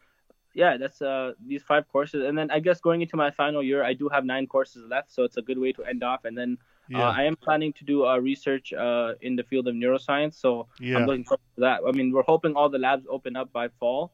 yeah, 0.53 0.77
that's 0.77 1.01
uh, 1.01 1.33
these 1.47 1.63
five 1.63 1.87
courses, 1.87 2.25
and 2.27 2.37
then 2.37 2.51
I 2.51 2.59
guess 2.59 2.81
going 2.81 3.01
into 3.01 3.15
my 3.15 3.31
final 3.31 3.63
year, 3.63 3.83
I 3.83 3.93
do 3.93 4.09
have 4.09 4.25
nine 4.25 4.47
courses 4.47 4.83
left, 4.89 5.11
so 5.11 5.23
it's 5.23 5.37
a 5.37 5.41
good 5.41 5.57
way 5.57 5.71
to 5.73 5.83
end 5.85 6.03
off, 6.03 6.25
and 6.25 6.37
then 6.37 6.57
Yeah. 6.89 7.07
Uh, 7.07 7.11
I 7.11 7.23
am 7.23 7.37
planning 7.37 7.71
to 7.73 7.85
do 7.85 8.05
uh, 8.05 8.17
research 8.17 8.73
uh, 8.73 9.13
in 9.21 9.37
the 9.37 9.43
field 9.43 9.67
of 9.69 9.75
neuroscience, 9.75 10.33
so 10.35 10.67
Yeah. 10.79 10.97
I'm 10.97 11.05
looking 11.05 11.23
forward 11.23 11.39
to 11.55 11.61
that. 11.61 11.79
I 11.87 11.91
mean, 11.93 12.11
we're 12.11 12.23
hoping 12.27 12.53
all 12.55 12.67
the 12.69 12.79
labs 12.79 13.05
open 13.09 13.37
up 13.37 13.53
by 13.53 13.69
fall. 13.79 14.11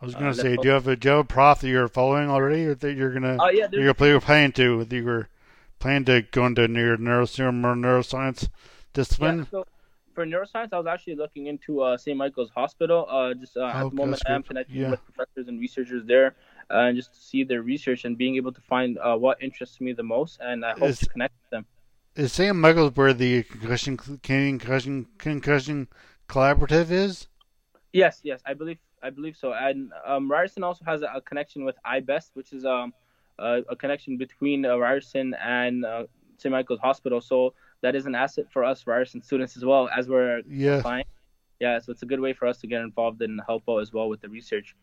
I 0.00 0.06
was 0.06 0.14
Uh, 0.14 0.18
gonna 0.18 0.28
let's 0.28 0.40
say, 0.40 0.56
do 0.56 0.68
you 0.68 0.74
have 0.74 0.88
a 0.88 0.96
do 0.96 1.08
you 1.08 1.12
have 1.16 1.24
a 1.24 1.28
prof 1.28 1.60
that 1.60 1.68
you're 1.68 1.88
following 1.88 2.28
already, 2.30 2.64
or 2.66 2.74
that 2.74 2.94
you're 2.94 3.12
gonna 3.12 3.36
Uh, 3.38 3.48
yeah, 3.52 3.66
you're, 3.72 3.94
planning 3.94 4.52
to 4.52 4.86
you 4.90 5.04
were 5.04 5.28
planning 5.78 6.04
to 6.06 6.22
go 6.22 6.46
into 6.46 6.66
neuro 6.68 6.96
neuro 6.96 7.26
neuroscience 7.26 8.48
discipline? 8.92 9.38
Yeah, 9.38 9.50
so 9.50 9.64
for 10.14 10.24
neuroscience, 10.26 10.72
I 10.72 10.78
was 10.78 10.86
actually 10.86 11.16
looking 11.16 11.46
into 11.46 11.82
uh, 11.82 11.96
St. 11.96 12.16
Michael's 12.16 12.50
Hospital. 12.50 13.06
Uh, 13.08 13.34
just 13.34 13.56
uh, 13.56 13.66
at 13.66 13.74
Oh, 13.84 13.90
the 13.90 13.94
moment, 13.96 14.22
I 14.26 14.32
am 14.34 14.42
connecting 14.42 14.80
Yeah. 14.80 14.90
with 14.90 15.04
professors 15.04 15.48
and 15.48 15.60
researchers 15.60 16.04
there, 16.06 16.34
uh, 16.70 16.88
and 16.88 16.96
just 16.96 17.12
to 17.14 17.20
see 17.20 17.44
their 17.44 17.62
research 17.62 18.04
and 18.04 18.16
being 18.16 18.36
able 18.36 18.52
to 18.52 18.60
find 18.62 18.98
uh, 18.98 19.16
what 19.16 19.42
interests 19.42 19.80
me 19.80 19.92
the 19.92 20.02
most, 20.02 20.40
and 20.40 20.64
I 20.64 20.72
hope 20.72 20.88
Is- 20.88 21.00
to 21.00 21.06
connect 21.06 21.34
with 21.42 21.50
them. 21.50 21.66
Is 22.16 22.32
St. 22.32 22.56
Michael's 22.56 22.96
where 22.96 23.12
the 23.14 23.44
concussion 23.44 23.96
Canadian 23.96 24.58
concussion 24.58 25.06
concussion 25.18 25.88
collaborative 26.28 26.90
is? 26.90 27.28
Yes, 27.92 28.20
yes, 28.22 28.40
I 28.46 28.54
believe 28.54 28.78
I 29.02 29.10
believe 29.10 29.36
so. 29.36 29.52
And 29.52 29.92
um, 30.06 30.30
Ryerson 30.30 30.62
also 30.62 30.84
has 30.84 31.02
a, 31.02 31.06
a 31.16 31.20
connection 31.20 31.64
with 31.64 31.76
iBEST, 31.86 32.30
which 32.34 32.52
is 32.52 32.64
um 32.64 32.92
a, 33.38 33.62
a 33.70 33.76
connection 33.76 34.16
between 34.16 34.64
uh, 34.64 34.76
Ryerson 34.76 35.34
and 35.34 35.84
uh, 35.84 36.04
St. 36.38 36.52
Michael's 36.52 36.80
Hospital. 36.80 37.20
So 37.20 37.54
that 37.82 37.94
is 37.94 38.06
an 38.06 38.14
asset 38.14 38.46
for 38.52 38.64
us 38.64 38.86
Ryerson 38.86 39.22
students 39.22 39.56
as 39.56 39.64
well 39.64 39.88
as 39.96 40.08
we're 40.08 40.42
Yeah. 40.48 40.78
applying. 40.78 41.04
Yeah, 41.60 41.78
so 41.78 41.92
it's 41.92 42.02
a 42.02 42.06
good 42.06 42.20
way 42.20 42.32
for 42.32 42.46
us 42.48 42.58
to 42.60 42.66
get 42.66 42.80
involved 42.80 43.20
and 43.22 43.40
help 43.46 43.64
out 43.68 43.78
as 43.78 43.92
well 43.92 44.08
with 44.08 44.20
the 44.20 44.28
research. 44.28 44.74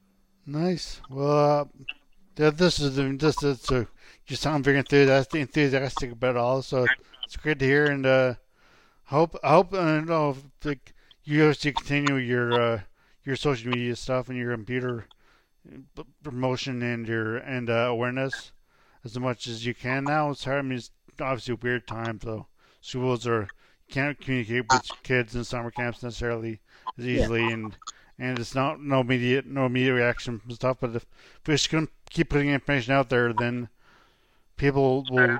Nice. 0.45 1.01
Well, 1.09 1.69
uh, 2.39 2.49
this 2.51 2.79
is 2.79 2.95
this 3.17 3.43
is 3.43 3.71
uh, 3.71 3.85
you 4.27 4.35
sound 4.35 4.63
very 4.63 4.77
enthusiastic, 4.77 5.41
enthusiastic 5.41 6.11
about 6.13 6.35
it 6.35 6.37
all. 6.37 6.61
So 6.61 6.87
it's 7.25 7.37
good 7.37 7.59
to 7.59 7.65
hear, 7.65 7.89
and 7.89 8.05
uh, 8.05 8.35
hope 9.05 9.35
I 9.43 9.49
hope 9.49 9.73
uh, 9.73 9.99
know 10.01 10.37
like 10.63 10.93
you 11.23 11.43
obviously 11.43 11.73
continue 11.73 12.15
your 12.15 12.59
uh, 12.59 12.81
your 13.27 13.35
social 13.35 13.69
media 13.69 13.93
stuff 13.93 14.29
and 14.29 14.37
your 14.37 14.53
computer 14.53 15.05
promotion 16.23 16.81
and 16.81 17.05
your 17.05 17.35
and 17.35 17.69
uh, 17.69 17.73
awareness 17.73 18.53
as 19.03 19.19
much 19.19 19.47
as 19.47 19.65
you 19.65 19.75
can 19.75 20.05
now. 20.05 20.31
It's 20.31 20.45
hard. 20.45 20.59
I 20.59 20.61
mean, 20.61 20.77
it's 20.77 20.91
obviously 21.19 21.53
a 21.53 21.57
weird 21.61 21.85
time, 21.85 22.21
so 22.23 22.47
schools 22.79 23.27
are 23.27 23.49
can't 23.89 24.19
communicate 24.19 24.71
with 24.71 24.89
kids 25.03 25.35
in 25.35 25.43
summer 25.43 25.71
camps 25.71 26.01
necessarily 26.01 26.61
as 26.97 27.05
easily, 27.05 27.43
and 27.51 27.77
and 28.17 28.39
it's 28.39 28.55
not 28.55 28.79
no 28.81 29.01
immediate 29.01 29.45
no 29.45 29.65
immediate 29.65 29.95
reaction 29.95 30.39
and 30.45 30.55
stuff. 30.55 30.77
But 30.79 30.95
if, 30.95 31.05
if 31.41 31.47
we 31.47 31.55
just 31.55 31.91
keep 32.09 32.29
putting 32.29 32.49
information 32.49 32.93
out 32.93 33.09
there, 33.09 33.33
then 33.33 33.67
people 34.55 35.05
will 35.11 35.39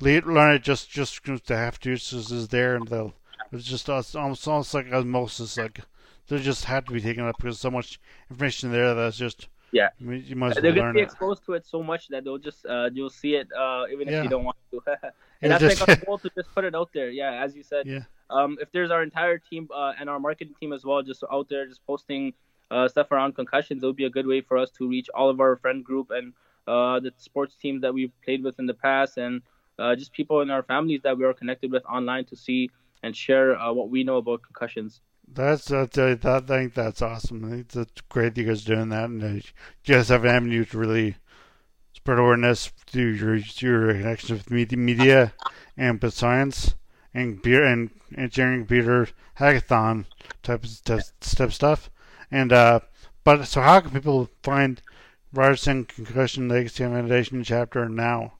le- 0.00 0.22
learn 0.24 0.54
it 0.54 0.62
just 0.62 0.90
just 0.90 1.22
they 1.46 1.56
have 1.56 1.78
to. 1.80 1.92
It's 1.92 2.08
just 2.08 2.32
is 2.32 2.48
there, 2.48 2.76
and 2.76 2.88
they'll. 2.88 3.12
It's 3.52 3.66
just 3.66 3.90
it's 3.90 4.14
almost 4.14 4.48
almost 4.48 4.72
like 4.72 4.90
osmosis. 4.90 5.58
Like 5.58 5.80
they 6.32 6.42
just 6.42 6.64
had 6.64 6.86
to 6.86 6.92
be 6.92 7.00
taken 7.00 7.24
up 7.26 7.36
because 7.36 7.58
so 7.60 7.70
much 7.70 8.00
information 8.30 8.72
there 8.72 8.94
that's 8.94 9.16
just 9.16 9.48
Yeah. 9.72 9.88
you, 9.98 10.06
may- 10.06 10.16
you 10.30 10.36
might 10.36 10.56
as 10.56 10.62
They're 10.62 10.72
well 10.72 10.82
gonna 10.82 10.94
be 10.94 11.00
it. 11.00 11.10
exposed 11.10 11.44
to 11.46 11.52
it 11.58 11.64
so 11.66 11.82
much 11.82 12.08
that 12.08 12.24
they'll 12.24 12.38
just 12.50 12.64
uh, 12.66 12.88
you'll 12.92 13.10
see 13.22 13.32
it 13.40 13.48
uh, 13.62 13.84
even 13.92 14.08
if 14.08 14.12
Yeah. 14.14 14.22
you 14.24 14.28
don't 14.34 14.44
want 14.44 14.56
to. 14.72 14.80
And 15.42 15.50
that's 15.50 15.62
just- 15.64 15.80
like 15.80 15.88
our 15.98 16.04
goal 16.06 16.18
to 16.18 16.30
just 16.38 16.50
put 16.54 16.64
it 16.64 16.74
out 16.80 16.90
there. 16.94 17.10
Yeah, 17.10 17.42
as 17.44 17.50
you 17.56 17.64
said. 17.72 17.84
Yeah. 17.86 18.04
Um, 18.30 18.50
if 18.64 18.68
there's 18.72 18.90
our 18.94 19.02
entire 19.02 19.38
team 19.38 19.68
uh, 19.74 19.92
and 19.98 20.08
our 20.08 20.20
marketing 20.20 20.54
team 20.60 20.72
as 20.72 20.82
well, 20.84 21.02
just 21.02 21.22
out 21.36 21.46
there 21.50 21.66
just 21.66 21.84
posting 21.86 22.32
uh, 22.70 22.86
stuff 22.88 23.08
around 23.12 23.34
concussions, 23.34 23.82
it 23.82 23.86
would 23.86 23.96
be 24.04 24.08
a 24.12 24.14
good 24.18 24.26
way 24.32 24.40
for 24.40 24.56
us 24.56 24.70
to 24.78 24.88
reach 24.88 25.08
all 25.18 25.28
of 25.28 25.38
our 25.44 25.56
friend 25.56 25.84
group 25.84 26.06
and 26.10 26.32
uh, 26.72 27.00
the 27.00 27.12
sports 27.18 27.54
teams 27.62 27.82
that 27.82 27.92
we've 27.92 28.12
played 28.24 28.42
with 28.46 28.56
in 28.62 28.66
the 28.72 28.78
past, 28.88 29.18
and 29.18 29.42
uh, 29.80 29.94
just 29.96 30.10
people 30.12 30.40
in 30.44 30.48
our 30.50 30.62
families 30.62 31.00
that 31.02 31.14
we 31.18 31.24
are 31.24 31.34
connected 31.34 31.70
with 31.72 31.84
online 31.86 32.24
to 32.32 32.36
see 32.36 32.70
and 33.02 33.16
share 33.16 33.48
uh, 33.58 33.70
what 33.78 33.90
we 33.90 34.04
know 34.04 34.16
about 34.18 34.40
concussions. 34.42 35.00
That's 35.34 35.66
that's 35.66 35.96
I 35.98 36.40
think 36.40 36.74
that's 36.74 37.00
awesome. 37.00 37.44
I 37.44 37.50
think 37.50 37.68
that's 37.68 38.00
great 38.08 38.34
that 38.34 38.40
you 38.40 38.46
guys 38.46 38.64
doing 38.64 38.90
that, 38.90 39.08
and 39.08 39.22
you 39.22 39.94
guys 39.94 40.08
have 40.08 40.24
an 40.24 40.30
avenue 40.30 40.64
to 40.66 40.78
really 40.78 41.16
spread 41.94 42.18
awareness 42.18 42.66
through 42.86 43.12
your 43.12 43.36
your 43.36 43.94
connections 43.94 44.44
with 44.48 44.72
media, 44.72 45.32
and 45.76 46.02
with 46.02 46.14
science 46.14 46.74
and 47.14 47.34
computer 47.34 47.64
and 47.64 47.90
engineering 48.16 48.60
computer 48.60 49.08
hackathon 49.38 50.04
type 50.42 50.64
of 50.64 50.84
type, 50.84 51.04
type 51.20 51.52
stuff. 51.52 51.90
And 52.30 52.52
uh, 52.52 52.80
but 53.24 53.44
so 53.44 53.60
how 53.60 53.80
can 53.80 53.90
people 53.90 54.28
find 54.42 54.82
Ryerson 55.32 55.84
Concussion 55.84 56.48
Legacy 56.48 56.84
Foundation 56.84 57.44
chapter 57.44 57.88
now? 57.88 58.34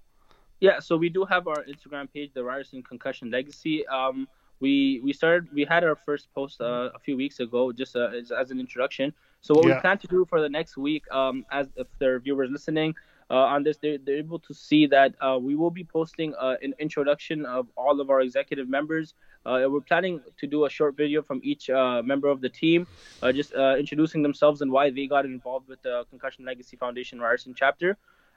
Yeah, 0.61 0.79
so 0.79 0.97
we 0.97 1.09
do 1.09 1.25
have 1.25 1.49
our 1.49 1.65
Instagram 1.65 2.13
page, 2.13 2.33
the 2.35 2.45
Ryerson 2.45 2.83
Concussion 2.83 3.31
Legacy. 3.31 3.87
Um, 3.89 4.29
we 4.63 5.01
we 5.05 5.13
started 5.13 5.49
we 5.53 5.65
had 5.75 5.83
our 5.85 5.97
first 5.97 6.25
post 6.35 6.61
uh, 6.61 6.91
a 6.95 7.01
few 7.07 7.17
weeks 7.17 7.41
ago, 7.41 7.73
just 7.73 7.97
uh, 7.97 8.09
as, 8.21 8.31
as 8.31 8.51
an 8.53 8.61
introduction. 8.61 9.13
So 9.47 9.55
what 9.57 9.65
Yeah. 9.67 9.75
we 9.77 9.81
plan 9.85 9.99
to 9.99 10.09
do 10.17 10.25
for 10.31 10.41
the 10.41 10.49
next 10.59 10.77
week, 10.79 11.05
um, 11.21 11.45
as 11.51 11.67
if 11.77 11.89
there 11.99 12.15
are 12.15 12.21
viewers 12.21 12.51
listening 12.51 12.95
uh, 13.31 13.55
on 13.55 13.65
this, 13.65 13.77
they're, 13.83 13.99
they're 14.05 14.23
able 14.27 14.39
to 14.49 14.55
see 14.55 14.87
that 14.87 15.11
uh, 15.21 15.39
we 15.49 15.55
will 15.57 15.71
be 15.71 15.85
posting 15.85 16.35
uh, 16.37 16.57
an 16.63 16.73
introduction 16.79 17.45
of 17.45 17.67
all 17.77 18.01
of 18.01 18.09
our 18.11 18.21
executive 18.21 18.69
members. 18.69 19.15
Uh, 19.45 19.67
we're 19.69 19.81
planning 19.81 20.21
to 20.41 20.47
do 20.47 20.65
a 20.67 20.71
short 20.71 20.97
video 20.97 21.21
from 21.23 21.41
each 21.43 21.69
uh, 21.71 22.03
member 22.03 22.29
of 22.29 22.41
the 22.41 22.49
team, 22.49 22.87
uh, 23.23 23.33
just 23.33 23.53
uh, 23.55 23.75
introducing 23.79 24.23
themselves 24.23 24.63
and 24.63 24.71
why 24.71 24.91
they 24.91 25.07
got 25.07 25.25
involved 25.25 25.67
with 25.69 25.83
the 25.83 26.05
Concussion 26.11 26.45
Legacy 26.45 26.77
Foundation 26.77 27.21
Ryerson 27.21 27.55
chapter. 27.55 27.97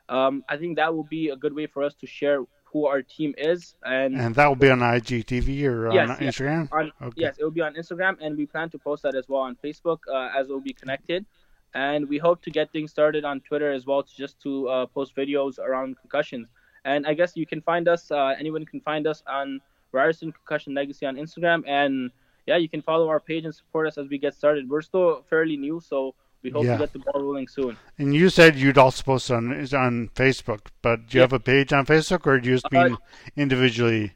Um, 0.10 0.44
I 0.50 0.58
think 0.58 0.78
that 0.78 0.94
will 0.96 1.04
be 1.20 1.30
a 1.30 1.36
good 1.36 1.54
way 1.54 1.68
for 1.68 1.84
us 1.84 1.94
to 2.02 2.08
share 2.08 2.40
who 2.76 2.86
our 2.88 3.02
team 3.02 3.34
is 3.38 3.74
and, 3.86 4.12
And 4.20 4.36
that 4.36 4.48
will 4.50 4.58
be 4.68 4.70
on 4.70 4.80
IGTV 4.80 5.64
or 5.64 5.88
on 5.88 5.94
Yes, 5.96 6.10
yes. 6.20 6.36
Instagram. 6.36 6.68
on 6.74 6.92
Okay. 7.08 7.22
yes, 7.26 7.38
it 7.40 7.44
will 7.46 7.58
be 7.62 7.62
on 7.70 7.74
Instagram, 7.76 8.18
and 8.20 8.36
we 8.36 8.46
plan 8.46 8.70
to 8.72 8.78
post 8.78 9.04
that 9.04 9.16
as 9.16 9.30
well 9.30 9.44
on 9.50 9.56
Facebook 9.64 10.00
uh, 10.14 10.38
as 10.38 10.50
it 10.50 10.52
will 10.52 10.68
be 10.72 10.74
connected. 10.74 11.26
And 11.74 12.10
we 12.10 12.18
hope 12.18 12.42
to 12.44 12.52
get 12.52 12.66
things 12.74 12.92
started 12.92 13.24
on 13.24 13.40
Twitter 13.48 13.72
as 13.72 13.86
well, 13.86 14.04
to 14.04 14.14
just 14.24 14.36
to 14.42 14.52
uh, 14.68 14.86
post 14.88 15.16
videos 15.16 15.58
around 15.58 15.96
concussions. 16.04 16.48
And 16.84 17.08
I 17.08 17.14
guess 17.14 17.32
you 17.38 17.46
can 17.46 17.62
find 17.62 17.88
us. 17.88 18.12
Uh, 18.12 18.36
anyone 18.44 18.66
can 18.66 18.82
find 18.82 19.08
us 19.08 19.24
on 19.26 19.62
Ryerson 19.94 20.34
Concussion 20.34 20.74
Legacy 20.74 21.06
on 21.06 21.16
Instagram, 21.16 21.64
and 21.80 22.12
yeah, 22.46 22.58
you 22.58 22.68
can 22.68 22.82
follow 22.82 23.08
our 23.08 23.22
page 23.22 23.46
and 23.46 23.56
support 23.56 23.88
us 23.88 23.98
as 23.98 24.08
we 24.10 24.18
get 24.26 24.34
started. 24.42 24.70
We're 24.70 24.82
still 24.92 25.24
fairly 25.30 25.56
new, 25.68 25.80
so 25.80 26.14
we 26.46 26.52
hope 26.52 26.64
Yeah. 26.66 26.74
to 26.78 26.84
get 26.86 26.94
the 26.94 27.00
ball 27.00 27.22
rolling 27.22 27.48
soon. 27.48 27.76
And 27.98 28.14
you 28.16 28.30
said 28.30 28.56
you'd 28.56 28.78
also 28.78 29.04
post 29.04 29.30
on 29.32 29.52
on 29.86 29.94
Facebook, 30.24 30.62
but 30.82 30.98
do 31.08 31.18
you 31.18 31.20
Yeah. 31.20 31.24
have 31.24 31.34
a 31.34 31.40
page 31.52 31.74
on 31.74 31.86
Facebook, 31.86 32.26
or 32.28 32.40
do 32.40 32.50
you 32.50 32.56
just 32.56 32.68
Uh, 32.74 32.76
mean 32.90 32.98
individually? 33.36 34.14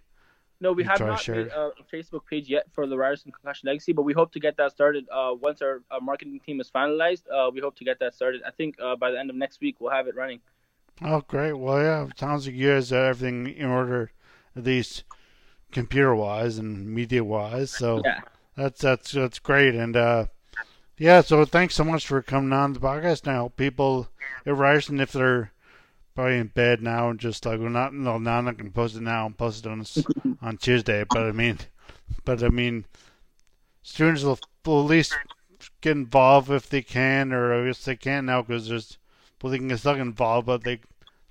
No, 0.62 0.74
we 0.74 0.84
have 0.84 1.00
not 1.00 1.26
made 1.28 1.48
a 1.48 1.72
Facebook 1.94 2.24
page 2.30 2.50
yet 2.50 2.66
for 2.76 2.86
the 2.86 2.98
Ryerson 2.98 3.32
Concussion 3.32 3.68
Legacy, 3.68 3.94
but 3.94 4.04
we 4.10 4.14
hope 4.14 4.32
to 4.34 4.42
get 4.42 4.58
that 4.58 4.72
started 4.72 5.04
uh, 5.10 5.34
once 5.48 5.62
our, 5.62 5.76
our 5.90 6.02
marketing 6.02 6.40
team 6.46 6.60
is 6.60 6.70
finalized. 6.70 7.24
Uh, 7.36 7.50
we 7.56 7.60
hope 7.62 7.76
to 7.78 7.86
get 7.86 7.98
that 8.00 8.14
started. 8.14 8.42
I 8.46 8.52
think 8.52 8.76
uh, 8.82 8.96
by 8.98 9.10
the 9.12 9.20
end 9.20 9.30
of 9.30 9.36
next 9.38 9.62
week 9.62 9.76
we'll 9.80 9.92
have 10.00 10.08
it 10.08 10.16
running. 10.16 10.42
Oh, 11.02 11.22
great. 11.34 11.54
Well, 11.54 11.80
yeah, 11.82 12.08
it 12.08 12.20
sounds 12.20 12.46
like 12.46 12.56
you 12.56 12.72
guys 12.74 12.90
have 12.90 13.06
everything 13.16 13.48
in 13.48 13.68
order, 13.68 14.12
at 14.56 14.64
least 14.66 15.06
computer 15.72 16.14
wise 16.14 16.58
and 16.58 16.88
media 16.94 17.24
wise. 17.24 17.72
So 17.72 18.02
Yeah. 18.04 18.20
that's 18.58 18.82
that's 18.82 19.12
that's 19.14 19.40
great. 19.40 19.76
And 19.76 19.96
uh, 19.96 20.26
yeah, 21.00 21.22
so 21.22 21.46
thanks 21.46 21.76
so 21.76 21.86
much 21.86 22.06
for 22.06 22.22
coming 22.22 22.54
on 22.54 22.74
the 22.74 22.80
podcast. 22.80 23.26
Now, 23.26 23.52
people 23.56 24.10
Ryerson, 24.46 25.00
if 25.00 25.14
they're 25.14 25.52
probably 26.14 26.38
in 26.38 26.48
bed 26.48 26.82
now 26.82 27.10
and 27.10 27.18
just 27.18 27.46
like 27.46 27.60
we're 27.60 27.70
not 27.70 27.94
no, 27.94 28.18
now 28.18 28.40
I'm 28.40 28.46
not 28.46 28.58
gonna 28.58 28.70
post 28.70 28.98
it 28.98 29.02
now. 29.02 29.24
I'll 29.24 29.30
post 29.32 29.66
it 29.66 29.70
on 29.70 29.86
on 30.42 30.58
Tuesday. 30.58 31.06
But 31.10 31.24
I 31.24 31.32
mean, 31.32 31.60
but 32.26 32.44
I 32.44 32.50
mean, 32.50 32.84
students 33.82 34.24
will, 34.24 34.40
at 34.66 34.70
least 34.70 35.18
get 35.80 35.92
involved 35.92 36.52
if 36.52 36.70
they 36.70 36.82
can, 36.82 37.32
or 37.32 37.54
I 37.54 37.68
guess 37.68 37.86
they 37.86 37.96
can't 37.96 38.26
now 38.26 38.42
because 38.42 38.68
there's 38.68 38.98
well 39.42 39.52
they 39.52 39.58
can 39.58 39.70
get 39.70 39.82
get 39.82 39.98
involved, 39.98 40.48
but 40.48 40.66
they 40.66 40.82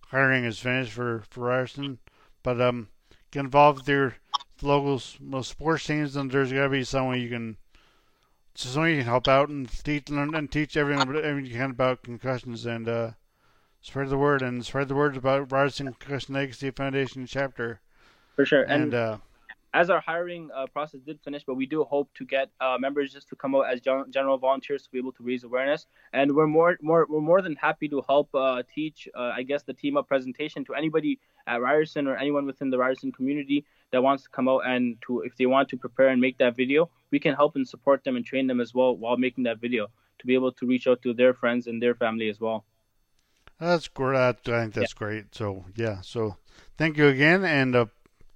hiring 0.06 0.44
is 0.44 0.58
finished 0.58 0.92
for 0.92 1.24
for 1.28 1.44
Ryerson. 1.44 1.98
But 2.42 2.58
um, 2.60 2.88
get 3.30 3.40
involved 3.40 3.80
with 3.80 3.88
your 3.88 4.16
local 4.62 4.98
sports 5.42 5.84
teams, 5.84 6.16
and 6.16 6.30
there's 6.30 6.52
gotta 6.52 6.70
be 6.70 6.84
someone 6.84 7.20
you 7.20 7.28
can. 7.28 7.58
So 8.60 8.82
you 8.82 8.96
can 8.96 9.04
help 9.04 9.28
out 9.28 9.50
and 9.50 9.70
teach 9.70 10.10
learn 10.10 10.34
and 10.34 10.50
teach 10.50 10.76
everyone 10.76 11.06
everything 11.16 11.46
you 11.46 11.56
can 11.56 11.70
about 11.70 12.02
concussions 12.02 12.66
and 12.66 12.88
uh, 12.88 13.10
spread 13.80 14.08
the 14.08 14.18
word 14.18 14.42
and 14.42 14.66
spread 14.66 14.88
the 14.88 14.96
word 14.96 15.16
about 15.16 15.52
Ryerson 15.52 15.86
Concussion 15.94 16.34
Legacy 16.34 16.72
Foundation 16.72 17.24
chapter. 17.24 17.80
For 18.34 18.44
sure. 18.44 18.62
And, 18.62 18.82
And, 18.82 18.94
uh, 18.94 19.18
as 19.74 19.90
our 19.90 20.00
hiring 20.00 20.50
uh, 20.52 20.66
process 20.66 21.00
did 21.02 21.20
finish, 21.20 21.44
but 21.44 21.54
we 21.54 21.66
do 21.66 21.84
hope 21.84 22.10
to 22.14 22.24
get 22.24 22.50
uh, 22.60 22.76
members 22.80 23.12
just 23.12 23.28
to 23.28 23.36
come 23.36 23.54
out 23.54 23.70
as 23.72 23.80
gen- 23.80 24.10
general 24.10 24.38
volunteers 24.38 24.82
to 24.82 24.90
be 24.90 24.98
able 24.98 25.12
to 25.12 25.22
raise 25.22 25.44
awareness. 25.44 25.86
And 26.12 26.34
we're 26.34 26.48
more, 26.48 26.76
more, 26.82 27.06
we're 27.08 27.20
more 27.20 27.42
than 27.42 27.54
happy 27.54 27.88
to 27.90 28.02
help 28.08 28.34
uh, 28.34 28.64
teach, 28.74 29.08
uh, 29.14 29.30
I 29.36 29.44
guess, 29.44 29.62
the 29.62 29.74
team 29.74 29.96
up 29.96 30.08
presentation 30.08 30.64
to 30.64 30.74
anybody 30.74 31.20
at 31.48 31.60
Ryerson 31.60 32.06
or 32.06 32.16
anyone 32.16 32.46
within 32.46 32.70
the 32.70 32.78
Ryerson 32.78 33.12
community 33.12 33.64
that 33.90 34.02
wants 34.02 34.22
to 34.24 34.28
come 34.28 34.48
out 34.48 34.62
and 34.66 34.96
to, 35.06 35.22
if 35.22 35.36
they 35.36 35.46
want 35.46 35.68
to 35.70 35.76
prepare 35.76 36.08
and 36.08 36.20
make 36.20 36.38
that 36.38 36.56
video, 36.56 36.90
we 37.10 37.18
can 37.18 37.34
help 37.34 37.56
and 37.56 37.66
support 37.66 38.04
them 38.04 38.16
and 38.16 38.24
train 38.24 38.46
them 38.46 38.60
as 38.60 38.74
well 38.74 38.96
while 38.96 39.16
making 39.16 39.44
that 39.44 39.58
video 39.58 39.88
to 40.18 40.26
be 40.26 40.34
able 40.34 40.52
to 40.52 40.66
reach 40.66 40.86
out 40.86 41.02
to 41.02 41.14
their 41.14 41.32
friends 41.32 41.66
and 41.66 41.82
their 41.82 41.94
family 41.94 42.28
as 42.28 42.40
well. 42.40 42.64
That's 43.58 43.88
great. 43.88 44.18
I 44.18 44.32
think 44.32 44.74
that's 44.74 44.92
great. 44.92 45.34
So 45.34 45.64
yeah. 45.74 46.00
So 46.02 46.36
thank 46.76 46.96
you 46.96 47.08
again, 47.08 47.44
and 47.44 47.74
uh, 47.74 47.86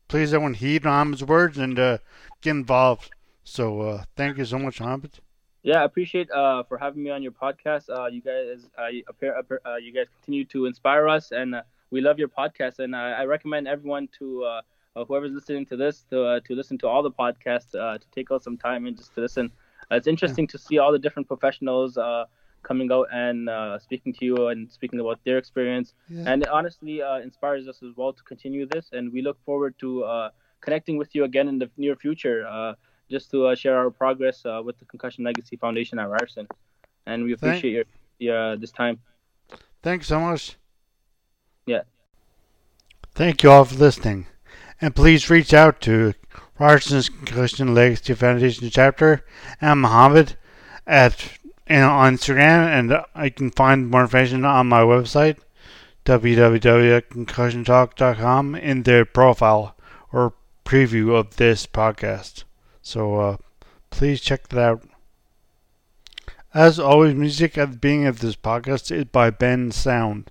please 0.09 0.35
everyone 0.35 0.55
heed 0.55 0.85
Ahmed's 0.85 1.23
words 1.23 1.59
and 1.59 1.79
uh, 1.79 1.99
get 2.41 2.51
involved. 2.51 3.11
So 3.45 3.81
uh, 3.83 4.05
thank 4.17 4.39
you 4.39 4.45
so 4.45 4.59
much, 4.59 4.81
Ahmed. 4.81 5.21
Yeah, 5.63 5.81
I 5.81 5.85
appreciate 5.85 6.29
uh, 6.31 6.65
for 6.65 6.77
having 6.77 7.05
me 7.05 7.11
on 7.11 7.23
your 7.23 7.31
podcast. 7.31 7.89
Uh, 7.89 8.07
you 8.07 8.21
guys, 8.21 8.67
uh, 8.77 8.89
appear, 9.07 9.61
uh, 9.65 9.77
you 9.77 9.93
guys 9.93 10.07
continue 10.17 10.45
to 10.47 10.67
inspire 10.67 11.09
us, 11.09 11.31
and 11.31 11.55
uh, 11.55 11.63
we 11.93 12.01
love 12.01 12.19
your 12.19 12.29
podcast. 12.29 12.81
And 12.81 12.97
I, 12.97 13.25
recommend 13.25 13.69
everyone 13.69 14.09
to 14.19 14.45
uh, 14.45 14.61
uh, 14.97 15.05
whoever's 15.05 15.33
listening 15.33 15.67
to 15.67 15.77
this 15.77 16.05
to 16.11 16.25
uh, 16.25 16.41
to 16.47 16.55
listen 16.55 16.77
to 16.79 16.89
all 16.89 17.03
the 17.03 17.13
podcasts, 17.13 17.75
uh, 17.75 17.99
to 17.99 18.07
take 18.15 18.33
out 18.33 18.43
some 18.43 18.57
time 18.57 18.87
and 18.87 18.97
just 18.97 19.15
to 19.15 19.21
listen. 19.21 19.53
Uh, 19.91 19.97
it's 19.97 20.07
interesting 20.07 20.47
to 20.49 20.59
see 20.59 20.79
all 20.79 20.91
the 20.91 20.99
different 20.99 21.29
professionals 21.29 21.99
uh, 21.99 22.25
coming 22.63 22.91
out 22.93 23.09
and 23.13 23.49
uh, 23.49 23.79
speaking 23.79 24.13
to 24.15 24.25
you 24.25 24.49
and 24.49 24.71
speaking 24.73 25.01
about 25.01 25.19
their 25.25 25.39
experience. 25.39 25.95
Yeah. 26.09 26.25
And 26.27 26.43
it 26.43 26.49
honestly 26.49 27.03
uh, 27.03 27.19
inspires 27.19 27.69
us 27.69 27.83
as 27.83 27.91
well 27.97 28.13
to 28.13 28.23
continue 28.23 28.67
this. 28.67 28.91
And 28.93 29.13
we 29.13 29.23
look 29.23 29.39
forward 29.45 29.75
to 29.81 30.05
uh, 30.05 30.31
connecting 30.61 30.97
with 30.97 31.15
you 31.15 31.25
again 31.25 31.49
in 31.49 31.59
the 31.59 31.71
near 31.77 31.97
future, 31.97 32.47
uh, 32.47 32.75
just 33.11 33.31
to 33.33 33.47
uh, 33.47 33.55
share 33.55 33.77
our 33.77 33.91
progress 33.91 34.45
uh, 34.47 34.63
with 34.65 34.79
the 34.79 34.85
Concussion 34.87 35.25
Legacy 35.25 35.57
Foundation 35.57 35.99
at 35.99 36.09
Ryerson. 36.09 36.47
And 37.07 37.25
we 37.25 37.35
Thank- 37.35 37.43
appreciate 37.43 37.73
your, 37.73 37.85
your 38.19 38.53
uh, 38.53 38.57
this 38.57 38.71
time. 38.71 39.01
Thanks 39.83 40.07
so 40.07 40.21
much. 40.21 40.57
Yeah. 41.67 41.83
Thank 43.15 43.43
you 43.43 43.51
all 43.51 43.65
for 43.65 43.77
listening. 43.77 44.27
And 44.81 44.95
please 44.95 45.31
reach 45.31 45.55
out 45.55 45.81
to 45.83 46.15
Ryerson's 46.59 47.09
Concussion 47.09 47.75
Legacy 47.75 48.15
Foundation 48.15 48.69
chapter 48.71 49.25
and 49.61 49.81
Mohammed 49.81 50.37
at 50.87 51.39
and 51.67 51.85
on 51.85 52.17
Instagram, 52.17 52.67
and 52.67 53.05
I 53.15 53.29
can 53.31 53.51
find 53.51 53.89
more 53.89 54.03
information 54.03 54.45
on 54.45 54.69
my 54.69 54.83
website 54.83 55.39
www.concussiontalk.com 56.05 58.55
in 58.57 58.83
their 58.83 59.05
profile 59.05 59.77
or 60.13 60.35
preview 60.65 61.15
of 61.15 61.37
this 61.37 61.65
podcast. 61.67 62.43
So 62.83 63.21
uh, 63.21 63.37
please 63.91 64.21
check 64.21 64.49
that 64.49 64.59
out. 64.59 64.83
As 66.53 66.79
always, 66.79 67.15
music 67.15 67.57
at 67.57 67.71
the 67.71 67.79
beginning 67.79 68.07
of 68.07 68.21
this 68.21 68.37
podcast 68.37 68.95
is 68.95 69.07
by 69.07 69.31
Ben 69.31 69.71
Sound 69.71 70.31